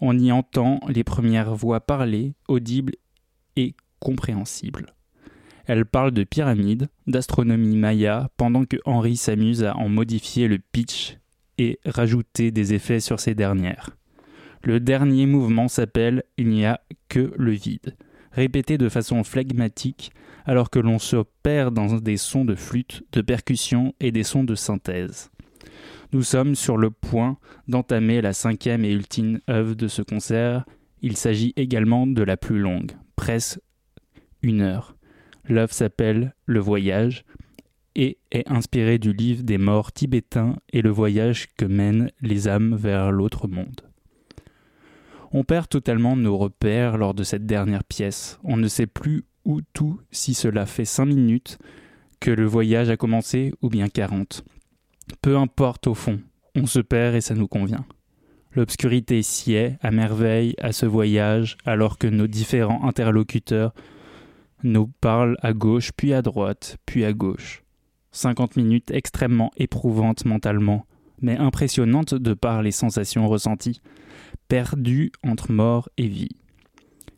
On 0.00 0.18
y 0.18 0.30
entend 0.30 0.80
les 0.88 1.04
premières 1.04 1.54
voix 1.54 1.80
parlées, 1.80 2.34
audibles 2.46 2.94
et 3.56 3.74
compréhensibles. 4.00 4.94
Elle 5.66 5.84
parle 5.84 6.12
de 6.12 6.24
pyramides, 6.24 6.88
d'astronomie 7.06 7.76
maya, 7.76 8.30
pendant 8.36 8.64
que 8.64 8.76
Henri 8.84 9.16
s'amuse 9.16 9.64
à 9.64 9.76
en 9.76 9.88
modifier 9.88 10.48
le 10.48 10.58
pitch 10.58 11.18
et 11.58 11.78
rajouter 11.84 12.50
des 12.50 12.74
effets 12.74 13.00
sur 13.00 13.20
ces 13.20 13.34
dernières. 13.34 13.97
Le 14.62 14.80
dernier 14.80 15.26
mouvement 15.26 15.68
s'appelle 15.68 16.24
Il 16.36 16.48
n'y 16.48 16.66
a 16.66 16.80
que 17.08 17.32
le 17.36 17.52
vide, 17.52 17.96
répété 18.32 18.78
de 18.78 18.88
façon 18.88 19.24
flegmatique 19.24 20.10
alors 20.44 20.70
que 20.70 20.78
l'on 20.78 20.98
se 20.98 21.16
perd 21.42 21.74
dans 21.74 21.96
des 21.98 22.16
sons 22.16 22.44
de 22.44 22.54
flûte, 22.54 23.02
de 23.12 23.20
percussion 23.20 23.94
et 24.00 24.12
des 24.12 24.24
sons 24.24 24.44
de 24.44 24.54
synthèse. 24.54 25.30
Nous 26.12 26.22
sommes 26.22 26.54
sur 26.54 26.78
le 26.78 26.90
point 26.90 27.36
d'entamer 27.68 28.22
la 28.22 28.32
cinquième 28.32 28.84
et 28.84 28.92
ultime 28.92 29.40
œuvre 29.50 29.74
de 29.74 29.88
ce 29.88 30.00
concert. 30.00 30.64
Il 31.02 31.16
s'agit 31.16 31.52
également 31.56 32.06
de 32.06 32.22
la 32.22 32.38
plus 32.38 32.58
longue, 32.58 32.92
presque 33.14 33.60
une 34.42 34.62
heure. 34.62 34.96
L'œuvre 35.46 35.72
s'appelle 35.72 36.34
Le 36.46 36.60
Voyage 36.60 37.24
et 37.94 38.18
est 38.30 38.48
inspirée 38.50 38.98
du 38.98 39.12
livre 39.12 39.42
des 39.42 39.58
morts 39.58 39.92
tibétains 39.92 40.56
et 40.72 40.82
le 40.82 40.90
voyage 40.90 41.48
que 41.56 41.64
mènent 41.64 42.10
les 42.22 42.48
âmes 42.48 42.74
vers 42.74 43.12
l'autre 43.12 43.48
monde. 43.48 43.82
On 45.32 45.44
perd 45.44 45.68
totalement 45.68 46.16
nos 46.16 46.38
repères 46.38 46.96
lors 46.96 47.14
de 47.14 47.22
cette 47.22 47.46
dernière 47.46 47.84
pièce. 47.84 48.38
On 48.44 48.56
ne 48.56 48.68
sait 48.68 48.86
plus 48.86 49.24
où 49.44 49.60
tout 49.72 50.00
si 50.10 50.34
cela 50.34 50.66
fait 50.66 50.84
cinq 50.84 51.06
minutes 51.06 51.58
que 52.20 52.30
le 52.30 52.46
voyage 52.46 52.90
a 52.90 52.96
commencé 52.96 53.52
ou 53.62 53.68
bien 53.68 53.88
quarante. 53.88 54.44
Peu 55.22 55.36
importe 55.36 55.86
au 55.86 55.94
fond, 55.94 56.20
on 56.54 56.66
se 56.66 56.80
perd 56.80 57.14
et 57.14 57.20
ça 57.20 57.34
nous 57.34 57.48
convient. 57.48 57.84
L'obscurité 58.52 59.22
sied 59.22 59.76
à 59.82 59.90
merveille 59.90 60.54
à 60.60 60.72
ce 60.72 60.86
voyage 60.86 61.56
alors 61.64 61.98
que 61.98 62.06
nos 62.06 62.26
différents 62.26 62.86
interlocuteurs 62.86 63.74
nous 64.62 64.88
parlent 65.00 65.36
à 65.42 65.52
gauche 65.52 65.92
puis 65.96 66.12
à 66.12 66.22
droite 66.22 66.78
puis 66.86 67.04
à 67.04 67.12
gauche. 67.12 67.62
Cinquante 68.10 68.56
minutes 68.56 68.90
extrêmement 68.90 69.52
éprouvantes 69.56 70.24
mentalement, 70.24 70.86
mais 71.20 71.36
impressionnantes 71.36 72.14
de 72.14 72.34
par 72.34 72.62
les 72.62 72.72
sensations 72.72 73.28
ressenties, 73.28 73.80
perdues 74.48 75.12
entre 75.22 75.52
mort 75.52 75.88
et 75.96 76.06
vie. 76.06 76.36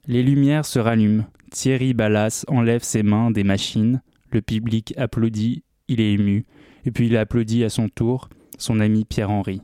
Les 0.06 0.22
lumières 0.22 0.64
se 0.64 0.78
rallument, 0.78 1.26
Thierry 1.50 1.94
Ballas 1.94 2.44
enlève 2.48 2.82
ses 2.82 3.02
mains 3.02 3.30
des 3.30 3.44
machines, 3.44 4.02
le 4.30 4.42
public 4.42 4.94
applaudit, 4.96 5.64
il 5.88 6.00
est 6.00 6.12
ému, 6.12 6.46
et 6.84 6.90
puis 6.90 7.06
il 7.06 7.16
applaudit 7.16 7.64
à 7.64 7.68
son 7.68 7.88
tour 7.88 8.28
son 8.58 8.80
ami 8.80 9.04
Pierre-Henri. 9.04 9.62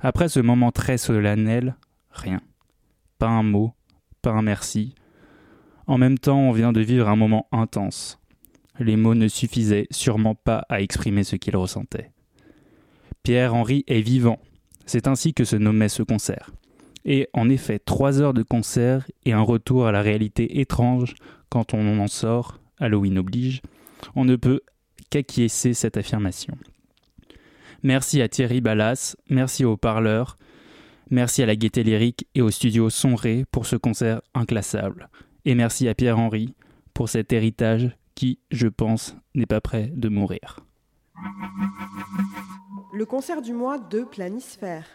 Après 0.00 0.28
ce 0.28 0.40
moment 0.40 0.72
très 0.72 0.98
solennel, 0.98 1.76
rien. 2.10 2.40
Pas 3.18 3.28
un 3.28 3.42
mot, 3.42 3.74
pas 4.22 4.32
un 4.32 4.42
merci. 4.42 4.94
En 5.86 5.98
même 5.98 6.18
temps, 6.18 6.40
on 6.40 6.52
vient 6.52 6.72
de 6.72 6.80
vivre 6.80 7.08
un 7.08 7.16
moment 7.16 7.46
intense. 7.52 8.18
Les 8.78 8.96
mots 8.96 9.14
ne 9.14 9.28
suffisaient 9.28 9.86
sûrement 9.90 10.34
pas 10.34 10.64
à 10.68 10.80
exprimer 10.80 11.24
ce 11.24 11.36
qu'il 11.36 11.56
ressentait. 11.56 12.10
Pierre-Henri 13.22 13.84
est 13.86 14.00
vivant. 14.00 14.38
C'est 14.86 15.08
ainsi 15.08 15.34
que 15.34 15.44
se 15.44 15.56
nommait 15.56 15.88
ce 15.88 16.02
concert. 16.02 16.50
Et 17.04 17.28
en 17.32 17.48
effet, 17.48 17.78
trois 17.78 18.20
heures 18.20 18.34
de 18.34 18.42
concert 18.42 19.06
et 19.24 19.32
un 19.32 19.42
retour 19.42 19.86
à 19.86 19.92
la 19.92 20.02
réalité 20.02 20.60
étrange 20.60 21.14
quand 21.48 21.74
on 21.74 21.98
en 22.00 22.08
sort, 22.08 22.58
Halloween 22.78 23.18
oblige, 23.18 23.62
on 24.14 24.24
ne 24.24 24.36
peut 24.36 24.60
qu'acquiescer 25.10 25.74
cette 25.74 25.96
affirmation. 25.96 26.56
Merci 27.82 28.20
à 28.22 28.28
Thierry 28.28 28.60
Ballas, 28.60 29.16
merci 29.30 29.64
aux 29.64 29.76
parleurs, 29.76 30.36
merci 31.10 31.42
à 31.42 31.46
la 31.46 31.54
Gaieté 31.54 31.84
Lyrique 31.84 32.26
et 32.34 32.42
au 32.42 32.50
studio 32.50 32.90
Sonré 32.90 33.44
pour 33.52 33.66
ce 33.66 33.76
concert 33.76 34.20
inclassable. 34.34 35.08
Et 35.44 35.54
merci 35.54 35.86
à 35.86 35.94
Pierre-Henri 35.94 36.54
pour 36.92 37.08
cet 37.08 37.32
héritage 37.32 37.96
qui, 38.16 38.40
je 38.50 38.66
pense, 38.66 39.16
n'est 39.34 39.46
pas 39.46 39.60
prêt 39.60 39.92
de 39.94 40.08
mourir. 40.08 40.65
Le 42.92 43.04
concert 43.04 43.42
du 43.42 43.52
mois 43.52 43.78
de 43.78 44.02
Planisphère. 44.04 44.86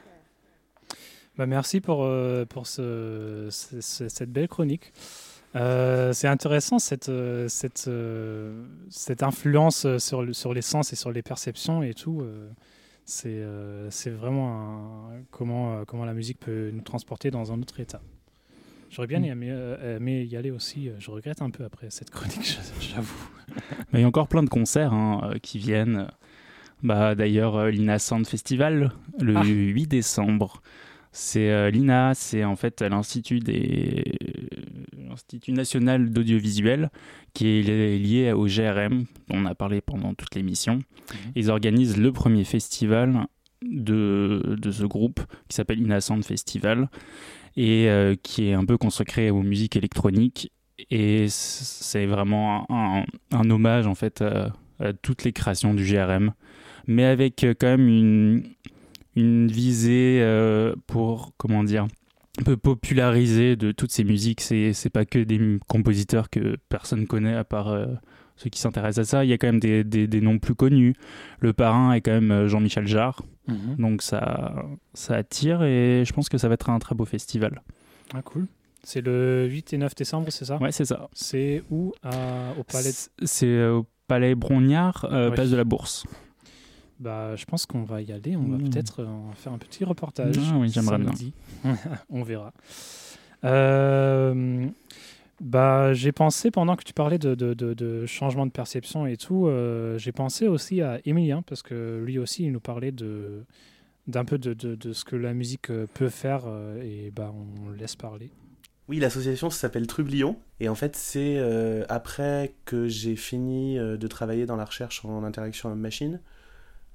Bah, 1.38 1.46
merci 1.46 1.82
pour, 1.82 2.04
euh, 2.04 2.46
pour 2.46 2.68
ce, 2.68 3.48
ce- 3.52 3.80
ce- 3.82 4.10
cette 4.10 4.32
belle 4.32 4.48
chronique. 4.48 4.92
Euh, 5.56 6.14
c'est 6.14 6.28
intéressant 6.28 6.80
cette, 6.80 7.10
euh, 7.10 7.48
cette, 7.48 7.90
cette 8.90 9.24
influence 9.24 9.86
sur, 9.98 10.34
sur 10.36 10.54
les 10.54 10.62
sens 10.62 10.94
et 10.94 10.96
sur 10.96 11.12
les 11.12 11.22
perceptions 11.22 11.84
et 11.84 11.94
tout. 11.94 12.24
c'est 13.06 13.44
c'est 13.90 14.10
vraiment 14.12 15.10
comment, 15.32 15.84
comment 15.86 16.06
la 16.06 16.14
musique 16.14 16.40
peut 16.40 16.70
nous 16.72 16.82
transporter 16.84 17.32
dans 17.32 17.52
un 17.52 17.60
autre 17.62 17.80
état. 17.80 18.02
J'aurais 18.92 19.08
bien 19.08 19.20
Mm. 19.22 19.26
aimé, 19.26 19.48
euh, 19.50 19.98
aimé 19.98 20.24
y 20.24 20.36
aller 20.36 20.52
aussi. 20.52 20.90
euh, 20.90 20.94
Je 21.00 21.10
regrette 21.12 21.42
un 21.42 21.50
peu 21.50 21.64
après 21.64 21.88
cette 21.90 22.10
chronique, 22.12 22.58
j'avoue. 22.80 23.30
Mais 23.94 24.00
il 24.00 24.02
y 24.02 24.06
a 24.06 24.08
encore 24.08 24.28
plein 24.28 24.44
de 24.44 24.50
concerts 24.50 24.94
hein, 24.94 25.22
euh, 25.24 25.38
qui 25.42 25.58
viennent. 25.58 26.08
Bah, 26.84 27.16
D'ailleurs, 27.16 27.68
l'INA 27.68 28.00
Sound 28.00 28.26
Festival, 28.28 28.92
le 29.20 29.36
Ah. 29.38 29.44
8 29.46 29.88
décembre. 29.88 30.62
C'est 31.14 31.50
euh, 31.52 31.70
l'INA, 31.70 32.14
c'est 32.16 32.44
en 32.46 32.56
fait 32.56 32.82
l'Institut 32.82 33.40
des 33.40 34.04
l'Institut 34.98 35.52
national 35.52 36.10
d'audiovisuel 36.10 36.90
qui 37.34 37.48
est 37.48 37.62
li- 37.62 38.00
lié 38.00 38.32
au 38.32 38.46
GRM, 38.48 39.06
dont 39.28 39.36
on 39.36 39.46
a 39.46 39.54
parlé 39.54 39.82
pendant 39.82 40.14
toute 40.14 40.34
l'émission. 40.36 40.80
Ils 41.36 41.50
organisent 41.52 41.98
le 41.98 42.12
premier 42.14 42.46
festival 42.46 43.26
de, 43.62 44.56
de 44.58 44.72
ce 44.72 44.86
groupe 44.86 45.20
qui 45.50 45.56
s'appelle 45.56 45.80
INA 45.82 46.00
Sound 46.00 46.24
Festival 46.24 46.90
et 47.58 47.90
euh, 47.90 48.16
qui 48.22 48.50
est 48.50 48.54
un 48.54 48.66
peu 48.66 48.78
consacré 48.78 49.30
aux 49.30 49.44
musiques 49.44 49.76
électroniques. 49.76 50.52
Et 50.90 51.28
c'est 51.30 52.08
vraiment 52.08 52.66
un, 52.70 53.50
hommage 53.50 53.86
en 53.86 53.96
fait 53.96 54.22
à, 54.22 54.54
à 54.80 54.94
toutes 54.94 55.24
les 55.24 55.32
créations 55.32 55.74
du 55.74 55.84
GRM 55.84 56.34
mais 56.88 57.06
avec 57.06 57.44
euh, 57.44 57.54
quand 57.58 57.68
même 57.68 57.88
une, 57.88 58.44
une 59.16 59.48
visée 59.48 60.20
euh, 60.22 60.76
pour 60.88 61.34
comment 61.38 61.64
dire 61.64 61.88
un 62.40 62.44
peu 62.44 62.58
populariser 62.58 63.56
de 63.56 63.72
toutes 63.72 63.92
ces 63.92 64.04
musiques. 64.04 64.42
C'est 64.42 64.74
c'est 64.74 64.90
pas 64.90 65.06
que 65.06 65.20
des 65.20 65.60
compositeurs 65.68 66.30
que 66.30 66.58
personne 66.70 67.08
connaît 67.08 67.36
à 67.36 67.44
part 67.44 67.70
euh, 67.70 67.88
ceux 68.38 68.50
qui 68.50 68.60
s'intéressent 68.60 69.08
à 69.08 69.10
ça. 69.10 69.26
Il 69.26 69.30
y 69.30 69.34
a 69.34 69.38
quand 69.38 69.48
même 69.48 69.60
des, 69.60 69.84
des, 69.84 70.22
noms 70.22 70.40
plus 70.40 70.56
connus. 70.56 70.96
Le 71.40 71.54
parrain 71.54 71.94
est 71.94 72.02
quand 72.02 72.12
même 72.12 72.32
euh, 72.32 72.48
Jean-Michel 72.48 72.88
Jarre 72.88 73.22
donc 73.48 74.02
ça 74.02 74.64
ça 74.94 75.16
attire 75.16 75.64
et 75.64 76.04
je 76.06 76.14
pense 76.14 76.30
que 76.30 76.38
ça 76.38 76.48
va 76.48 76.54
être 76.54 76.70
un 76.70 76.80
très 76.80 76.96
beau 76.96 77.06
festival 77.06 77.62
Ah, 78.14 78.22
cool. 78.22 78.48
C'est 78.84 79.02
le 79.02 79.46
8 79.48 79.74
et 79.74 79.78
9 79.78 79.94
décembre, 79.96 80.28
c'est 80.32 80.46
ça? 80.46 80.58
Ouais 80.58 80.72
c'est 80.72 80.86
ça 80.86 81.10
C'est 81.14 81.64
où? 81.70 81.94
À- 82.04 82.54
Au 82.60 82.64
palais 82.64 82.90
de- 82.92 83.26
C'est- 83.28 83.46
euh, 83.48 83.78
au 83.80 83.86
Palais 84.08 84.36
Brognard, 84.36 85.06
euh, 85.12 85.30
Oui. 85.30 85.36
place 85.36 85.50
de 85.52 85.56
la 85.58 85.64
Bourse. 85.64 86.06
Bah, 87.00 87.36
je 87.36 87.46
pense 87.46 87.66
qu'on 87.66 87.84
va 87.84 88.02
y 88.02 88.12
aller. 88.12 88.36
On 88.36 88.44
va 88.44 88.58
Mmh. 88.58 88.70
peut-être 88.70 89.02
euh, 89.02 89.08
en 89.08 89.32
faire 89.34 89.54
un 89.54 89.58
petit 89.58 89.84
reportage. 89.86 90.36
Ah 90.40 90.58
oui, 90.58 90.70
j'aimerais 90.70 90.98
bien. 91.00 91.12
on 92.10 92.22
verra. 92.24 92.54
Euh, 93.44 94.68
bah, 95.42 95.94
j'ai 95.94 96.12
pensé 96.12 96.52
pendant 96.52 96.76
que 96.76 96.84
tu 96.84 96.94
parlais 96.94 97.18
de, 97.18 98.06
changement 98.06 98.46
de 98.46 98.52
perception 98.52 99.08
et 99.08 99.18
tout, 99.18 99.48
euh, 99.48 99.98
j'ai 99.98 100.12
pensé 100.12 100.48
aussi 100.48 100.82
à 100.82 101.00
Emilien 101.04 101.42
parce 101.42 101.64
que 101.64 102.00
lui 102.06 102.20
aussi 102.20 102.44
il 102.44 102.52
nous 102.52 102.60
parlait 102.60 102.92
de 102.92 103.44
d'un 104.08 104.26
peu 104.26 104.38
de, 104.38 104.54
de, 104.54 104.94
ce 104.94 105.06
que 105.06 105.16
la 105.16 105.34
musique 105.34 105.70
euh, 105.70 105.88
peut 105.94 106.10
faire 106.10 106.44
euh, 106.46 106.82
et 106.82 107.12
bah 107.12 107.34
on 107.34 107.72
laisse 107.72 107.96
parler. 107.96 108.32
Oui, 108.88 109.00
l'association 109.00 109.50
s'appelle 109.50 109.88
Trublion. 109.88 110.38
Et 110.60 110.70
en 110.70 110.76
fait, 110.76 110.96
c'est 110.96 111.40
après 111.88 112.54
que 112.66 112.88
j'ai 112.88 113.16
fini 113.16 113.78
de 113.78 114.08
travailler 114.08 114.46
dans 114.46 114.58
la 114.58 114.66
recherche 114.66 115.06
en 115.06 115.24
interaction 115.24 115.72
homme-machine, 115.72 116.20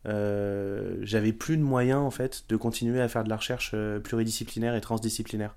j'avais 0.05 1.33
plus 1.33 1.57
de 1.57 1.63
moyens 1.63 2.01
en 2.01 2.11
fait 2.11 2.45
de 2.49 2.57
continuer 2.57 3.01
à 3.01 3.09
faire 3.09 3.25
de 3.25 3.31
la 3.31 3.37
recherche 3.37 3.75
pluridisciplinaire 4.05 4.75
et 4.75 4.81
transdisciplinaire. 4.81 5.57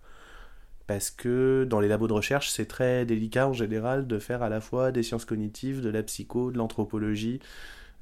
Parce 0.89 1.11
que 1.11 1.67
dans 1.69 1.79
les 1.79 1.87
labos 1.87 2.07
de 2.07 2.13
recherche, 2.13 2.49
c'est 2.49 2.65
très 2.65 3.05
délicat 3.05 3.47
en 3.47 3.53
général 3.53 4.07
de 4.07 4.17
faire 4.17 4.41
à 4.41 4.49
la 4.49 4.59
fois 4.59 4.91
des 4.91 5.03
sciences 5.03 5.23
cognitives, 5.23 5.81
de 5.81 5.89
la 5.89 6.01
psycho, 6.01 6.49
de 6.49 6.57
l'anthropologie, 6.57 7.41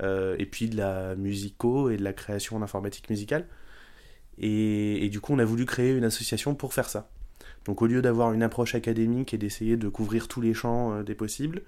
euh, 0.01 0.37
et 0.39 0.45
puis 0.45 0.69
de 0.69 0.77
la 0.77 1.17
musico 1.17 1.89
et 1.89 1.97
de 1.97 2.03
la 2.05 2.13
création 2.13 2.55
en 2.55 2.61
informatique 2.61 3.09
musicale. 3.09 3.45
Et, 4.37 5.09
du 5.11 5.19
coup, 5.19 5.33
on 5.33 5.39
a 5.39 5.43
voulu 5.43 5.65
créer 5.65 5.91
une 5.97 6.05
association 6.05 6.55
pour 6.55 6.73
faire 6.73 6.87
ça. 6.87 7.09
Donc 7.65 7.81
au 7.81 7.87
lieu 7.87 8.01
d'avoir 8.01 8.31
une 8.31 8.41
approche 8.41 8.73
académique 8.73 9.33
et 9.33 9.37
d'essayer 9.37 9.75
de 9.75 9.89
couvrir 9.89 10.29
tous 10.29 10.39
les 10.39 10.53
champs 10.53 10.93
euh, 10.93 11.03
des 11.03 11.13
possibles, 11.13 11.63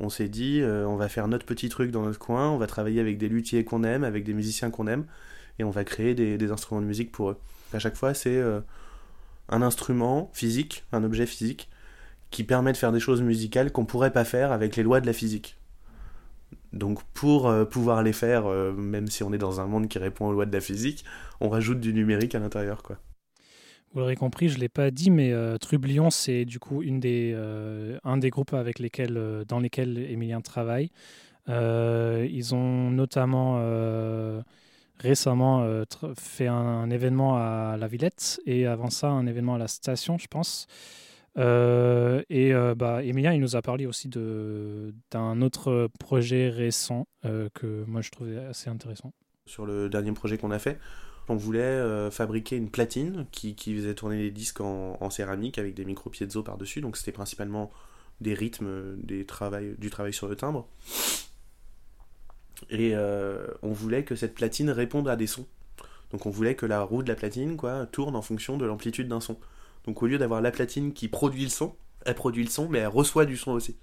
on 0.00 0.08
s'est 0.08 0.30
dit, 0.30 0.62
euh, 0.62 0.86
on 0.86 0.96
va 0.96 1.10
faire 1.10 1.28
notre 1.28 1.44
petit 1.44 1.68
truc 1.68 1.90
dans 1.90 2.00
notre 2.00 2.18
coin, 2.18 2.48
on 2.48 2.56
va 2.56 2.66
travailler 2.66 3.02
avec 3.02 3.18
des 3.18 3.28
luthiers 3.28 3.62
qu'on 3.62 3.84
aime, 3.84 4.04
avec 4.04 4.24
des 4.24 4.32
musiciens 4.32 4.70
qu'on 4.70 4.86
aime, 4.86 5.04
et 5.58 5.64
on 5.64 5.70
va 5.70 5.84
créer 5.84 6.14
des, 6.14 6.38
des, 6.38 6.50
instruments 6.50 6.80
de 6.80 6.86
musique 6.86 7.12
pour 7.12 7.28
eux. 7.28 7.36
À 7.74 7.78
chaque 7.78 7.96
fois, 7.96 8.14
c'est 8.14 8.40
un 9.52 9.62
instrument 9.62 10.30
physique, 10.32 10.84
un 10.92 11.04
objet 11.04 11.26
physique, 11.26 11.68
qui 12.30 12.42
permet 12.42 12.72
de 12.72 12.76
faire 12.76 12.90
des 12.90 13.00
choses 13.00 13.22
musicales 13.22 13.70
qu'on 13.70 13.84
pourrait 13.84 14.12
pas 14.12 14.24
faire 14.24 14.50
avec 14.50 14.74
les 14.74 14.82
lois 14.82 15.00
de 15.00 15.06
la 15.06 15.12
physique. 15.12 15.56
Donc 16.72 17.02
pour 17.12 17.48
euh, 17.48 17.64
pouvoir 17.66 18.02
les 18.02 18.14
faire, 18.14 18.46
euh, 18.46 18.72
même 18.72 19.06
si 19.06 19.22
on 19.22 19.32
est 19.32 19.38
dans 19.38 19.60
un 19.60 19.66
monde 19.66 19.88
qui 19.88 19.98
répond 19.98 20.26
aux 20.26 20.32
lois 20.32 20.46
de 20.46 20.52
la 20.52 20.62
physique, 20.62 21.04
on 21.40 21.50
rajoute 21.50 21.80
du 21.80 21.92
numérique 21.92 22.34
à 22.34 22.38
l'intérieur. 22.38 22.82
quoi. 22.82 22.96
Vous 23.92 24.00
l'aurez 24.00 24.16
compris, 24.16 24.48
je 24.48 24.56
ne 24.56 24.60
l'ai 24.60 24.70
pas 24.70 24.90
dit, 24.90 25.10
mais 25.10 25.32
euh, 25.32 25.58
Trublion, 25.58 26.08
c'est 26.08 26.46
du 26.46 26.58
coup 26.58 26.82
un 26.82 26.98
des 28.16 28.30
groupes 28.30 28.54
avec 28.54 28.78
lesquels, 28.78 29.44
dans 29.46 29.60
lesquels 29.60 29.98
Emilien 29.98 30.40
travaille. 30.40 30.90
Ils 31.46 32.54
ont 32.54 32.90
notamment 32.90 33.58
récemment 35.02 35.66
fait 36.16 36.46
un, 36.46 36.88
événement 36.90 37.36
à 37.36 37.76
la 37.78 37.86
Villette 37.88 38.40
et 38.46 38.66
avant 38.66 38.90
ça 38.90 39.08
un 39.10 39.26
événement 39.26 39.56
à 39.56 39.58
la 39.58 39.68
station, 39.68 40.18
je 40.18 40.26
pense. 40.28 40.66
Euh, 41.38 42.22
et 42.28 42.52
euh, 42.52 42.74
bah, 42.74 43.02
Emilien, 43.02 43.32
il 43.32 43.40
nous 43.40 43.56
a 43.56 43.62
parlé 43.62 43.86
aussi 43.86 44.08
d'un 44.08 45.42
autre 45.42 45.88
projet 45.98 46.50
récent 46.50 47.06
euh, 47.24 47.48
que 47.54 47.84
moi 47.86 48.00
je 48.00 48.10
trouvais 48.10 48.38
assez 48.38 48.68
intéressant. 48.68 49.12
Sur 49.46 49.66
le 49.66 49.88
dernier 49.88 50.12
projet 50.12 50.38
qu'on 50.38 50.50
a 50.50 50.58
fait, 50.58 50.78
on 51.28 51.36
voulait 51.36 51.60
euh, 51.60 52.10
fabriquer 52.10 52.56
une 52.56 52.70
platine 52.70 53.26
qui, 53.32 53.54
qui, 53.54 53.74
faisait 53.74 53.94
tourner 53.94 54.18
les 54.18 54.30
disques 54.30 54.60
en, 54.60 55.10
céramique 55.10 55.58
avec 55.58 55.74
des 55.74 55.84
micro 55.84 56.10
piezo 56.10 56.42
par-dessus. 56.42 56.80
Donc 56.80 56.96
c'était 56.96 57.12
principalement 57.12 57.70
des 58.20 58.34
rythmes, 58.34 58.96
des 59.02 59.24
travail, 59.24 59.74
du 59.78 59.90
travail 59.90 60.12
sur 60.12 60.28
le 60.28 60.36
timbre. 60.36 60.68
Et 62.70 62.92
euh, 62.94 63.46
on 63.62 63.72
voulait 63.72 64.04
que 64.04 64.16
cette 64.16 64.34
platine 64.34 64.70
réponde 64.70 65.08
à 65.08 65.16
des 65.16 65.26
sons. 65.26 65.46
Donc 66.10 66.26
on 66.26 66.30
voulait 66.30 66.54
que 66.54 66.66
la 66.66 66.82
roue 66.82 67.02
de 67.02 67.08
la 67.08 67.14
platine 67.14 67.56
quoi, 67.56 67.86
tourne 67.86 68.16
en 68.16 68.22
fonction 68.22 68.56
de 68.56 68.66
l'amplitude 68.66 69.08
d'un 69.08 69.20
son. 69.20 69.38
Donc 69.84 70.02
au 70.02 70.06
lieu 70.06 70.18
d'avoir 70.18 70.40
la 70.40 70.50
platine 70.50 70.92
qui 70.92 71.08
produit 71.08 71.44
le 71.44 71.48
son, 71.48 71.74
elle 72.04 72.14
produit 72.14 72.44
le 72.44 72.50
son, 72.50 72.68
mais 72.68 72.80
elle 72.80 72.88
reçoit 72.88 73.24
du 73.24 73.36
son 73.36 73.52
aussi. 73.52 73.76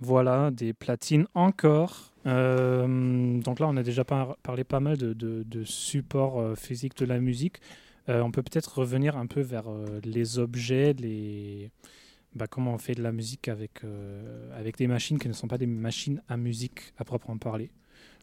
Voilà, 0.00 0.50
des 0.50 0.72
platines 0.72 1.26
encore. 1.34 2.12
Euh, 2.26 3.38
donc 3.40 3.60
là, 3.60 3.68
on 3.68 3.76
a 3.76 3.82
déjà 3.82 4.04
par 4.04 4.36
parlé 4.38 4.64
pas 4.64 4.80
mal 4.80 4.96
de, 4.96 5.64
supports 5.64 6.40
euh, 6.40 6.54
physiques 6.56 6.96
de 6.96 7.04
la 7.04 7.20
musique. 7.20 7.60
On 8.08 8.32
peut 8.32 8.42
peut-être 8.42 8.78
revenir 8.78 9.16
un 9.16 9.26
peu 9.26 9.40
vers 9.40 9.66
les 10.02 10.40
objets, 10.40 10.92
les... 10.92 11.70
Bah, 12.34 12.46
comment 12.46 12.74
on 12.74 12.78
fait 12.78 12.94
de 12.94 13.02
la 13.02 13.12
musique 13.12 13.48
avec, 13.48 13.84
euh, 13.84 14.58
avec 14.58 14.78
des 14.78 14.86
machines 14.86 15.18
qui 15.18 15.28
ne 15.28 15.34
sont 15.34 15.48
pas 15.48 15.58
des 15.58 15.66
machines 15.66 16.22
à 16.28 16.36
musique 16.36 16.94
à 16.96 17.04
proprement 17.04 17.38
parler. 17.38 17.70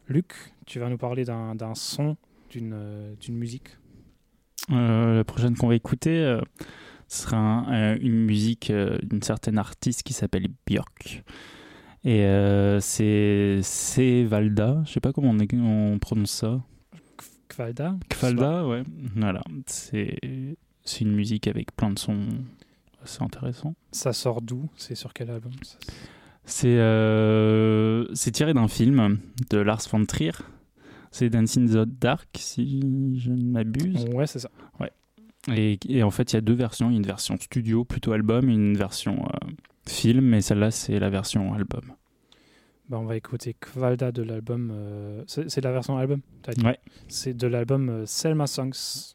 Luc, 0.08 0.34
tu 0.66 0.80
vas 0.80 0.88
nous 0.88 0.98
parler 0.98 1.24
d'un 1.24 1.74
son, 1.74 2.16
d'une 2.50 3.14
musique 3.28 3.68
euh, 4.70 5.16
la 5.16 5.24
prochaine 5.24 5.56
qu'on 5.56 5.68
va 5.68 5.74
écouter 5.74 6.18
euh, 6.18 6.40
sera 7.08 7.36
un, 7.38 7.72
euh, 7.72 7.98
une 8.00 8.24
musique 8.24 8.72
d'une 9.02 9.22
certaine 9.22 9.58
artiste 9.58 10.02
qui 10.02 10.12
s'appelle 10.12 10.48
Björk. 10.66 11.24
Et 12.04 12.24
c'est 12.80 13.60
c'est 13.62 14.24
Valda, 14.24 14.82
je 14.86 14.92
sais 14.92 15.00
pas 15.00 15.12
comment 15.12 15.30
on, 15.32 15.92
on 15.92 15.98
prononce 15.98 16.30
ça. 16.30 16.62
Kvalda? 17.48 17.98
Kvalda, 18.08 18.66
ouais. 18.66 18.84
Voilà, 19.16 19.42
c'est 19.66 20.16
c'est 20.82 21.02
une 21.02 21.12
musique 21.12 21.46
avec 21.46 21.76
plein 21.76 21.90
de 21.90 21.98
sons 21.98 22.26
assez 23.02 23.22
intéressants. 23.22 23.74
Ça 23.92 24.12
sort 24.12 24.42
d'où? 24.42 24.68
C'est 24.76 24.94
sur 24.94 25.12
quel 25.12 25.30
album? 25.30 25.52
C'est 26.44 26.78
euh, 26.78 28.06
tiré 28.14 28.54
d'un 28.54 28.68
film 28.68 29.18
de 29.50 29.58
Lars 29.58 29.82
von 29.90 30.04
Trier 30.04 30.32
c'est 31.10 31.28
Dancing 31.28 31.68
in 31.68 31.84
the 31.84 31.88
Dark, 31.88 32.28
si 32.36 33.18
je 33.18 33.30
ne 33.30 33.42
m'abuse. 33.42 34.04
Ouais, 34.12 34.26
c'est 34.26 34.38
ça. 34.38 34.50
Ouais. 34.78 34.90
Et, 35.52 35.78
et, 35.88 36.02
en 36.02 36.10
fait, 36.10 36.32
il 36.32 36.36
y 36.36 36.38
a 36.38 36.40
deux 36.40 36.54
versions. 36.54 36.88
Il 36.88 36.92
y 36.92 36.96
a 36.96 36.98
une 36.98 37.06
version 37.06 37.36
studio, 37.36 37.84
plutôt 37.84 38.12
album, 38.12 38.48
et 38.48 38.54
une 38.54 38.76
version 38.76 39.26
euh, 39.26 39.48
film. 39.88 40.34
Et 40.34 40.40
celle-là, 40.40 40.70
c'est 40.70 40.98
la 40.98 41.10
version 41.10 41.52
album. 41.52 41.82
Bah, 42.88 42.98
on 42.98 43.06
va 43.06 43.16
écouter 43.16 43.54
Kvalda 43.54 44.12
de 44.12 44.22
l'album. 44.22 44.70
Euh, 44.72 45.24
c'est 45.26 45.62
la 45.62 45.72
version 45.72 45.96
album 45.96 46.20
dit? 46.56 46.64
Ouais. 46.64 46.78
C'est 47.08 47.34
de 47.34 47.46
l'album 47.46 48.04
Selma 48.06 48.46
Songs. 48.46 49.14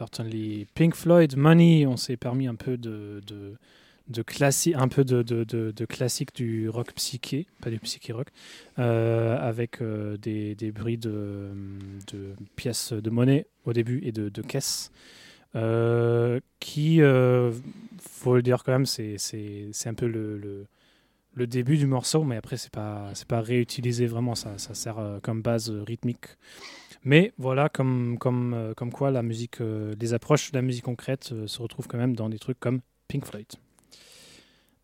Certainly. 0.00 0.66
Pink 0.74 0.94
Floyd, 0.94 1.36
Money, 1.36 1.84
on 1.86 1.98
s'est 1.98 2.16
permis 2.16 2.46
un 2.46 2.54
peu 2.54 2.78
de, 2.78 3.20
de, 4.08 4.22
classique, 4.22 4.74
un 4.74 4.88
peu 4.88 5.04
de, 5.04 5.22
de, 5.22 5.44
de, 5.44 5.74
du 6.34 6.70
rock 6.70 6.94
psyché, 6.94 7.46
pas 7.60 7.68
du 7.68 7.78
psyché 7.80 8.14
rock, 8.14 8.28
euh, 8.78 9.36
avec 9.38 9.82
euh, 9.82 10.16
des, 10.16 10.54
des 10.54 10.72
bruits 10.72 10.96
de, 10.96 11.50
de 12.10 12.34
pièces 12.56 12.94
de 12.94 13.10
monnaie 13.10 13.46
au 13.66 13.74
début 13.74 14.00
et 14.02 14.10
de, 14.10 14.40
caisses. 14.40 14.90
Euh, 15.54 16.40
qui, 16.60 17.02
euh, 17.02 17.52
faut 18.00 18.34
le 18.36 18.40
dire 18.40 18.64
quand 18.64 18.72
même, 18.72 18.86
c'est 18.86 19.18
un 19.84 19.94
peu 19.94 20.06
le, 20.06 20.66
le, 21.34 21.46
début 21.46 21.76
du 21.76 21.86
morceau, 21.86 22.24
mais 22.24 22.36
après, 22.36 22.56
c'est 22.56 22.72
pas, 22.72 23.12
pas 23.28 23.42
réutilisé 23.42 24.06
vraiment, 24.06 24.34
ça, 24.34 24.56
ça 24.56 24.72
sert 24.72 24.98
euh, 24.98 25.18
comme 25.20 25.42
base 25.42 25.70
euh, 25.70 25.82
rythmique. 25.82 26.24
Mais 27.04 27.32
voilà, 27.38 27.68
comme, 27.68 28.18
comme, 28.18 28.52
euh, 28.54 28.74
comme 28.74 28.92
quoi 28.92 29.10
la 29.10 29.22
musique, 29.22 29.60
euh, 29.60 29.94
les 30.00 30.12
approches 30.12 30.52
de 30.52 30.58
la 30.58 30.62
musique 30.62 30.84
concrète 30.84 31.30
euh, 31.32 31.46
se 31.46 31.62
retrouvent 31.62 31.88
quand 31.88 31.98
même 31.98 32.14
dans 32.14 32.28
des 32.28 32.38
trucs 32.38 32.60
comme 32.60 32.80
Pink 33.08 33.24
Floyd. 33.24 33.46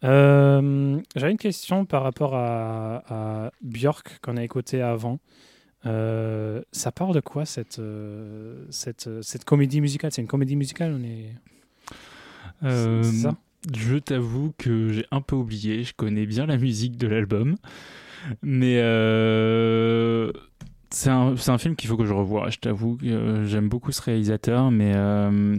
Euh, 0.04 1.00
J'avais 1.14 1.32
une 1.32 1.38
question 1.38 1.84
par 1.84 2.02
rapport 2.02 2.34
à, 2.34 3.02
à 3.46 3.50
Björk 3.62 4.18
qu'on 4.22 4.36
a 4.36 4.44
écouté 4.44 4.80
avant. 4.80 5.18
Euh, 5.84 6.62
ça 6.72 6.90
parle 6.90 7.14
de 7.14 7.20
quoi 7.20 7.44
cette, 7.44 7.80
cette, 8.70 9.22
cette 9.22 9.44
comédie 9.44 9.80
musicale? 9.80 10.10
C'est 10.12 10.22
une 10.22 10.28
comédie 10.28 10.56
musicale 10.56 10.96
on 10.98 11.04
est... 11.04 11.32
Euh, 12.62 13.02
ça? 13.02 13.36
je 13.74 13.96
t'avoue 13.96 14.52
que 14.58 14.88
j'ai 14.88 15.06
un 15.10 15.20
peu 15.20 15.36
oublié. 15.36 15.84
Je 15.84 15.94
connais 15.94 16.26
bien 16.26 16.46
la 16.46 16.56
musique 16.56 16.96
de 16.96 17.06
l'album, 17.06 17.56
mais 18.42 18.76
c'est 20.96 21.50
un, 21.50 21.58
film 21.58 21.76
qu'il 21.76 21.88
faut 21.88 21.96
que 21.96 22.06
je 22.06 22.12
revoie. 22.12 22.48
Je 22.50 22.58
t'avoue 22.58 22.96
que 22.96 23.06
euh, 23.06 23.46
j'aime 23.46 23.68
beaucoup 23.68 23.92
ce 23.92 24.00
réalisateur, 24.02 24.70
mais 24.70 24.92
euh, 24.94 25.56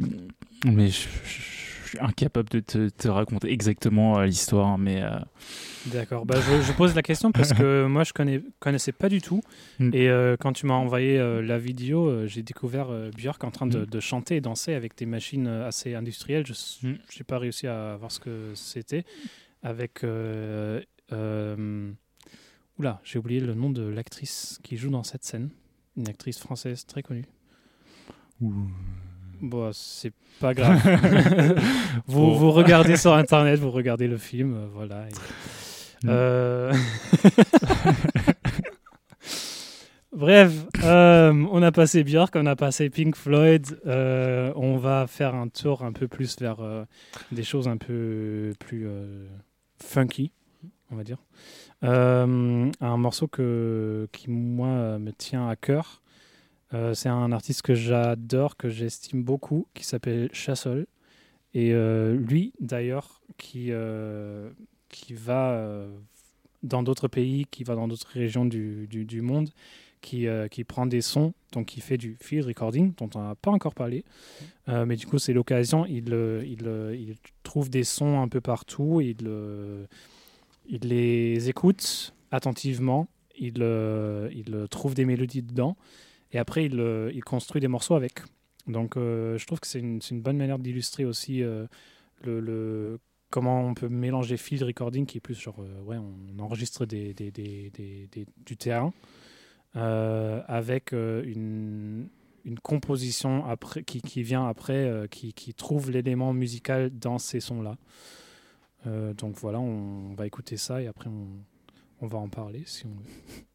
mais 0.66 0.88
je, 0.90 1.08
je 1.26 1.90
suis 1.90 2.00
incapable 2.00 2.50
de 2.50 2.60
te, 2.60 2.90
te 2.90 3.08
raconter 3.08 3.52
exactement 3.52 4.18
euh, 4.20 4.26
l'histoire. 4.26 4.78
Mais 4.78 5.04
euh, 5.04 5.10
D'accord. 5.86 6.26
Bah, 6.26 6.36
je, 6.42 6.62
je 6.64 6.72
pose 6.74 6.96
la 6.96 7.02
question 7.04 7.32
parce 7.32 7.54
que 7.54 7.86
moi, 7.90 8.04
je 8.04 8.12
connais, 8.14 8.42
connaissais 8.60 8.92
pas 8.92 9.08
du 9.10 9.22
tout. 9.22 9.42
Mm. 9.80 9.92
Et 9.94 10.10
euh, 10.10 10.36
quand 10.40 10.54
tu 10.54 10.66
m'as 10.66 10.74
envoyé 10.74 11.18
la 11.42 11.58
vidéo, 11.58 12.26
j'ai 12.28 12.42
découvert 12.44 12.88
Björk 13.16 13.44
en 13.44 13.52
train 13.52 13.68
de, 13.68 13.80
Mm. 13.80 13.86
de 13.86 14.00
chanter 14.00 14.36
et 14.38 14.42
danser 14.42 14.74
avec 14.74 14.98
des 14.98 15.06
machines 15.06 15.48
assez 15.48 15.94
industrielles. 15.96 16.46
Je 16.48 16.54
Mm. 16.88 16.92
n'ai 16.94 17.24
pas 17.28 17.38
réussi 17.38 17.68
à 17.68 17.96
voir 17.98 18.12
ce 18.12 18.20
que 18.20 18.52
c'était. 18.56 19.06
Avec. 19.64 20.04
euh, 20.04 20.82
oula, 22.80 23.00
j'ai 23.04 23.20
oublié 23.20 23.40
le 23.40 23.54
nom 23.54 23.70
de 23.70 23.84
l'actrice 23.88 24.60
qui 24.64 24.78
joue 24.78 24.90
dans 24.90 25.04
cette 25.04 25.24
scène. 25.24 25.50
Une 25.96 26.08
actrice 26.10 26.40
française 26.40 26.86
très 26.86 27.02
connue. 27.02 27.26
Bon, 29.42 29.72
c'est 29.74 30.14
pas 30.40 30.54
grave. 30.54 30.80
vous, 32.08 32.36
vous 32.36 32.52
regardez 32.52 32.98
sur 32.98 33.14
internet, 33.14 33.60
vous 33.60 33.72
regardez 33.72 34.08
le 34.08 34.18
film, 34.18 34.54
euh, 34.56 34.68
voilà. 34.74 35.08
et- 35.08 35.14
Mm. 36.04 36.10
Euh, 36.10 36.74
Bref, 40.16 40.54
euh, 40.84 41.46
on 41.52 41.62
a 41.62 41.72
passé 41.72 42.04
Björk, 42.04 42.36
on 42.36 42.46
a 42.46 42.56
passé 42.56 42.90
Pink 42.90 43.16
Floyd. 43.16 43.80
on 43.86 44.78
va 44.78 45.06
faire 45.08 45.36
un 45.36 45.48
tour 45.48 45.84
un 45.84 45.92
peu 45.92 46.08
plus 46.08 46.38
vers 46.40 46.58
des 47.32 47.44
choses 47.44 47.68
un 47.68 47.78
peu 47.78 48.54
plus 48.60 48.88
funky, 49.84 50.32
on 50.92 50.96
va 50.96 51.04
dire. 51.04 51.18
Euh, 51.84 52.72
un 52.80 52.98
morceau 52.98 53.28
que, 53.28 54.08
qui, 54.12 54.30
moi, 54.30 54.98
me 55.00 55.12
tient 55.12 55.48
à 55.48 55.56
cœur. 55.56 56.02
Euh, 56.74 56.94
c'est 56.94 57.10
un 57.10 57.32
artiste 57.32 57.62
que 57.62 57.76
j'adore, 57.76 58.58
que 58.58 58.70
j'estime 58.70 59.24
beaucoup, 59.24 59.68
qui 59.74 59.84
s'appelle 59.84 60.30
Chassol. 60.34 60.86
Et 61.54 61.74
euh, 61.74 62.16
lui, 62.16 62.54
d'ailleurs, 62.60 63.22
qui, 63.38 63.72
qui 64.90 65.14
va 65.14 65.86
dans 66.64 66.84
d'autres 66.84 67.08
pays, 67.08 67.46
qui 67.52 67.64
va 67.64 67.76
dans 67.76 67.88
d'autres 67.88 68.10
régions 68.12 68.46
du, 68.46 68.88
du, 68.88 69.22
monde, 69.22 69.50
qui, 70.02 70.28
qui 70.52 70.64
prend 70.64 70.86
des 70.86 71.02
sons, 71.02 71.34
donc 71.52 71.68
qui 71.68 71.82
fait 71.82 71.98
du 71.98 72.18
field 72.20 72.46
recording, 72.46 72.94
dont 72.98 73.10
on 73.16 73.22
n'a 73.22 73.36
pas 73.36 73.52
encore 73.52 73.74
parlé. 73.74 74.04
Mais 74.68 74.96
du 74.96 75.06
coup, 75.06 75.20
c'est 75.20 75.34
l'occasion, 75.34 75.86
il, 75.86 76.10
il, 76.44 77.16
trouve 77.44 77.70
des 77.70 77.84
sons 77.84 78.20
un 78.22 78.28
peu 78.28 78.42
partout, 78.42 79.02
il 80.68 80.82
les 80.90 81.50
écoute 81.50 82.14
attentivement, 82.32 83.08
il, 83.40 83.62
euh, 83.62 84.30
il 84.34 84.54
euh, 84.54 84.68
trouve 84.68 84.94
des 84.96 85.06
mélodies 85.06 85.42
dedans, 85.44 85.78
et 86.32 86.40
après, 86.40 86.66
il, 86.66 86.80
euh, 86.80 87.12
il 87.14 87.24
construit 87.24 87.62
des 87.62 87.68
morceaux 87.68 87.96
avec. 87.96 88.20
Donc, 88.68 88.96
je 88.98 89.46
trouve 89.46 89.62
que 89.62 89.68
c'est 89.68 89.80
une, 89.80 90.02
une 90.12 90.22
bonne 90.22 90.36
manière 90.36 90.60
d'illustrer 90.60 91.06
aussi 91.06 91.40
le, 91.40 91.70
le- 92.26 93.00
comment 93.30 93.62
on 93.66 93.74
peut 93.74 93.88
mélanger 93.88 94.36
field 94.36 94.64
recording, 94.64 95.06
qui 95.06 95.20
est 95.20 95.22
plus 95.22 95.40
genre, 95.40 95.58
ouais, 95.86 95.96
on 95.98 96.38
enregistre 96.40 96.86
des, 96.86 97.14
des- 97.14 97.32
des- 97.32 97.72
des- 97.72 98.26
du 98.46 98.58
terrain, 98.58 98.92
avec 99.74 100.92
une, 100.92 102.10
une 102.44 102.60
composition 102.60 103.46
après, 103.46 103.84
qui, 103.84 104.02
qui 104.02 104.22
vient 104.22 104.46
après, 104.50 105.08
qui, 105.12 105.32
qui 105.32 105.54
trouve 105.54 105.90
l'élément 105.90 106.34
musical 106.34 106.90
dans 106.90 107.20
ces 107.20 107.40
sons-là. 107.40 107.78
Euh, 108.88 109.14
donc 109.14 109.36
voilà, 109.38 109.60
on, 109.60 110.14
va 110.16 110.26
écouter 110.26 110.58
ça 110.58 110.82
et 110.82 110.88
après 110.88 111.10
on, 111.10 111.28
on 112.02 112.08
va 112.08 112.18
en 112.18 112.30
parler 112.30 112.64
si 112.66 112.86
on 112.86 112.90
veut. 112.90 113.46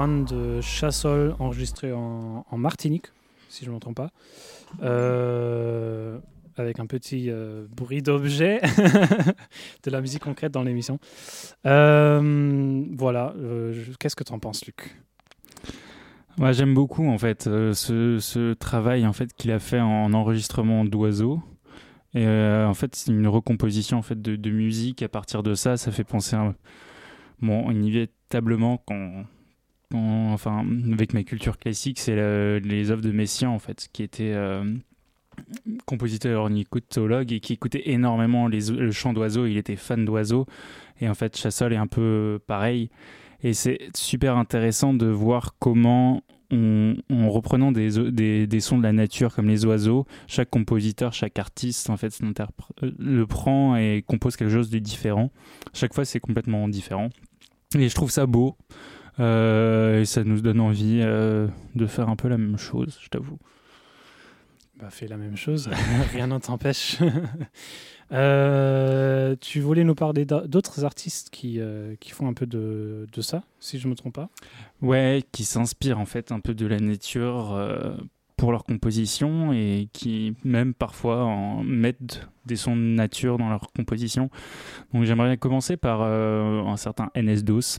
1 0.00 0.24
de 0.24 0.60
Chassol, 0.60 1.34
enregistré 1.38 1.92
en, 1.92 2.44
Martinique, 2.56 3.06
si 3.48 3.64
je 3.64 3.70
ne 3.70 3.74
m'entends 3.74 3.94
pas. 3.94 4.10
Euh, 4.82 6.18
avec 6.56 6.80
un 6.80 6.86
petit 6.86 7.30
euh, 7.30 7.66
bruit 7.74 8.02
d'objet, 8.02 8.60
de 9.84 9.90
la 9.90 10.00
musique 10.00 10.22
concrète 10.22 10.52
dans 10.52 10.62
l'émission. 10.62 10.98
Euh, 11.66 12.84
voilà, 12.92 13.34
qu'est-ce 13.98 14.16
que 14.16 14.24
tu 14.24 14.32
en 14.32 14.38
penses, 14.38 14.64
Luc? 14.66 14.96
Moi, 16.38 16.52
j'aime 16.52 16.74
beaucoup 16.74 17.06
en 17.08 17.18
fait 17.18 17.44
ce, 17.44 18.54
travail 18.54 19.06
en 19.06 19.12
fait 19.12 19.32
qu'il 19.34 19.50
a 19.50 19.58
fait 19.58 19.80
en 19.80 20.12
enregistrement 20.14 20.84
d'oiseaux. 20.84 21.42
Et 22.14 22.26
en 22.26 22.74
fait, 22.74 22.94
c'est 22.94 23.10
une 23.10 23.28
recomposition 23.28 23.98
en 23.98 24.02
fait 24.02 24.20
de, 24.20 24.50
musique. 24.50 25.02
À 25.02 25.08
partir 25.08 25.42
de 25.42 25.54
ça, 25.54 25.76
ça 25.76 25.90
fait 25.90 26.04
penser 26.04 26.36
bon, 27.40 27.70
inévitablement 27.70 28.82
quand, 28.86 29.24
enfin, 29.98 30.64
avec 30.92 31.14
ma 31.14 31.22
culture 31.22 31.58
classique, 31.58 31.98
c'est 32.00 32.16
le- 32.16 32.60
les 32.62 32.90
œuvres 32.90 33.02
de 33.02 33.12
Messiaen 33.12 33.50
en 33.50 33.58
fait, 33.58 33.88
qui 33.92 34.02
était 34.02 34.32
euh, 34.34 34.64
compositeur 35.86 36.42
ornithologue 36.42 37.32
et 37.32 37.40
qui 37.40 37.52
écoutait 37.52 37.90
énormément 37.90 38.48
les, 38.48 38.70
le 38.70 38.90
chant 38.92 39.12
d'oiseaux. 39.12 39.46
Il 39.46 39.56
était 39.56 39.76
fan 39.76 40.04
d'oiseaux 40.04 40.46
et 41.00 41.08
en 41.08 41.14
fait, 41.14 41.36
Chassol 41.36 41.72
est 41.72 41.76
un 41.76 41.86
peu 41.86 42.38
pareil. 42.46 42.90
Et 43.42 43.54
c'est 43.54 43.78
super 43.96 44.36
intéressant 44.36 44.94
de 44.94 45.06
voir 45.06 45.56
comment, 45.58 46.22
en 46.52 47.28
reprenant 47.28 47.72
des, 47.72 47.90
sons 48.60 48.78
de 48.78 48.82
la 48.82 48.92
nature 48.92 49.34
comme 49.34 49.48
les 49.48 49.64
oiseaux, 49.64 50.06
chaque 50.28 50.48
compositeur, 50.48 51.12
chaque 51.12 51.38
artiste, 51.40 51.90
en 51.90 51.96
fait, 51.96 52.16
euh, 52.22 52.90
le 52.98 53.26
prend 53.26 53.74
et 53.76 54.04
compose 54.06 54.36
quelque 54.36 54.52
chose 54.52 54.70
de 54.70 54.78
différent. 54.78 55.32
Chaque 55.72 55.92
fois, 55.92 56.04
c'est 56.04 56.20
complètement 56.20 56.68
différent. 56.68 57.08
Et 57.76 57.88
je 57.88 57.94
trouve 57.94 58.10
ça 58.12 58.26
beau. 58.26 58.56
Euh, 59.20 60.00
et 60.00 60.04
ça 60.04 60.24
nous 60.24 60.40
donne 60.40 60.60
envie 60.60 61.00
euh, 61.02 61.46
de 61.74 61.86
faire 61.86 62.08
un 62.08 62.16
peu 62.16 62.28
la 62.28 62.38
même 62.38 62.56
chose, 62.58 62.98
je 63.02 63.08
t'avoue. 63.08 63.38
bah, 64.80 64.88
Fais 64.90 65.06
la 65.06 65.16
même 65.16 65.36
chose, 65.36 65.68
rien 66.12 66.28
n'en 66.28 66.40
t'empêche. 66.40 66.98
Euh, 68.12 69.36
tu 69.40 69.60
voulais 69.60 69.84
nous 69.84 69.94
parler 69.94 70.26
d'a- 70.26 70.46
d'autres 70.46 70.84
artistes 70.84 71.30
qui, 71.30 71.58
euh, 71.60 71.94
qui 71.98 72.10
font 72.10 72.28
un 72.28 72.34
peu 72.34 72.44
de, 72.44 73.06
de 73.10 73.20
ça, 73.22 73.42
si 73.58 73.78
je 73.78 73.86
ne 73.86 73.92
me 73.92 73.96
trompe 73.96 74.14
pas? 74.14 74.28
Ouais, 74.82 75.22
qui 75.32 75.44
s'inspirent 75.44 75.98
en 75.98 76.04
fait 76.04 76.30
un 76.30 76.40
peu 76.40 76.52
de 76.54 76.66
la 76.66 76.78
nature 76.78 77.52
euh, 77.54 77.94
pour 78.36 78.52
leur 78.52 78.64
composition 78.64 79.52
et 79.54 79.88
qui 79.94 80.34
même 80.44 80.74
parfois 80.74 81.24
en 81.24 81.62
mettent 81.62 82.26
des 82.44 82.56
sons 82.56 82.76
de 82.76 82.82
nature 82.82 83.38
dans 83.38 83.48
leur 83.48 83.72
composition. 83.74 84.28
Donc 84.92 85.04
j'aimerais 85.04 85.38
commencer 85.38 85.78
par 85.78 86.02
un 86.02 86.76
certain 86.76 87.10
NS2. 87.14 87.78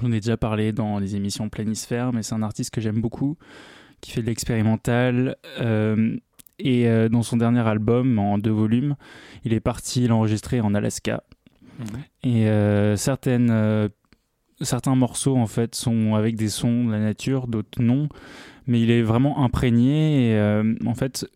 J'en 0.00 0.10
ai 0.10 0.20
déjà 0.20 0.36
parlé 0.36 0.72
dans 0.72 0.98
les 0.98 1.16
émissions 1.16 1.48
Planisphère, 1.48 2.12
mais 2.12 2.22
c'est 2.22 2.34
un 2.34 2.42
artiste 2.42 2.70
que 2.70 2.80
j'aime 2.80 3.00
beaucoup, 3.00 3.36
qui 4.00 4.12
fait 4.12 4.22
de 4.22 4.26
l'expérimental. 4.26 5.36
euh, 5.60 6.16
et 6.58 6.88
euh, 6.88 7.08
dans 7.08 7.22
son 7.22 7.36
dernier 7.36 7.66
album, 7.66 8.18
en 8.18 8.38
deux 8.38 8.50
volumes, 8.50 8.96
il 9.44 9.52
est 9.52 9.60
parti 9.60 10.06
l'enregistrer 10.06 10.60
en 10.60 10.74
Alaska. 10.74 11.24
Et 12.22 12.46
euh, 12.48 12.96
certaines, 12.96 13.90
certains 14.60 14.94
morceaux 14.94 15.36
en 15.36 15.46
fait 15.46 15.74
sont 15.74 16.14
avec 16.14 16.36
des 16.36 16.48
sons 16.48 16.84
de 16.84 16.92
la 16.92 17.00
nature, 17.00 17.48
d'autres 17.48 17.82
non. 17.82 18.08
Mais 18.68 18.80
il 18.80 18.92
est 18.92 19.02
vraiment 19.02 19.42
imprégné. 19.44 20.30
Et 20.30 20.62
en 20.86 20.94
fait, 20.94 21.26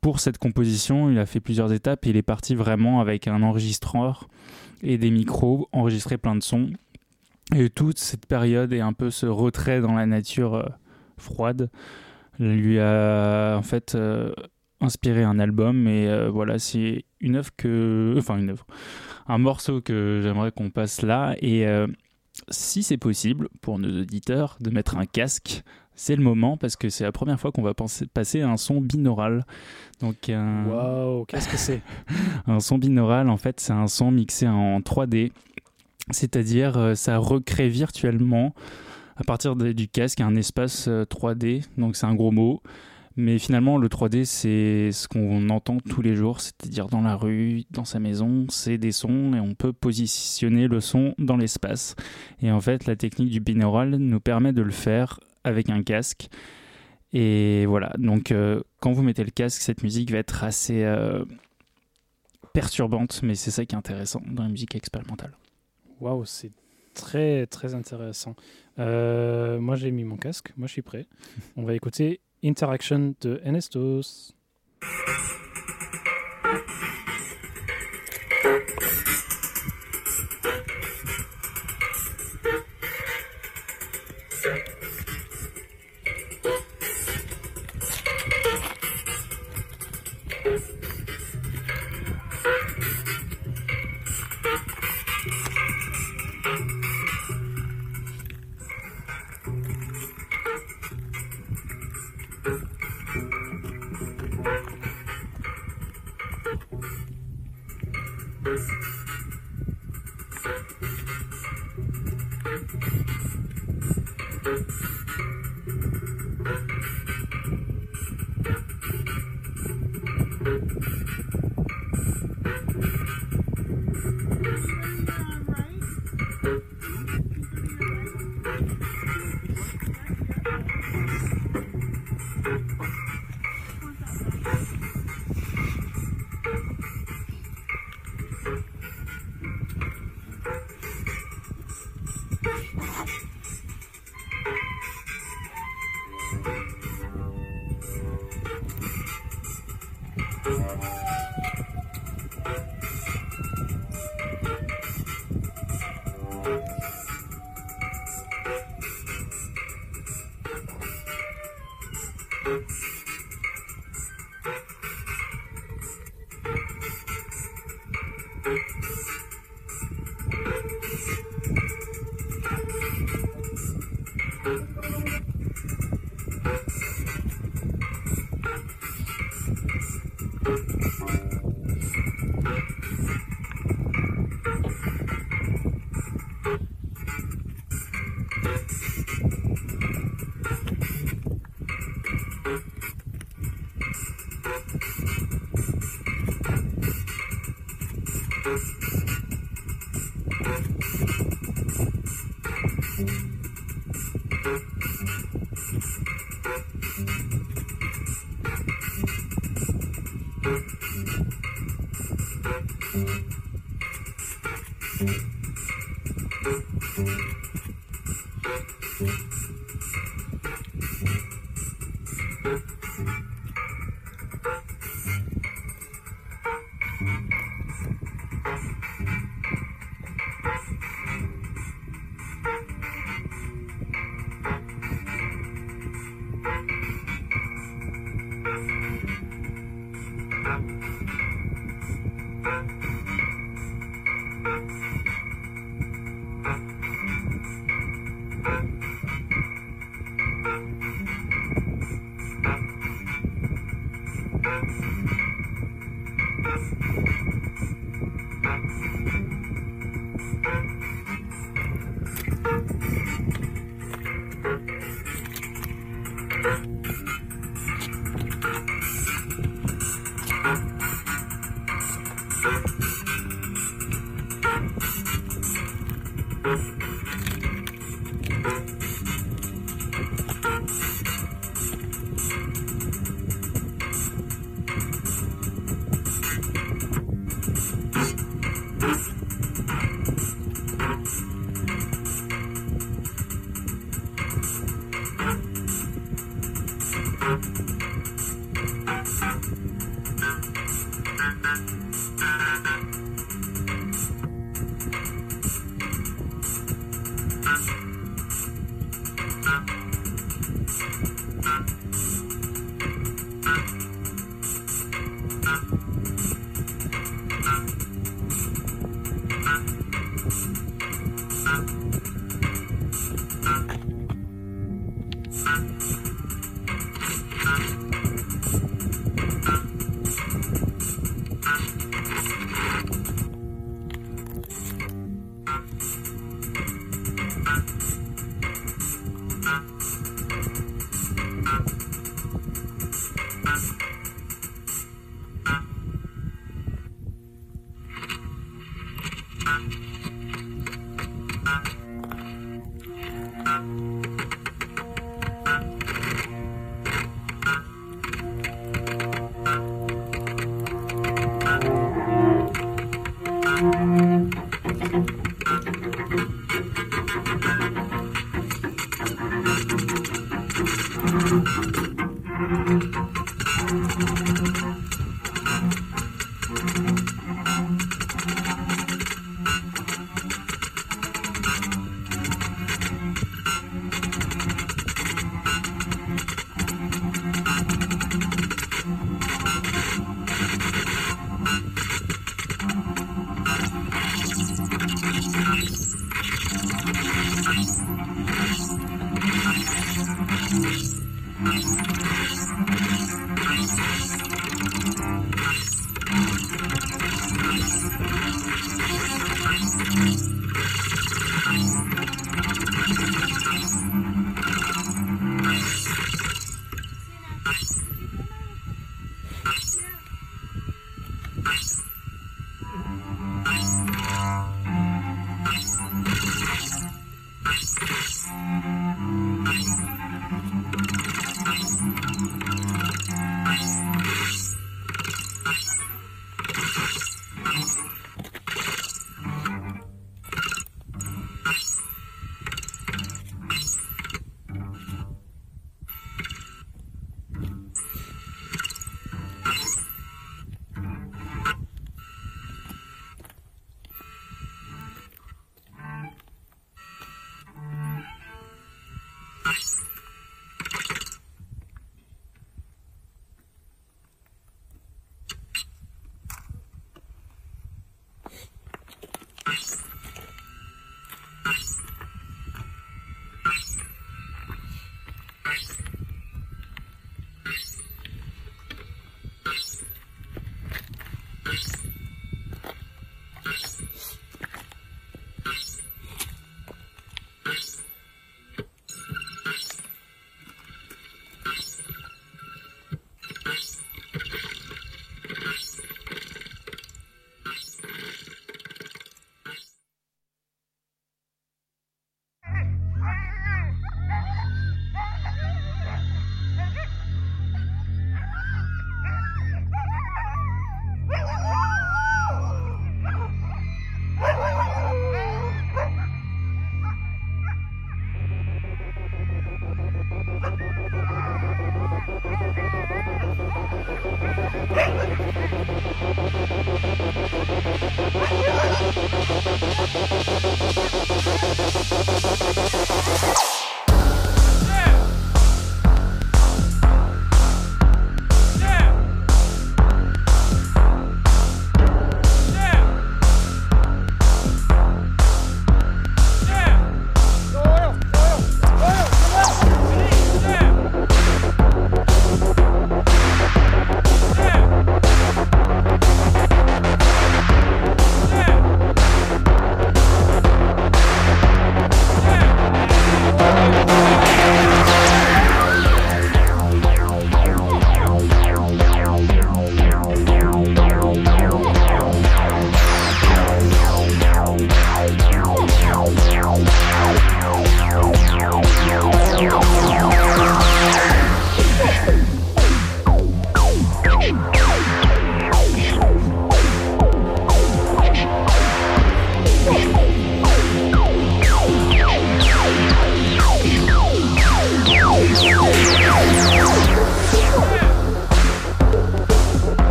pour 0.00 0.20
cette 0.20 0.38
composition, 0.38 1.10
il 1.10 1.18
a 1.18 1.26
fait 1.26 1.40
plusieurs 1.40 1.72
étapes. 1.72 2.06
Et 2.06 2.10
il 2.10 2.16
est 2.16 2.22
parti 2.22 2.54
vraiment 2.54 3.00
avec 3.00 3.26
un 3.26 3.42
enregistreur 3.42 4.28
et 4.82 4.96
des 4.96 5.10
micros, 5.10 5.68
enregistrer 5.72 6.18
plein 6.18 6.36
de 6.36 6.42
sons. 6.42 6.70
Et 7.54 7.68
toute 7.70 7.98
cette 7.98 8.26
période 8.26 8.72
et 8.72 8.80
un 8.80 8.92
peu 8.92 9.10
ce 9.10 9.26
retrait 9.26 9.80
dans 9.80 9.94
la 9.94 10.06
nature 10.06 10.54
euh, 10.54 10.66
froide 11.18 11.70
lui 12.38 12.78
a 12.78 13.56
en 13.58 13.62
fait 13.62 13.94
euh, 13.94 14.32
inspiré 14.80 15.22
un 15.24 15.38
album. 15.38 15.86
Et 15.88 16.08
euh, 16.08 16.30
voilà, 16.30 16.58
c'est 16.58 17.04
une 17.20 17.36
œuvre 17.36 17.50
que. 17.56 18.14
Enfin, 18.16 18.38
une 18.38 18.50
œuvre 18.50 18.66
un 19.26 19.38
morceau 19.38 19.80
que 19.80 20.20
j'aimerais 20.22 20.50
qu'on 20.50 20.70
passe 20.70 21.02
là. 21.02 21.36
Et 21.40 21.64
si 22.48 22.82
c'est 22.82 22.96
possible 22.96 23.48
pour 23.60 23.78
nos 23.78 24.00
auditeurs 24.00 24.56
de 24.60 24.70
mettre 24.70 24.96
un 24.96 25.06
casque, 25.06 25.62
c'est 25.94 26.16
le 26.16 26.22
moment 26.22 26.56
parce 26.56 26.76
que 26.76 26.88
c'est 26.88 27.04
la 27.04 27.12
première 27.12 27.38
fois 27.38 27.52
qu'on 27.52 27.62
va 27.62 27.74
penser- 27.74 28.06
passer 28.06 28.40
à 28.40 28.48
un 28.48 28.56
son 28.56 28.80
binaural. 28.80 29.44
Donc 30.00 30.30
un, 30.30 30.64
Waouh, 30.64 31.26
qu'est-ce 31.26 31.48
que 31.48 31.58
c'est? 31.58 31.82
Un 32.46 32.58
son 32.58 32.78
binaural, 32.78 33.28
en 33.28 33.36
fait, 33.36 33.60
c'est 33.60 33.74
un 33.74 33.86
son 33.86 34.10
mixé 34.10 34.48
en 34.48 34.80
3D. 34.80 35.30
C'est-à-dire, 36.12 36.76
euh, 36.76 36.94
ça 36.94 37.18
recrée 37.18 37.68
virtuellement 37.68 38.54
à 39.16 39.24
partir 39.24 39.54
du 39.54 39.88
casque 39.88 40.20
un 40.20 40.34
espace 40.36 40.88
euh, 40.88 41.04
3D. 41.04 41.64
Donc 41.78 41.96
c'est 41.96 42.06
un 42.06 42.14
gros 42.14 42.30
mot. 42.30 42.62
Mais 43.16 43.38
finalement, 43.38 43.76
le 43.76 43.88
3D, 43.88 44.24
c'est 44.24 44.92
ce 44.92 45.08
qu'on 45.08 45.50
entend 45.50 45.78
tous 45.78 46.00
les 46.00 46.14
jours, 46.14 46.40
c'est-à-dire 46.40 46.86
dans 46.86 47.02
la 47.02 47.16
rue, 47.16 47.64
dans 47.70 47.84
sa 47.84 47.98
maison, 47.98 48.46
c'est 48.48 48.78
des 48.78 48.92
sons 48.92 49.34
et 49.34 49.40
on 49.40 49.54
peut 49.54 49.72
positionner 49.72 50.68
le 50.68 50.80
son 50.80 51.14
dans 51.18 51.36
l'espace. 51.36 51.96
Et 52.40 52.50
en 52.52 52.60
fait, 52.60 52.86
la 52.86 52.96
technique 52.96 53.30
du 53.30 53.40
binaural 53.40 53.90
nous 53.96 54.20
permet 54.20 54.52
de 54.52 54.62
le 54.62 54.70
faire 54.70 55.20
avec 55.44 55.70
un 55.70 55.82
casque. 55.82 56.28
Et 57.12 57.66
voilà, 57.66 57.92
donc 57.98 58.30
euh, 58.30 58.62
quand 58.80 58.92
vous 58.92 59.02
mettez 59.02 59.24
le 59.24 59.30
casque, 59.30 59.60
cette 59.60 59.82
musique 59.82 60.12
va 60.12 60.18
être 60.18 60.44
assez 60.44 60.84
euh, 60.84 61.24
perturbante, 62.52 63.20
mais 63.24 63.34
c'est 63.34 63.50
ça 63.50 63.64
qui 63.66 63.74
est 63.74 63.78
intéressant 63.78 64.22
dans 64.26 64.44
la 64.44 64.48
musique 64.48 64.76
expérimentale. 64.76 65.32
Waouh, 66.00 66.24
c'est 66.24 66.52
très 66.94 67.46
très 67.46 67.74
intéressant. 67.74 68.34
Euh, 68.78 69.60
moi 69.60 69.76
j'ai 69.76 69.90
mis 69.90 70.04
mon 70.04 70.16
casque, 70.16 70.52
moi 70.56 70.66
je 70.66 70.72
suis 70.72 70.82
prêt. 70.82 71.06
On 71.56 71.64
va 71.64 71.74
écouter 71.74 72.20
Interaction 72.42 73.14
de 73.20 73.40
Enestos. 73.44 74.34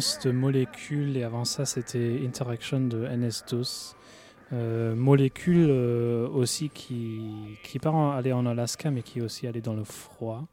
Violence 0.00 0.18
de 0.24 0.30
molécules 0.30 1.16
et 1.18 1.24
avant 1.24 1.44
ça 1.44 1.66
c'était 1.66 2.22
Interaction 2.26 2.80
de 2.80 3.06
NS2. 3.06 3.94
Euh, 4.52 4.94
molécule 4.96 5.66
euh, 5.68 6.26
aussi 6.28 6.70
qui, 6.70 7.20
qui 7.62 7.78
part 7.78 7.94
aller 7.96 8.32
en 8.32 8.46
Alaska 8.46 8.90
mais 8.90 9.02
qui 9.02 9.18
est 9.18 9.22
aussi 9.22 9.46
allé 9.46 9.60
dans 9.60 9.74
le 9.74 9.84
froid. 9.84 10.46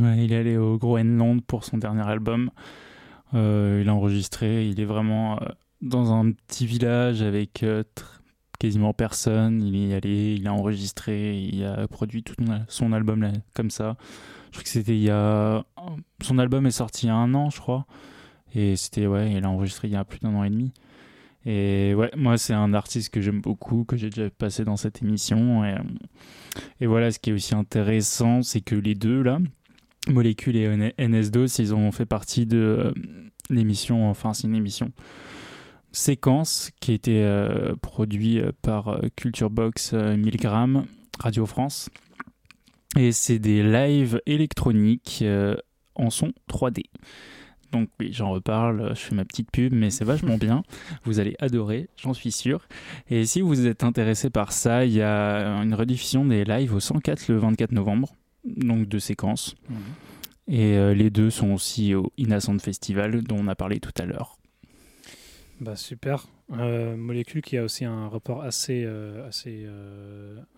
Ouais, 0.00 0.24
il 0.24 0.32
est 0.32 0.36
allé 0.36 0.56
au 0.56 0.78
Groenland 0.78 1.44
pour 1.44 1.64
son 1.64 1.78
dernier 1.78 2.02
album. 2.02 2.50
Euh, 3.34 3.80
il 3.82 3.88
a 3.88 3.94
enregistré. 3.94 4.66
Il 4.66 4.80
est 4.80 4.84
vraiment 4.84 5.40
euh, 5.40 5.46
dans 5.80 6.12
un 6.12 6.32
petit 6.32 6.66
village 6.66 7.22
avec 7.22 7.64
quasiment 8.58 8.94
personne. 8.94 9.62
Il 9.62 9.76
est 9.76 9.94
allé, 9.94 10.34
il 10.34 10.48
a 10.48 10.52
enregistré, 10.52 11.40
il 11.40 11.64
a 11.64 11.86
produit 11.86 12.24
tout 12.24 12.34
son 12.66 12.92
album 12.92 13.22
là, 13.22 13.30
comme 13.54 13.70
ça. 13.70 13.96
Je 14.46 14.56
crois 14.56 14.64
que 14.64 14.68
c'était 14.68 14.96
il 14.96 15.04
y 15.04 15.10
a. 15.10 15.64
Son 16.20 16.38
album 16.38 16.66
est 16.66 16.72
sorti 16.72 17.06
il 17.06 17.10
y 17.10 17.12
a 17.12 17.14
un 17.16 17.32
an, 17.34 17.48
je 17.48 17.60
crois. 17.60 17.86
Et 18.54 18.76
c'était, 18.76 19.06
ouais, 19.06 19.32
il 19.32 19.44
a 19.44 19.50
enregistré 19.50 19.88
il 19.88 19.94
y 19.94 19.96
a 19.96 20.04
plus 20.04 20.20
d'un 20.20 20.34
an 20.34 20.44
et 20.44 20.50
demi. 20.50 20.72
Et 21.44 21.94
ouais, 21.94 22.10
moi, 22.16 22.38
c'est 22.38 22.52
un 22.52 22.72
artiste 22.72 23.12
que 23.12 23.20
j'aime 23.20 23.40
beaucoup, 23.40 23.84
que 23.84 23.96
j'ai 23.96 24.10
déjà 24.10 24.30
passé 24.30 24.64
dans 24.64 24.76
cette 24.76 25.02
émission. 25.02 25.64
Et, 25.64 25.74
euh, 26.82 26.86
voilà, 26.86 27.10
ce 27.10 27.18
qui 27.18 27.30
est 27.30 27.32
aussi 27.32 27.54
intéressant, 27.54 28.42
c'est 28.42 28.60
que 28.60 28.74
les 28.74 28.94
deux, 28.94 29.22
là, 29.22 29.38
Molécule 30.08 30.56
et 30.56 30.68
NS2, 30.68 31.60
ils 31.60 31.74
ont 31.74 31.90
fait 31.92 32.06
partie 32.06 32.46
de 32.46 32.58
euh, 32.58 32.92
l'émission, 33.50 34.08
enfin, 34.08 34.34
c'est 34.34 34.46
une 34.46 34.54
émission 34.54 34.92
séquence 35.92 36.70
qui 36.80 36.90
a 36.90 36.94
été 36.94 37.22
euh, 37.22 37.74
produite 37.80 38.50
par 38.62 38.88
euh, 38.88 39.00
Culture 39.14 39.50
Box 39.50 39.92
euh, 39.92 40.16
1000 40.16 40.36
grammes, 40.38 40.86
Radio 41.20 41.46
France. 41.46 41.90
Et 42.96 43.12
c'est 43.12 43.38
des 43.38 43.62
lives 43.62 44.20
électroniques 44.26 45.24
en 45.94 46.10
son 46.10 46.32
3D. 46.50 46.82
Donc 47.72 47.88
oui, 47.98 48.10
j'en 48.12 48.30
reparle, 48.30 48.90
je 48.94 49.00
fais 49.00 49.14
ma 49.14 49.24
petite 49.24 49.50
pub, 49.50 49.72
mais 49.72 49.90
c'est 49.90 50.04
vachement 50.04 50.36
bien. 50.36 50.62
Vous 51.04 51.18
allez 51.18 51.34
adorer, 51.40 51.88
j'en 51.96 52.12
suis 52.12 52.30
sûr. 52.30 52.68
Et 53.08 53.24
si 53.24 53.40
vous 53.40 53.66
êtes 53.66 53.82
intéressé 53.82 54.28
par 54.28 54.52
ça, 54.52 54.84
il 54.84 54.92
y 54.92 55.02
a 55.02 55.56
une 55.62 55.74
rediffusion 55.74 56.26
des 56.26 56.44
lives 56.44 56.74
au 56.74 56.80
104 56.80 57.28
le 57.28 57.38
24 57.38 57.72
novembre, 57.72 58.14
donc 58.44 58.86
de 58.88 58.98
séquences. 58.98 59.56
Et 60.48 60.76
euh, 60.76 60.92
les 60.92 61.08
deux 61.08 61.30
sont 61.30 61.52
aussi 61.52 61.94
au 61.94 62.12
Innocent 62.18 62.58
Festival, 62.58 63.22
dont 63.22 63.38
on 63.38 63.48
a 63.48 63.54
parlé 63.54 63.80
tout 63.80 63.92
à 63.98 64.04
l'heure. 64.04 64.36
Bah 65.60 65.76
super. 65.76 66.26
Euh, 66.52 66.96
Molécule 66.96 67.40
qui 67.40 67.56
a 67.56 67.62
aussi 67.62 67.84
un 67.86 68.08
rapport 68.08 68.42
assez, 68.42 68.82
euh, 68.84 69.26
assez 69.26 69.66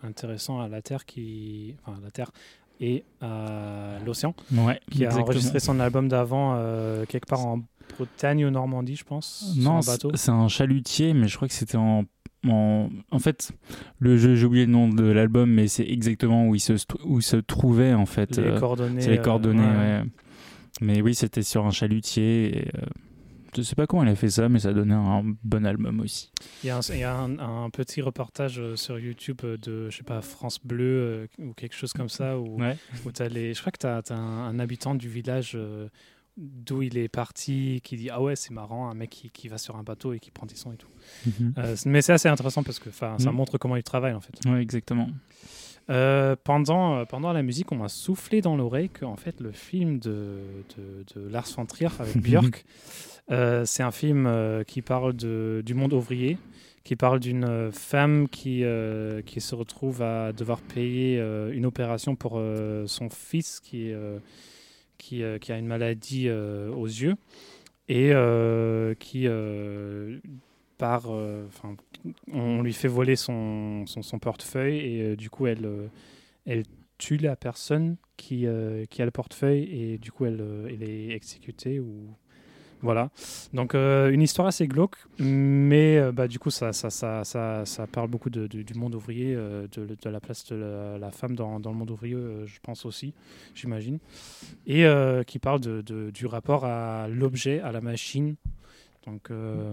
intéressant 0.02 0.60
à 0.60 0.68
la 0.68 0.82
Terre, 0.82 1.04
qui, 1.04 1.76
enfin, 1.84 1.98
à 1.98 2.00
la 2.02 2.10
Terre 2.10 2.32
et 2.80 3.04
à 3.20 3.98
l'océan, 4.04 4.34
Ouais, 4.52 4.80
qui 4.90 5.04
a 5.04 5.06
exactement. 5.08 5.24
enregistré 5.24 5.60
son 5.60 5.80
album 5.80 6.08
d'avant 6.08 6.54
euh, 6.56 7.04
quelque 7.06 7.26
part 7.26 7.46
en 7.46 7.60
Bretagne 7.96 8.44
ou 8.44 8.50
Normandie, 8.50 8.96
je 8.96 9.04
pense, 9.04 9.54
Non, 9.56 9.80
c'est 9.82 10.30
un 10.30 10.48
chalutier, 10.48 11.14
mais 11.14 11.28
je 11.28 11.36
crois 11.36 11.48
que 11.48 11.54
c'était 11.54 11.76
en, 11.76 12.04
en. 12.48 12.88
En 13.10 13.18
fait, 13.18 13.52
le 13.98 14.16
jeu, 14.16 14.34
j'ai 14.34 14.46
oublié 14.46 14.66
le 14.66 14.72
nom 14.72 14.88
de 14.88 15.04
l'album, 15.04 15.50
mais 15.50 15.68
c'est 15.68 15.86
exactement 15.86 16.48
où 16.48 16.54
il 16.54 16.60
se, 16.60 16.72
où 17.04 17.18
il 17.18 17.22
se 17.22 17.36
trouvait, 17.36 17.94
en 17.94 18.06
fait. 18.06 18.36
Les 18.36 18.44
euh, 18.48 18.58
coordonnées. 18.58 19.00
C'est 19.00 19.10
les 19.10 19.18
euh, 19.18 19.22
coordonnées, 19.22 19.62
ouais. 19.62 20.00
ouais. 20.00 20.02
Mais 20.80 21.00
oui, 21.02 21.14
c'était 21.14 21.42
sur 21.42 21.64
un 21.66 21.70
chalutier. 21.70 22.58
Et, 22.58 22.68
euh, 22.76 22.86
je 23.56 23.62
sais 23.62 23.74
pas 23.74 23.86
comment 23.86 24.02
il 24.04 24.08
a 24.08 24.14
fait 24.16 24.30
ça, 24.30 24.48
mais 24.48 24.58
ça 24.58 24.72
donnait 24.72 24.94
un 24.94 25.22
bon 25.42 25.64
album 25.66 26.00
aussi. 26.00 26.30
Il 26.62 26.66
y 26.66 26.70
a, 26.70 26.76
un, 26.76 26.80
il 26.90 26.98
y 26.98 27.02
a 27.04 27.14
un- 27.16 27.38
un 27.64 27.70
petit 27.70 28.00
reportage 28.02 28.58
euh, 28.58 28.76
sur 28.76 28.98
YouTube 28.98 29.38
euh, 29.44 29.56
de, 29.58 29.90
je 29.90 29.96
sais 29.98 30.02
pas, 30.02 30.20
France 30.22 30.58
Bleu 30.64 30.84
euh, 30.84 31.26
ou 31.38 31.52
quelque 31.54 31.74
chose 31.74 31.92
comme 31.92 32.08
ça, 32.08 32.38
où, 32.38 32.60
Ouais. 32.60 32.76
où 33.04 33.12
t'as 33.12 33.28
les, 33.28 33.54
je 33.54 33.60
crois 33.60 33.72
que 33.72 33.78
tu 33.78 33.86
as, 33.86 34.02
un, 34.14 34.18
un 34.18 34.58
habitant 34.58 34.94
du 34.94 35.08
village 35.08 35.52
euh, 35.54 35.88
d'où 36.36 36.82
il 36.82 36.98
est 36.98 37.08
parti 37.08 37.80
qui 37.84 37.96
dit 37.96 38.10
Ah 38.10 38.20
ouais, 38.20 38.34
c'est 38.36 38.50
marrant, 38.52 38.88
un 38.90 38.94
mec 38.94 39.10
qui, 39.10 39.30
qui 39.30 39.46
va 39.48 39.56
sur 39.58 39.76
un 39.76 39.82
bateau 39.84 40.12
et 40.12 40.18
qui 40.18 40.30
prend 40.32 40.46
des 40.46 40.56
sons 40.56 40.72
et 40.72 40.76
tout. 40.76 40.88
Mhm. 41.26 41.54
Euh, 41.58 41.76
mais 41.86 42.02
c'est 42.02 42.12
assez 42.12 42.28
intéressant 42.28 42.62
parce 42.64 42.78
que 42.80 42.90
ça 42.90 43.16
Mhm. 43.20 43.30
montre 43.30 43.56
comment 43.58 43.76
il 43.76 43.82
travaille 43.84 44.14
en 44.14 44.20
fait. 44.20 44.34
Ouais, 44.46 44.60
exactement. 44.60 45.08
Euh, 45.90 46.34
pendant, 46.42 46.96
euh, 46.96 47.04
pendant 47.04 47.32
la 47.32 47.42
musique, 47.42 47.70
on 47.72 47.76
m'a 47.76 47.88
soufflé 47.88 48.40
dans 48.40 48.56
l'oreille 48.56 48.88
que 48.88 49.04
en 49.04 49.16
fait, 49.16 49.40
le 49.40 49.52
film 49.52 49.98
de, 49.98 50.38
de, 50.76 51.04
de 51.14 51.28
Lars 51.28 51.48
von 51.56 51.66
Trier 51.66 51.90
avec 51.98 52.16
Björk, 52.22 52.64
euh, 53.30 53.64
c'est 53.66 53.82
un 53.82 53.90
film 53.90 54.26
euh, 54.26 54.64
qui 54.64 54.80
parle 54.82 55.14
de, 55.14 55.62
du 55.64 55.74
monde 55.74 55.92
ouvrier, 55.92 56.38
qui 56.84 56.96
parle 56.96 57.20
d'une 57.20 57.70
femme 57.72 58.28
qui, 58.28 58.62
qui 59.24 59.40
se 59.40 59.54
retrouve 59.54 60.02
à 60.02 60.32
devoir 60.32 60.60
payer 60.60 61.18
une 61.18 61.64
opération 61.64 62.14
pour 62.14 62.38
son 62.84 63.08
fils 63.08 63.60
qui, 63.60 63.90
qui, 64.98 65.22
qui 65.40 65.52
a 65.52 65.56
une 65.56 65.66
maladie 65.66 66.30
aux 66.30 66.84
yeux 66.84 67.14
et 67.88 68.12
qui 68.98 69.26
euh, 70.84 71.46
on 72.32 72.62
lui 72.62 72.72
fait 72.72 72.88
voler 72.88 73.16
son, 73.16 73.84
portefeuille 74.20 74.78
et 74.78 75.02
euh, 75.02 75.16
du 75.16 75.30
coup 75.30 75.46
elle, 75.46 75.64
euh, 75.64 75.86
elle 76.46 76.64
tue 76.98 77.16
la 77.16 77.36
personne 77.36 77.96
qui, 78.16 78.46
a 78.46 78.50
le 78.50 79.10
portefeuille 79.10 79.64
et 79.64 79.98
du 79.98 80.12
coup 80.12 80.26
elle, 80.26 80.82
est 80.82 81.10
exécutée 81.10 81.80
ou 81.80 82.08
voilà. 82.82 83.10
Donc 83.54 83.74
une 83.74 84.20
histoire 84.20 84.46
assez 84.46 84.68
glauque, 84.68 84.96
mais 85.18 86.12
bah, 86.12 86.28
du 86.28 86.38
coup 86.38 86.50
ça, 86.50 86.70
parle 87.90 88.08
beaucoup 88.08 88.28
du 88.28 88.74
monde 88.74 88.94
ouvrier, 88.94 89.34
de, 89.34 89.96
la 90.04 90.20
place 90.20 90.44
de 90.46 90.98
la, 90.98 91.10
femme 91.10 91.34
dans, 91.34 91.58
le 91.58 91.72
monde 91.72 91.90
ouvrier, 91.90 92.14
je 92.44 92.60
pense 92.62 92.84
aussi, 92.84 93.14
j'imagine, 93.54 93.98
et 94.66 94.86
qui 95.26 95.38
parle 95.38 95.60
du 95.60 96.26
rapport 96.26 96.66
à 96.66 97.08
l'objet, 97.08 97.60
à 97.60 97.72
la 97.72 97.80
machine. 97.80 98.36
Donc 99.06 99.30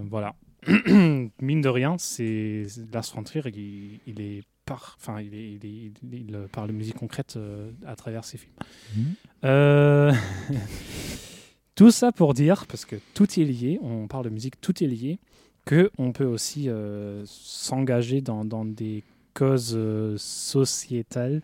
voilà. 0.10 0.34
Mine 1.42 1.62
de 1.62 1.70
rien, 1.70 1.98
c'est 1.98 2.66
Lars 2.94 3.12
von 3.16 3.24
Trier, 3.24 3.44
il, 3.56 4.00
il 4.08 4.22
est 4.22 4.44
par, 4.66 4.96
enfin 5.00 5.20
il, 5.22 5.34
est, 5.34 5.54
il, 5.54 5.66
est- 5.66 5.92
il- 6.04 6.14
il 6.30 6.38
parle 6.52 6.68
de 6.70 6.74
musique 6.74 6.96
concrète 6.96 7.34
euh, 7.38 7.72
à 7.86 7.96
travers 7.96 8.24
ses 8.24 8.38
films. 8.38 8.54
Mhm. 8.96 9.06
Euh, 9.46 10.14
Tout 11.76 11.90
ça 11.92 12.12
pour 12.12 12.34
dire, 12.34 12.66
parce 12.68 12.86
que 12.86 12.96
tout 13.14 13.40
est 13.40 13.44
lié, 13.44 13.80
on 13.82 14.08
parle 14.08 14.26
de 14.26 14.30
musique, 14.30 14.60
tout 14.62 14.84
est 14.84 14.88
lié, 14.88 15.20
que 15.66 15.90
on 15.98 16.12
peut 16.12 16.26
aussi 16.26 16.70
euh, 16.70 17.24
s'engager 17.26 18.22
dans, 18.22 18.46
dans 18.46 18.66
des 18.66 19.04
causes 19.34 19.74
euh, 19.76 20.16
sociétales 20.18 21.42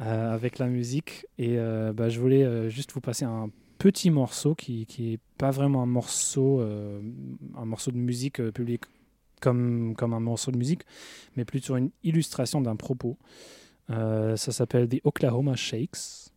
euh, 0.00 0.32
avec 0.34 0.58
la 0.58 0.66
musique. 0.66 1.26
Et 1.38 1.58
euh, 1.58 1.92
bah, 1.92 2.08
je 2.08 2.20
voulais 2.20 2.44
euh, 2.44 2.68
juste 2.68 2.92
vous 2.92 3.00
passer 3.00 3.24
un 3.24 3.50
petit 3.80 4.10
morceau 4.10 4.54
qui 4.54 4.84
qui 4.86 5.14
est 5.14 5.20
pas 5.38 5.50
vraiment 5.50 5.82
un 5.82 5.86
morceau, 5.86 6.60
euh, 6.60 7.00
un 7.56 7.64
morceau 7.64 7.90
de 7.90 7.96
musique 7.96 8.40
euh, 8.40 8.52
public 8.52 8.82
comme, 9.40 9.94
comme 9.96 10.12
un 10.12 10.20
morceau 10.20 10.52
de 10.52 10.58
musique, 10.58 10.82
mais 11.34 11.46
plutôt 11.46 11.76
une 11.76 11.90
illustration 12.04 12.60
d'un 12.60 12.76
propos. 12.76 13.16
Euh, 13.88 14.36
ça 14.36 14.52
s'appelle 14.52 14.86
The 14.86 15.00
Oklahoma 15.02 15.56
Shakes. 15.56 16.30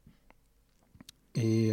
Et 1.36 1.72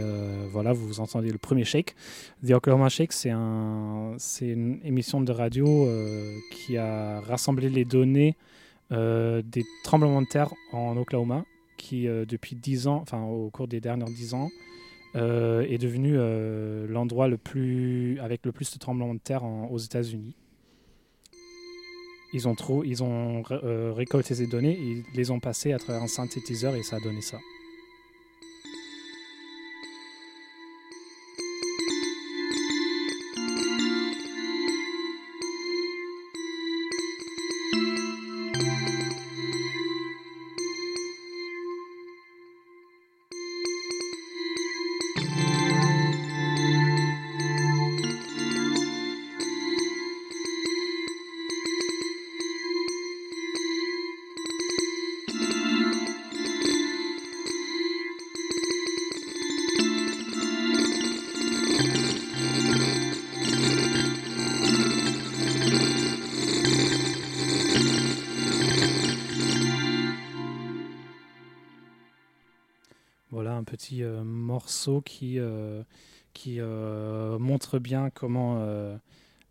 voilà, 0.50 0.72
vous 0.72 1.00
entendez 1.00 1.30
le 1.30 1.36
premier 1.36 1.64
shake. 1.64 1.94
The 2.42 2.52
Oklahoma 2.52 2.88
Shake, 2.88 3.12
c'est 3.12 3.28
un, 3.28 4.16
une 4.40 4.80
émission 4.82 5.20
de 5.20 5.30
radio 5.32 5.86
qui 6.50 6.78
a 6.78 7.20
rassemblé 7.20 7.68
les 7.68 7.84
données 7.84 8.38
des 8.90 9.64
tremblements 9.84 10.22
de 10.22 10.28
terre 10.28 10.50
en 10.72 10.96
Oklahoma, 10.96 11.44
qui 11.76 12.04
depuis 12.06 12.56
10 12.56 12.86
ans, 12.86 13.00
enfin 13.02 13.22
au 13.22 13.50
cours 13.50 13.68
des 13.68 13.82
dernières 13.82 14.08
10 14.08 14.32
ans, 14.32 14.48
euh, 15.16 15.62
est 15.62 15.78
devenu 15.78 16.12
euh, 16.16 16.86
l'endroit 16.88 17.28
le 17.28 17.36
plus 17.36 18.18
avec 18.20 18.44
le 18.46 18.52
plus 18.52 18.72
de 18.72 18.78
tremblements 18.78 19.14
de 19.14 19.20
terre 19.20 19.42
aux 19.44 19.78
États-Unis. 19.78 20.34
Ils 22.32 22.46
ont, 22.46 22.54
trou- 22.54 22.84
ils 22.84 23.02
ont 23.02 23.42
euh, 23.50 23.92
récolté 23.92 24.34
ces 24.36 24.46
données, 24.46 24.78
ils 24.78 25.02
les 25.16 25.30
ont 25.32 25.40
passées 25.40 25.72
à 25.72 25.78
travers 25.78 26.02
un 26.02 26.06
synthétiseur 26.06 26.76
et 26.76 26.82
ça 26.84 26.96
a 26.96 27.00
donné 27.00 27.22
ça. 27.22 27.38
Qui, 75.04 75.38
euh, 75.38 75.82
euh, 76.46 77.38
montre 77.38 77.78
bien 77.78 78.10
comment 78.10 78.58
euh, 78.58 78.96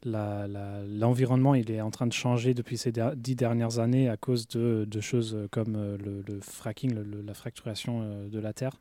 l'environnement 0.06 1.56
il 1.56 1.72
est 1.72 1.82
en 1.82 1.92
train 1.92 2.08
de 2.08 2.14
changer 2.14 2.54
depuis 2.54 2.78
ces 2.78 2.92
dix 3.16 3.36
dernières 3.36 3.80
années 3.80 4.10
à 4.10 4.18
cause 4.18 4.48
de, 4.48 5.02
choses 5.02 5.38
comme 5.52 5.98
le, 5.98 6.40
fracking, 6.42 6.96
la 7.26 7.34
fracturation 7.34 8.28
de 8.30 8.40
la 8.40 8.54
Terre. 8.54 8.80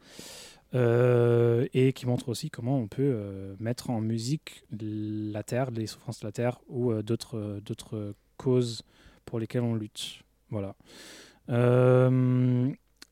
Et 0.75 1.93
qui 1.95 2.07
montre 2.07 2.29
aussi 2.29 2.51
comment 2.51 2.79
on 2.79 2.87
peut 2.89 3.57
mettre 3.59 3.91
en 3.91 4.01
musique 4.01 4.65
la 4.70 5.43
Terre, 5.43 5.70
les 5.70 5.87
souffrances 5.87 6.20
de 6.20 6.27
la 6.27 6.33
Terre 6.33 6.61
ou 6.69 6.93
d'autres 7.03 7.61
d'autres 7.65 8.15
causes 8.37 8.85
pour 9.25 9.41
lesquelles 9.41 9.62
on 9.62 9.75
lutte. 9.75 10.23
Voilà. 10.51 10.77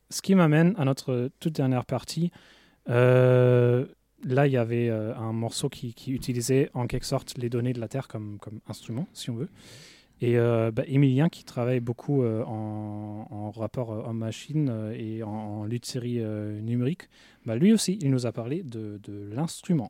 Ce 0.09 0.21
qui 0.21 0.35
m'amène 0.35 0.73
à 0.77 0.85
notre 0.85 1.29
toute 1.39 1.53
dernière 1.53 1.85
partie. 1.85 2.31
Euh, 2.89 3.85
là, 4.23 4.47
il 4.47 4.53
y 4.53 4.57
avait 4.57 4.89
euh, 4.89 5.15
un 5.15 5.33
morceau 5.33 5.69
qui, 5.69 5.93
utilisait 6.07 6.69
en 6.73 6.87
quelque 6.87 7.05
sorte 7.05 7.37
les 7.37 7.49
données 7.49 7.73
de 7.73 7.79
la 7.79 7.87
Terre 7.87 8.07
comme, 8.07 8.39
instrument, 8.67 9.07
si 9.13 9.29
on 9.29 9.35
veut. 9.35 9.49
Et 10.19 10.37
euh, 10.37 10.71
bah, 10.71 10.83
Emilien, 10.87 11.29
qui 11.29 11.43
travaille 11.43 11.79
beaucoup 11.79 12.23
euh, 12.23 12.43
en, 12.43 13.51
rapport 13.51 13.91
euh, 13.91 14.03
homme-machine 14.07 14.91
et 14.95 15.23
en, 15.23 15.29
en 15.29 15.65
lutte 15.65 15.85
série 15.85 16.19
numérique, 16.19 17.09
bah, 17.45 17.55
lui 17.55 17.73
aussi, 17.73 17.97
il 18.01 18.11
nous 18.11 18.25
a 18.25 18.31
parlé 18.31 18.63
de, 18.63 18.99
l'instrument. 19.31 19.89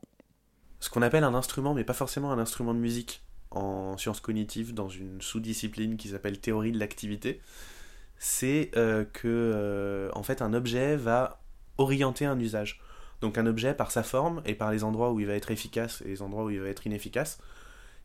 Ce 0.80 0.90
qu'on 0.90 1.02
appelle 1.02 1.24
un 1.24 1.34
instrument, 1.34 1.74
mais 1.74 1.84
pas 1.84 1.94
forcément 1.94 2.30
un 2.30 2.38
instrument 2.38 2.74
de 2.74 2.78
musique, 2.78 3.22
en 3.50 3.96
sciences 3.96 4.20
cognitives, 4.20 4.74
dans 4.74 4.88
une 4.88 5.20
sous-discipline 5.20 5.96
qui 5.96 6.08
s'appelle 6.08 6.38
théorie 6.38 6.72
de 6.72 6.78
l'activité, 6.78 7.40
c'est 8.18 8.70
que 9.12 10.10
fait 10.22 10.42
un 10.42 10.52
objet 10.52 10.96
va 10.96 11.40
orienter 11.78 12.26
un 12.26 12.38
usage. 12.38 12.80
Donc 13.20 13.38
un 13.38 13.46
objet, 13.46 13.74
par 13.74 13.90
sa 13.90 14.02
forme 14.02 14.42
et 14.44 14.54
par 14.54 14.70
les 14.70 14.84
endroits 14.84 15.12
où 15.12 15.20
il 15.20 15.26
va 15.26 15.34
être 15.34 15.50
efficace 15.50 16.02
et 16.02 16.08
les 16.08 16.22
endroits 16.22 16.44
où 16.44 16.50
il 16.50 16.60
va 16.60 16.68
être 16.68 16.86
inefficace, 16.86 17.38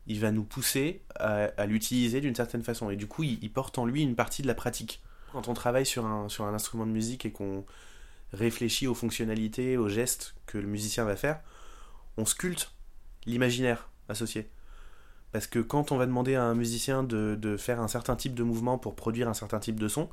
il 0.06 0.20
va 0.20 0.32
nous 0.32 0.44
pousser 0.44 1.02
à, 1.16 1.66
l'utiliser 1.66 2.20
d'une 2.20 2.34
certaine 2.34 2.62
façon. 2.62 2.90
Et 2.90 2.96
du 2.96 3.06
coup, 3.06 3.22
il, 3.22 3.52
porte 3.52 3.78
en 3.78 3.86
lui 3.86 4.02
une 4.02 4.16
partie 4.16 4.42
de 4.42 4.46
la 4.46 4.54
pratique. 4.54 5.02
Quand 5.32 5.48
on 5.48 5.54
travaille 5.54 5.86
sur 5.86 6.04
un, 6.04 6.28
instrument 6.54 6.86
de 6.86 6.92
musique 6.92 7.24
et 7.26 7.32
qu'on 7.32 7.64
réfléchit 8.32 8.86
aux 8.86 8.94
fonctionnalités, 8.94 9.76
aux 9.76 9.88
gestes 9.88 10.34
que 10.46 10.58
le 10.58 10.66
musicien 10.66 11.04
va 11.04 11.16
faire, 11.16 11.40
on 12.16 12.26
sculpte 12.26 12.72
l'imaginaire 13.24 13.88
associé. 14.08 14.50
Parce 15.32 15.46
que 15.46 15.58
quand 15.58 15.90
on 15.90 15.96
va 15.96 16.06
demander 16.06 16.34
à 16.34 16.44
un 16.44 16.54
musicien 16.54 17.02
de, 17.02 17.34
de 17.34 17.56
faire 17.56 17.80
un 17.80 17.88
certain 17.88 18.14
type 18.14 18.34
de 18.34 18.42
mouvement 18.42 18.78
pour 18.78 18.94
produire 18.94 19.28
un 19.28 19.34
certain 19.34 19.58
type 19.58 19.80
de 19.80 19.88
son, 19.88 20.08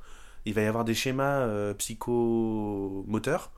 il 0.45 0.53
va 0.53 0.61
y 0.61 0.65
avoir 0.65 0.85
des 0.85 0.95
schémas 0.95 1.41
euh, 1.41 1.73
psychomoteurs 1.75 3.51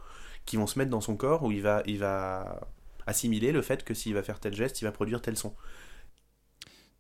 qui 0.46 0.58
vont 0.58 0.68
se 0.68 0.78
mettre 0.80 0.92
dans 0.92 1.02
son 1.02 1.16
corps 1.16 1.44
où 1.44 1.52
il 1.52 1.62
va, 1.62 1.84
il 1.86 2.00
va 2.00 2.62
assimiler 3.06 3.52
le 3.52 3.62
fait 3.62 3.84
que 3.84 3.94
s'il 3.94 4.14
va 4.14 4.24
faire 4.24 4.40
tel 4.40 4.54
geste, 4.54 4.82
il 4.82 4.86
va 4.86 4.92
produire 4.92 5.22
tel 5.22 5.38
son. 5.38 5.54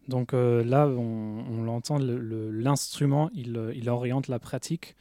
Donc 0.07 0.33
euh, 0.33 0.63
là, 0.63 0.87
on, 0.87 1.63
l'entend, 1.63 1.97
le- 1.97 2.19
le- 2.19 2.51
l'instrument, 2.51 3.29
il, 3.33 3.57
euh, 3.57 3.73
il 3.73 3.89
oriente 3.89 4.27
la 4.27 4.39
pratique 4.39 4.95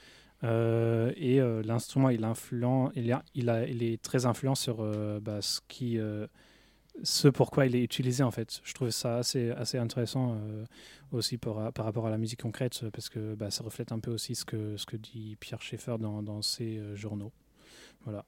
euh, 0.44 1.12
et 1.16 1.38
l'instrument, 1.64 2.08
il, 2.08 2.26
il, 2.96 3.16
il, 3.34 3.82
est 3.82 4.02
très 4.02 4.26
influent 4.26 4.56
sur 4.56 4.84
bah, 5.20 5.40
ce, 5.40 5.60
qui, 5.68 5.98
ce 7.04 7.28
pourquoi 7.28 7.66
il 7.66 7.76
est 7.76 7.82
utilisé 7.82 8.24
en 8.24 8.32
fait. 8.32 8.60
Je 8.64 8.74
trouve 8.74 8.90
ça 8.90 9.18
assez, 9.18 9.50
assez 9.52 9.78
intéressant 9.78 10.36
aussi 11.12 11.38
par, 11.38 11.72
rapport 11.76 12.08
à 12.08 12.10
la 12.10 12.18
musique 12.18 12.42
concrète 12.42 12.84
parce 12.90 13.08
que 13.08 13.36
bah, 13.36 13.52
ça 13.52 13.62
reflète 13.62 13.92
un 13.92 14.00
peu 14.00 14.10
aussi 14.10 14.34
ce 14.34 14.44
que, 14.44 14.76
ce 14.76 14.84
que 14.84 14.96
dit 14.96 15.36
Pierre 15.38 15.62
Schaeffer 15.62 15.96
dans, 16.00 16.42
ses 16.42 16.80
journaux. 16.96 17.30
Voilà. 18.04 18.24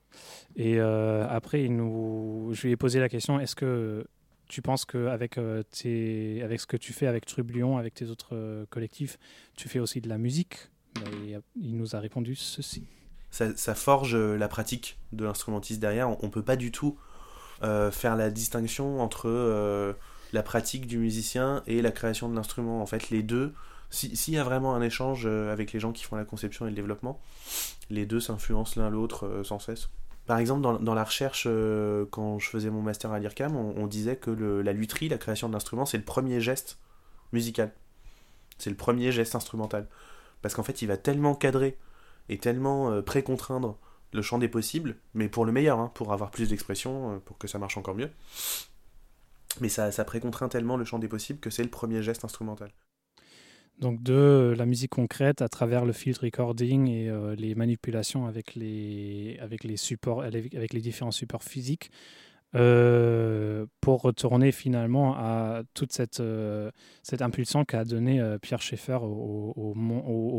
Et 0.56 0.78
euh, 0.78 1.26
après, 1.28 1.64
il 1.64 1.76
nous... 1.76 2.50
je 2.52 2.62
lui 2.62 2.72
ai 2.72 2.76
posé 2.76 3.00
la 3.00 3.08
question 3.08 3.40
est-ce 3.40 3.56
que 3.56 4.06
tu 4.48 4.62
penses 4.62 4.84
qu'avec 4.84 5.38
euh, 5.38 5.62
tes... 5.62 6.42
avec 6.42 6.60
ce 6.60 6.66
que 6.66 6.76
tu 6.76 6.92
fais 6.92 7.06
avec 7.06 7.26
Trublion, 7.26 7.78
avec 7.78 7.94
tes 7.94 8.10
autres 8.10 8.34
euh, 8.36 8.66
collectifs, 8.70 9.18
tu 9.56 9.68
fais 9.68 9.78
aussi 9.78 10.00
de 10.00 10.08
la 10.08 10.18
musique? 10.18 10.70
Ben, 10.94 11.40
il, 11.56 11.76
nous 11.76 11.96
a 11.96 11.98
répondu 11.98 12.36
ceci. 12.36 12.86
ça, 13.30 13.56
ça 13.56 13.74
forge 13.74 14.14
euh, 14.14 14.36
la 14.36 14.46
pratique 14.46 14.98
de 15.12 15.24
l'instrumentiste 15.24 15.80
derrière. 15.80 16.08
On, 16.08 16.18
on 16.22 16.30
peut 16.30 16.44
pas 16.44 16.56
du 16.56 16.70
tout 16.70 16.98
faire 17.92 18.14
la 18.14 18.28
distinction 18.28 19.00
entre 19.00 19.96
la 20.34 20.42
pratique 20.42 20.86
du 20.86 20.98
musicien 20.98 21.62
et 21.66 21.80
la 21.80 21.92
création 21.92 22.28
de 22.28 22.36
l'instrument. 22.36 22.82
En 22.82 22.86
fait, 22.86 23.08
les 23.08 23.22
deux, 23.22 23.54
si- 23.94 24.16
s'il 24.16 24.34
y 24.34 24.38
a 24.38 24.44
vraiment 24.44 24.74
un 24.74 24.82
échange 24.82 25.24
euh, 25.26 25.52
avec 25.52 25.72
les 25.72 25.80
gens 25.80 25.92
qui 25.92 26.04
font 26.04 26.16
la 26.16 26.24
conception 26.24 26.66
et 26.66 26.70
le 26.70 26.74
développement, 26.74 27.20
les 27.90 28.06
deux 28.06 28.20
s'influencent 28.20 28.78
l'un 28.80 28.90
l'autre 28.90 29.26
euh, 29.26 29.44
sans 29.44 29.58
cesse. 29.58 29.88
Par 30.26 30.38
exemple, 30.38 30.62
dans, 30.62 30.94
la 30.94 31.04
recherche, 31.04 31.44
euh, 31.46 32.06
quand 32.10 32.38
je 32.38 32.48
faisais 32.48 32.70
mon 32.70 32.80
master 32.80 33.12
à 33.12 33.18
l'IRCAM, 33.18 33.54
on, 33.56 33.86
disait 33.86 34.16
que 34.16 34.30
la 34.30 34.72
lutherie, 34.72 35.10
la 35.10 35.18
création 35.18 35.48
de 35.48 35.52
l'instrument, 35.52 35.84
c'est 35.84 35.98
le 35.98 36.04
premier 36.04 36.40
geste 36.40 36.78
musical. 37.32 37.72
C'est 38.56 38.70
le 38.70 38.76
premier 38.76 39.12
geste 39.12 39.34
instrumental. 39.34 39.86
Parce 40.40 40.54
qu'en 40.54 40.62
fait, 40.62 40.80
il 40.80 40.86
va 40.88 40.96
tellement 40.96 41.34
cadrer 41.34 41.76
et 42.30 42.38
tellement 42.38 43.02
précontraindre 43.02 43.76
le 44.14 44.22
champ 44.22 44.38
des 44.38 44.48
possibles, 44.48 44.96
mais 45.12 45.28
pour 45.28 45.44
le 45.44 45.52
meilleur, 45.52 45.78
hein, 45.78 45.92
pour 45.92 46.14
avoir 46.14 46.30
plus 46.30 46.48
d'expression, 46.48 47.20
pour 47.26 47.36
que 47.36 47.46
ça 47.46 47.58
marche 47.58 47.76
encore 47.76 47.94
mieux. 47.94 48.10
Mais 49.60 49.68
ça, 49.68 49.92
ça 49.92 50.06
précontraint 50.06 50.48
tellement 50.48 50.78
le 50.78 50.86
champ 50.86 50.98
des 50.98 51.08
possibles 51.08 51.38
que 51.38 51.50
c'est 51.50 51.64
le 51.64 51.70
premier 51.70 52.02
geste 52.02 52.24
instrumental. 52.24 52.72
Donc 53.80 54.02
de 54.02 54.54
la 54.56 54.66
musique 54.66 54.90
concrète 54.90 55.42
à 55.42 55.48
travers 55.48 55.84
le 55.84 55.92
field 55.92 56.18
recording 56.18 56.88
et 56.88 57.08
euh, 57.08 57.34
les 57.34 57.54
manipulations 57.54 58.26
avec 58.26 58.54
les, 58.54 59.36
avec 59.40 59.64
les 59.64 59.76
supports, 59.76 60.22
avec, 60.22 60.72
les 60.72 60.80
différents 60.80 61.10
supports 61.10 61.42
physiques, 61.42 61.90
euh, 62.54 63.66
pour 63.80 64.02
retourner 64.02 64.52
finalement 64.52 65.16
à 65.16 65.62
toute 65.74 65.92
cette, 65.92 66.20
euh, 66.20 66.70
cette 67.02 67.20
impulsion 67.20 67.64
qu'a 67.64 67.84
donné 67.84 68.22
Pierre 68.40 68.62
Schaeffer 68.62 68.98
aux, 69.02 69.74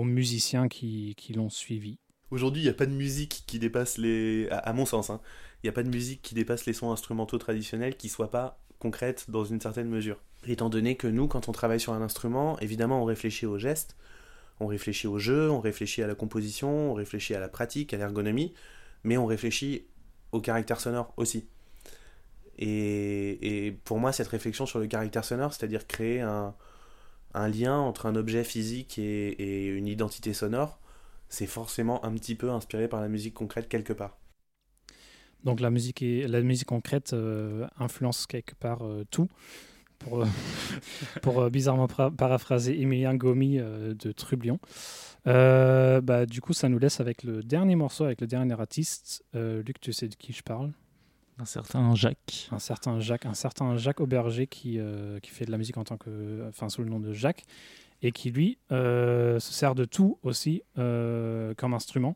musiciens 0.06 0.70
qui, 0.70 1.14
qui 1.18 1.34
l'ont 1.34 1.50
suivi. 1.50 2.00
Aujourd'hui, 2.32 2.62
il 2.62 2.66
n'y 2.66 2.72
a 2.72 2.74
pas 2.74 2.86
de 2.86 2.92
musique 2.92 3.44
qui 3.46 3.60
dépasse 3.60 3.98
les. 3.98 4.48
À, 4.50 4.74
mon 4.74 4.86
sens, 4.86 5.10
hein, 5.10 5.22
il 5.64 5.68
n'y 5.68 5.70
a 5.70 5.74
pas 5.74 5.84
de 5.84 5.90
musique 5.90 6.22
qui 6.22 6.36
dépasse 6.36 6.66
les 6.66 6.74
sons 6.74 6.92
instrumentaux 6.92 7.38
traditionnels 7.38 7.96
qui 7.96 8.10
soit 8.10 8.32
pas 8.32 8.60
concrète 8.80 9.30
dans 9.30 9.46
une 9.46 9.62
certaine 9.62 9.90
mesure. 9.90 10.22
Étant 10.48 10.70
donné 10.70 10.96
que 10.96 11.08
nous, 11.08 11.28
quand 11.28 11.50
on 11.50 11.52
travaille 11.52 11.80
sur 11.80 11.94
un 11.94 12.02
instrument, 12.02 12.60
évidemment, 12.60 13.02
on 13.02 13.06
réfléchit 13.06 13.46
aux 13.46 13.58
gestes, 13.58 13.96
on 14.60 14.68
réfléchit 14.68 15.08
au 15.08 15.18
jeu, 15.18 15.50
on 15.50 15.60
réfléchit 15.60 16.04
à 16.04 16.08
la 16.08 16.16
composition, 16.16 16.92
on 16.92 16.94
réfléchit 16.94 17.34
à 17.34 17.40
la 17.40 17.50
pratique, 17.50 17.94
à 17.94 17.98
l'ergonomie, 17.98 18.54
mais 19.04 19.18
on 19.18 19.26
réfléchit 19.26 19.86
au 20.32 20.42
caractère 20.42 20.80
sonore 20.80 21.14
aussi. 21.18 21.48
Et, 22.58 23.78
pour 23.84 24.00
moi, 24.00 24.12
cette 24.12 24.28
réflexion 24.28 24.66
sur 24.66 24.80
le 24.80 24.88
caractère 24.88 25.26
sonore, 25.26 25.54
c'est-à-dire 25.54 25.88
créer 25.88 26.22
un, 26.22 26.54
lien 27.34 27.78
entre 27.78 28.06
un 28.06 28.16
objet 28.16 28.44
physique 28.44 28.98
et, 28.98 29.68
une 29.68 29.88
identité 29.88 30.34
sonore, 30.34 30.80
c'est 31.28 31.48
forcément 31.48 32.06
un 32.06 32.14
petit 32.14 32.36
peu 32.36 32.52
inspiré 32.52 32.88
par 32.88 33.02
la 33.02 33.10
musique 33.10 33.34
concrète 33.34 33.68
quelque 33.68 33.94
part. 33.94 34.18
Donc 35.44 35.60
la 35.60 35.70
musique, 35.70 36.04
la 36.04 36.42
musique 36.42 36.68
concrète 36.68 37.14
euh, 37.14 37.68
influence 37.78 38.26
quelque 38.26 38.56
part 38.56 38.84
euh, 38.84 39.06
tout. 39.12 39.28
Pour, 40.06 40.22
euh, 40.22 40.26
pour 41.22 41.42
euh, 41.42 41.50
bizarrement 41.50 41.88
paraphraser 41.88 42.80
Emilien 42.80 43.16
Gomi 43.16 43.60
euh, 43.60 43.94
de 43.94 44.12
Trublion. 44.12 44.60
Bah, 45.26 46.26
du 46.26 46.42
coup, 46.42 46.54
ça 46.54 46.70
nous 46.70 46.80
laisse 46.80 47.00
avec 47.00 47.24
le 47.24 47.44
dernier 47.44 47.76
morceau, 47.76 48.06
avec 48.06 48.22
le 48.22 48.28
dernier 48.28 48.60
artiste. 48.60 49.24
Luc, 49.34 49.82
tu 49.82 49.92
sais 49.92 50.08
de 50.08 50.16
qui 50.16 50.34
je 50.34 50.44
parle? 50.44 50.72
Un 51.38 51.46
certain 51.46 51.96
Jacques. 51.96 52.48
un 52.52 52.60
certain 52.60 53.00
Jacques, 53.02 53.26
un 53.26 53.34
certain 53.34 53.76
Jacques 53.76 54.00
Auberger 54.00 54.48
qui, 54.48 54.80
euh, 54.80 55.20
qui 55.20 55.32
fait 55.32 55.46
de 55.46 55.52
la 55.52 55.58
musique 55.58 55.78
en 55.78 55.84
tant 55.84 55.98
que, 55.98 56.48
enfin 56.48 56.70
sous 56.70 56.82
le 56.82 56.90
nom 56.90 57.00
de 57.00 57.12
Jacques, 57.12 57.44
et 58.02 58.14
qui 58.14 58.32
lui 58.32 58.58
euh, 58.72 59.40
se 59.40 59.52
sert 59.52 59.76
de 59.76 59.84
tout 59.84 60.18
aussi 60.24 60.62
euh, 60.78 61.54
comme 61.56 61.74
instrument, 61.74 62.16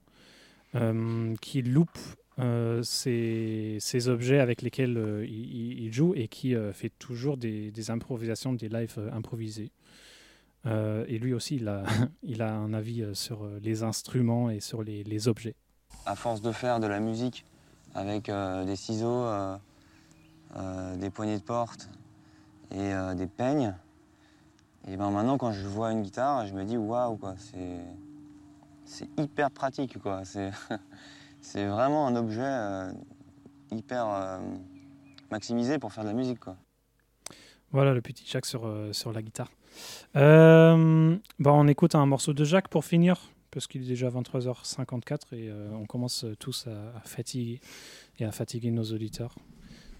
qui 1.41 1.63
loupe 1.63 1.97
euh, 2.39 2.81
ces, 2.83 4.07
objets 4.07 4.39
avec 4.39 4.61
lesquels 4.61 4.97
euh, 4.97 5.25
il, 5.25 5.91
joue 5.91 6.13
et 6.15 6.27
qui 6.29 6.55
euh, 6.55 6.71
fait 6.71 6.91
toujours 6.97 7.35
des, 7.35 7.91
improvisations, 7.91 8.53
des 8.53 8.69
lives 8.69 8.99
improvisés. 9.13 9.71
Et 10.65 11.17
lui 11.19 11.33
aussi, 11.33 11.55
il 11.55 12.41
a, 12.41 12.53
un 12.53 12.73
avis 12.73 13.03
sur 13.13 13.47
les 13.61 13.83
instruments 13.83 14.49
et 14.49 14.59
sur 14.59 14.83
les, 14.83 15.27
objets. 15.27 15.55
à 16.05 16.15
force 16.15 16.41
de 16.41 16.51
faire 16.51 16.79
de 16.79 16.87
la 16.87 16.99
musique 16.99 17.45
avec 17.95 18.29
des 18.65 18.75
ciseaux, 18.75 19.25
des 20.97 21.09
poignées 21.09 21.37
de 21.37 21.43
porte 21.43 21.89
et 22.71 22.93
des 23.15 23.27
peignes, 23.27 23.73
et 24.87 24.95
ben 24.95 25.09
maintenant 25.09 25.37
quand 25.37 25.51
je 25.51 25.65
vois 25.65 25.91
une 25.91 26.03
guitare, 26.03 26.45
je 26.45 26.53
me 26.53 26.63
dis 26.65 26.77
waouh 26.77 27.17
c'est 28.85 29.07
hyper 29.17 29.49
pratique 29.49 29.97
quoi. 29.97 30.23
C'est 31.41 31.65
vraiment 31.67 32.07
un 32.07 32.15
objet 32.15 32.41
euh, 32.43 32.91
hyper 33.71 34.07
euh, 34.07 34.39
maximisé 35.31 35.79
pour 35.79 35.93
faire 35.93 36.03
de 36.03 36.09
la 36.09 36.15
musique 36.15 36.39
quoi. 36.39 36.57
Voilà 37.71 37.93
le 37.93 38.01
petit 38.01 38.25
Jacques 38.25 38.47
sur, 38.47 38.65
euh, 38.65 38.91
la 39.13 39.21
guitare. 39.21 39.51
Bon, 40.15 41.19
on 41.45 41.67
écoute 41.67 41.95
un 41.95 42.05
morceau 42.05 42.33
de 42.33 42.43
Jacques 42.43 42.67
pour 42.67 42.83
finir, 42.83 43.21
parce 43.51 43.67
qu'il 43.67 43.83
est 43.83 43.87
déjà 43.87 44.09
23h54 44.09 45.33
et 45.33 45.51
on 45.71 45.85
commence 45.85 46.25
tous 46.39 46.65
à, 46.67 46.97
à 46.97 47.01
fatiguer 47.01 47.61
et 48.17 48.25
à 48.25 48.31
fatiguer 48.31 48.71
nos 48.71 48.85
auditeurs. 48.85 49.35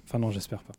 Enfin 0.05 0.17
non, 0.17 0.31
j'espère 0.31 0.63
pas. 0.63 0.73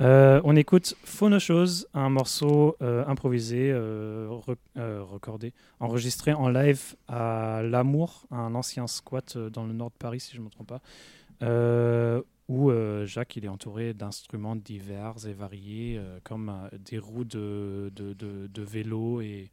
Euh, 0.00 0.40
on 0.44 0.54
écoute 0.54 0.94
Phonochose, 1.02 1.88
un 1.92 2.08
morceau 2.08 2.76
euh, 2.82 3.04
improvisé, 3.06 3.70
euh, 3.72 4.28
re- 4.30 5.00
recordé, 5.00 5.52
enregistré 5.80 6.32
en 6.32 6.48
live 6.48 6.94
à 7.08 7.62
L'Amour, 7.64 8.26
un 8.30 8.54
ancien 8.54 8.86
squat 8.86 9.36
dans 9.36 9.64
le 9.66 9.72
nord 9.72 9.90
de 9.90 9.96
Paris, 9.98 10.20
si 10.20 10.34
je 10.36 10.40
ne 10.40 10.44
me 10.44 10.50
trompe 10.50 10.68
pas, 10.68 12.22
où 12.48 12.70
Jacques 13.06 13.36
il 13.36 13.44
est 13.44 13.48
entouré 13.48 13.92
d'instruments 13.92 14.54
divers 14.56 15.14
et 15.26 15.32
variés, 15.32 16.00
comme 16.22 16.52
des 16.78 16.98
roues 16.98 17.24
de, 17.24 17.90
de, 17.94 18.12
de- 18.12 18.46
de 18.46 18.62
vélo 18.62 19.20
et 19.20 19.50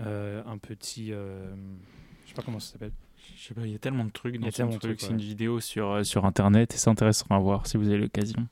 un 0.00 0.58
petit... 0.58 1.10
je 1.10 2.28
sais 2.28 2.34
pas 2.34 2.42
comment 2.42 2.58
ça 2.60 2.72
s'appelle. 2.72 2.92
Je 3.36 3.42
sais 3.48 3.54
pas, 3.54 3.62
il 3.66 3.72
y 3.72 3.74
a 3.74 3.78
tellement 3.78 4.04
de 4.04 4.10
trucs 4.10 4.34
Il 4.36 4.44
y 4.44 4.48
a 4.48 4.52
tellement 4.52 4.72
de 4.72 4.78
truc. 4.78 4.98
trucs, 4.98 5.00
C'est 5.00 5.06
ouais. 5.08 5.12
une 5.14 5.20
vidéo 5.20 5.58
sur, 5.60 6.04
sur 6.06 6.24
internet 6.26 6.74
et 6.74 6.76
c'est 6.76 6.90
intéressant 6.90 7.26
à 7.30 7.38
voir 7.38 7.66
si 7.66 7.76
vous 7.76 7.88
avez 7.88 7.98
l'occasion. 7.98 8.46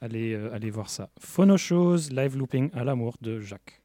Allez, 0.00 0.32
euh, 0.32 0.52
allez 0.54 0.70
voir 0.70 0.88
ça. 0.88 1.10
Phonochose, 1.18 2.10
live 2.10 2.36
looping 2.36 2.70
à 2.72 2.84
l'amour 2.84 3.16
de 3.20 3.40
Jacques. 3.40 3.79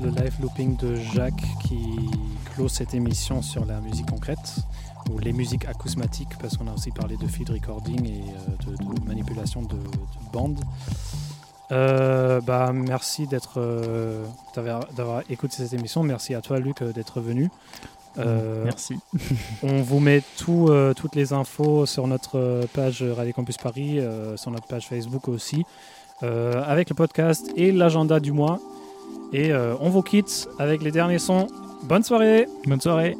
Le 0.00 0.08
live 0.08 0.34
looping 0.40 0.76
de 0.76 0.96
Jacques 0.96 1.44
qui 1.62 2.10
close 2.54 2.72
cette 2.72 2.92
émission 2.92 3.40
sur 3.40 3.64
la 3.64 3.80
musique 3.80 4.10
concrète 4.10 4.56
ou 5.10 5.18
les 5.20 5.32
musiques 5.32 5.64
acousmatiques 5.64 6.36
parce 6.40 6.56
qu'on 6.56 6.66
a 6.66 6.72
aussi 6.72 6.90
parlé 6.90 7.16
de 7.16 7.26
field 7.28 7.50
recording 7.50 8.04
et 8.04 8.20
euh, 8.20 8.72
de, 8.72 9.00
de 9.00 9.04
manipulation 9.06 9.62
de, 9.62 9.76
de 9.76 10.32
bandes. 10.32 10.58
Euh, 11.70 12.40
bah, 12.40 12.72
merci 12.72 13.28
d'être, 13.28 13.60
euh, 13.60 14.24
d'avoir, 14.56 15.22
écouté 15.30 15.56
cette 15.58 15.72
émission. 15.72 16.02
Merci 16.02 16.34
à 16.34 16.40
toi, 16.40 16.58
Luc, 16.58 16.82
d'être 16.82 17.20
venu. 17.20 17.48
Euh, 18.18 18.64
Merci. 18.64 18.98
on 19.62 19.82
vous 19.82 20.00
met 20.00 20.22
tout, 20.36 20.68
toutes 20.96 21.14
les 21.14 21.32
infos 21.32 21.86
sur 21.86 22.08
notre 22.08 22.66
page 22.72 23.04
Radio 23.04 23.32
Campus 23.32 23.56
Paris, 23.56 24.00
sur 24.34 24.50
notre 24.50 24.66
page 24.66 24.88
Facebook 24.88 25.28
aussi, 25.28 25.64
avec 26.22 26.88
le 26.88 26.96
podcast 26.96 27.52
et 27.54 27.70
l'agenda 27.70 28.18
du 28.18 28.32
mois. 28.32 28.58
Et 29.32 29.52
euh, 29.52 29.74
on 29.80 29.90
vous 29.90 30.02
quitte 30.02 30.48
avec 30.58 30.82
les 30.82 30.90
derniers 30.90 31.18
sons. 31.18 31.48
Bonne 31.82 32.02
soirée 32.02 32.46
Bonne 32.66 32.80
soirée. 32.80 33.16